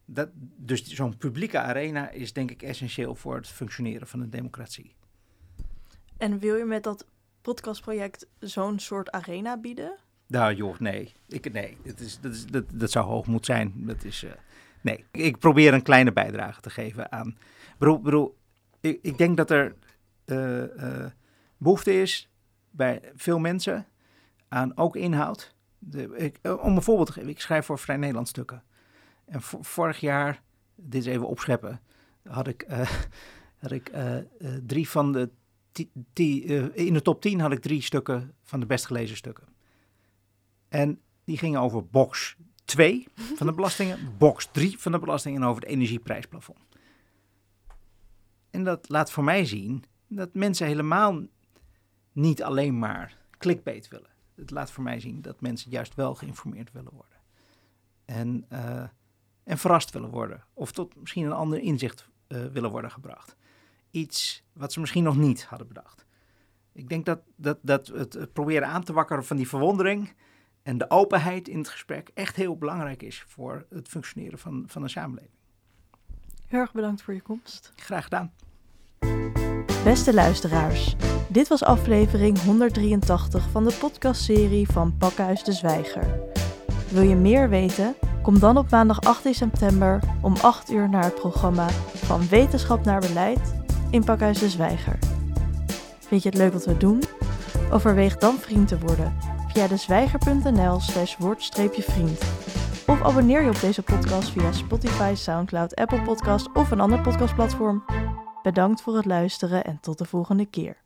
Dat, 0.04 0.30
dus 0.56 0.84
zo'n 0.84 1.16
publieke 1.16 1.58
arena 1.58 2.10
is 2.10 2.32
denk 2.32 2.50
ik 2.50 2.62
essentieel 2.62 3.14
voor 3.14 3.36
het 3.36 3.48
functioneren 3.48 4.06
van 4.06 4.20
een 4.20 4.30
democratie. 4.30 4.94
En 6.20 6.38
wil 6.38 6.56
je 6.56 6.64
met 6.64 6.82
dat 6.82 7.06
podcastproject 7.40 8.26
zo'n 8.38 8.78
soort 8.78 9.10
arena 9.10 9.56
bieden? 9.56 9.98
Nou 10.26 10.54
joh, 10.54 10.78
nee. 10.78 11.12
Ik, 11.28 11.52
nee, 11.52 11.76
dat, 11.84 12.00
is, 12.00 12.20
dat, 12.20 12.32
is, 12.32 12.46
dat, 12.46 12.64
dat 12.72 12.90
zou 12.90 13.06
hoogmoed 13.06 13.46
zijn. 13.46 13.72
Dat 13.76 14.04
is, 14.04 14.22
uh, 14.22 14.30
nee, 14.80 15.04
ik 15.10 15.38
probeer 15.38 15.74
een 15.74 15.82
kleine 15.82 16.12
bijdrage 16.12 16.60
te 16.60 16.70
geven 16.70 17.12
aan... 17.12 17.38
Bedoel, 17.78 18.00
bedoel, 18.00 18.36
ik, 18.80 18.98
ik 19.02 19.18
denk 19.18 19.36
dat 19.36 19.50
er 19.50 19.74
uh, 20.26 20.62
uh, 20.62 21.06
behoefte 21.56 21.92
is 21.92 22.28
bij 22.70 23.00
veel 23.14 23.38
mensen 23.38 23.86
aan 24.48 24.76
ook 24.76 24.96
inhoud 24.96 25.54
ik, 26.14 26.38
eh, 26.42 26.64
om 26.64 26.76
een 26.76 26.82
voorbeeld 26.82 27.06
te 27.06 27.12
geven, 27.12 27.28
ik 27.28 27.40
schrijf 27.40 27.66
voor 27.66 27.78
Vrij 27.78 27.96
Nederland 27.96 28.28
stukken. 28.28 28.62
En 29.24 29.42
vorig 29.42 30.00
jaar, 30.00 30.42
dit 30.74 31.00
is 31.00 31.06
even 31.06 31.28
opscheppen, 31.28 31.80
had 32.28 32.46
ik, 32.46 32.66
had 33.62 33.70
ik 33.70 33.92
drie 34.66 34.88
van 34.88 35.12
de 35.12 35.30
in 36.72 36.92
de 36.92 37.02
top 37.02 37.20
10 37.20 37.40
had 37.40 37.52
ik 37.52 37.60
drie 37.60 37.82
stukken 37.82 38.34
van 38.42 38.60
de 38.60 38.66
best 38.66 38.86
gelezen 38.86 39.16
stukken. 39.16 39.46
En 40.68 41.00
die 41.24 41.38
gingen 41.38 41.60
over 41.60 41.86
box 41.86 42.36
2 42.64 43.06
van 43.14 43.46
de 43.46 43.52
belastingen, 43.52 43.98
box 44.18 44.48
3 44.52 44.78
van 44.78 44.92
de 44.92 44.98
belastingen 44.98 45.42
en 45.42 45.48
over 45.48 45.62
het 45.62 45.70
energieprijsplafond. 45.70 46.58
En 48.50 48.64
dat 48.64 48.88
laat 48.88 49.10
voor 49.10 49.24
mij 49.24 49.44
zien 49.44 49.84
dat 50.08 50.34
mensen 50.34 50.66
helemaal 50.66 51.22
niet 52.12 52.42
alleen 52.42 52.78
maar 52.78 53.16
clickbait 53.38 53.88
willen 53.88 54.10
het 54.40 54.50
laat 54.50 54.70
voor 54.70 54.82
mij 54.82 55.00
zien 55.00 55.22
dat 55.22 55.40
mensen 55.40 55.70
juist 55.70 55.94
wel 55.94 56.14
geïnformeerd 56.14 56.72
willen 56.72 56.92
worden. 56.92 57.18
En, 58.04 58.46
uh, 58.52 58.82
en 59.42 59.58
verrast 59.58 59.90
willen 59.90 60.10
worden. 60.10 60.44
Of 60.52 60.72
tot 60.72 60.96
misschien 60.96 61.24
een 61.24 61.32
ander 61.32 61.58
inzicht 61.58 62.08
uh, 62.28 62.44
willen 62.44 62.70
worden 62.70 62.90
gebracht. 62.90 63.36
Iets 63.90 64.42
wat 64.52 64.72
ze 64.72 64.80
misschien 64.80 65.04
nog 65.04 65.16
niet 65.16 65.44
hadden 65.44 65.68
bedacht. 65.68 66.06
Ik 66.72 66.88
denk 66.88 67.06
dat, 67.06 67.20
dat, 67.36 67.58
dat 67.62 67.86
het, 67.86 68.32
proberen 68.32 68.68
aan 68.68 68.84
te 68.84 68.92
wakkeren 68.92 69.24
van 69.24 69.36
die 69.36 69.48
verwondering 69.48 70.12
en 70.62 70.78
de 70.78 70.90
openheid 70.90 71.48
in 71.48 71.58
het 71.58 71.68
gesprek 71.68 72.10
echt 72.14 72.36
heel 72.36 72.56
belangrijk 72.56 73.02
is 73.02 73.24
voor 73.28 73.66
het 73.70 73.88
functioneren 73.88 74.38
van, 74.38 74.64
van 74.66 74.82
een 74.82 74.90
samenleving. 74.90 75.34
Heel 76.46 76.60
erg 76.60 76.72
bedankt 76.72 77.02
voor 77.02 77.14
je 77.14 77.20
komst. 77.20 77.72
Graag 77.76 78.04
gedaan. 78.04 78.32
Beste 79.84 80.14
luisteraars, 80.14 80.96
dit 81.28 81.48
was 81.48 81.62
aflevering 81.62 82.38
183 82.42 83.50
van 83.50 83.64
de 83.64 83.76
podcastserie 83.80 84.68
van 84.68 84.96
Pakhuis 84.96 85.44
de 85.44 85.52
Zwijger. 85.52 86.20
Wil 86.90 87.02
je 87.02 87.16
meer 87.16 87.48
weten? 87.48 87.94
Kom 88.22 88.38
dan 88.38 88.56
op 88.56 88.70
maandag 88.70 89.00
18 89.00 89.34
september 89.34 90.00
om 90.22 90.36
8 90.36 90.70
uur 90.70 90.88
naar 90.88 91.04
het 91.04 91.14
programma 91.14 91.68
Van 91.94 92.28
Wetenschap 92.28 92.84
naar 92.84 93.00
Beleid 93.00 93.59
in 93.90 94.04
Pakhuis 94.04 94.38
de 94.38 94.48
Zwijger. 94.48 94.98
Vind 95.98 96.22
je 96.22 96.28
het 96.28 96.38
leuk 96.38 96.52
wat 96.52 96.64
we 96.64 96.76
doen? 96.76 97.02
Overweeg 97.72 98.16
dan 98.16 98.36
vriend 98.36 98.68
te 98.68 98.78
worden 98.78 99.14
via 99.52 99.66
dezwijger.nl 99.66 100.80
slash 100.80 101.16
woord-vriend. 101.16 102.20
Of 102.86 103.02
abonneer 103.02 103.42
je 103.42 103.48
op 103.48 103.60
deze 103.60 103.82
podcast 103.82 104.30
via 104.30 104.52
Spotify, 104.52 105.14
Soundcloud, 105.14 105.74
Apple 105.74 106.02
Podcast 106.02 106.52
of 106.52 106.70
een 106.70 106.80
ander 106.80 107.00
podcastplatform. 107.00 107.84
Bedankt 108.42 108.82
voor 108.82 108.96
het 108.96 109.04
luisteren 109.04 109.64
en 109.64 109.78
tot 109.80 109.98
de 109.98 110.04
volgende 110.04 110.46
keer. 110.46 110.79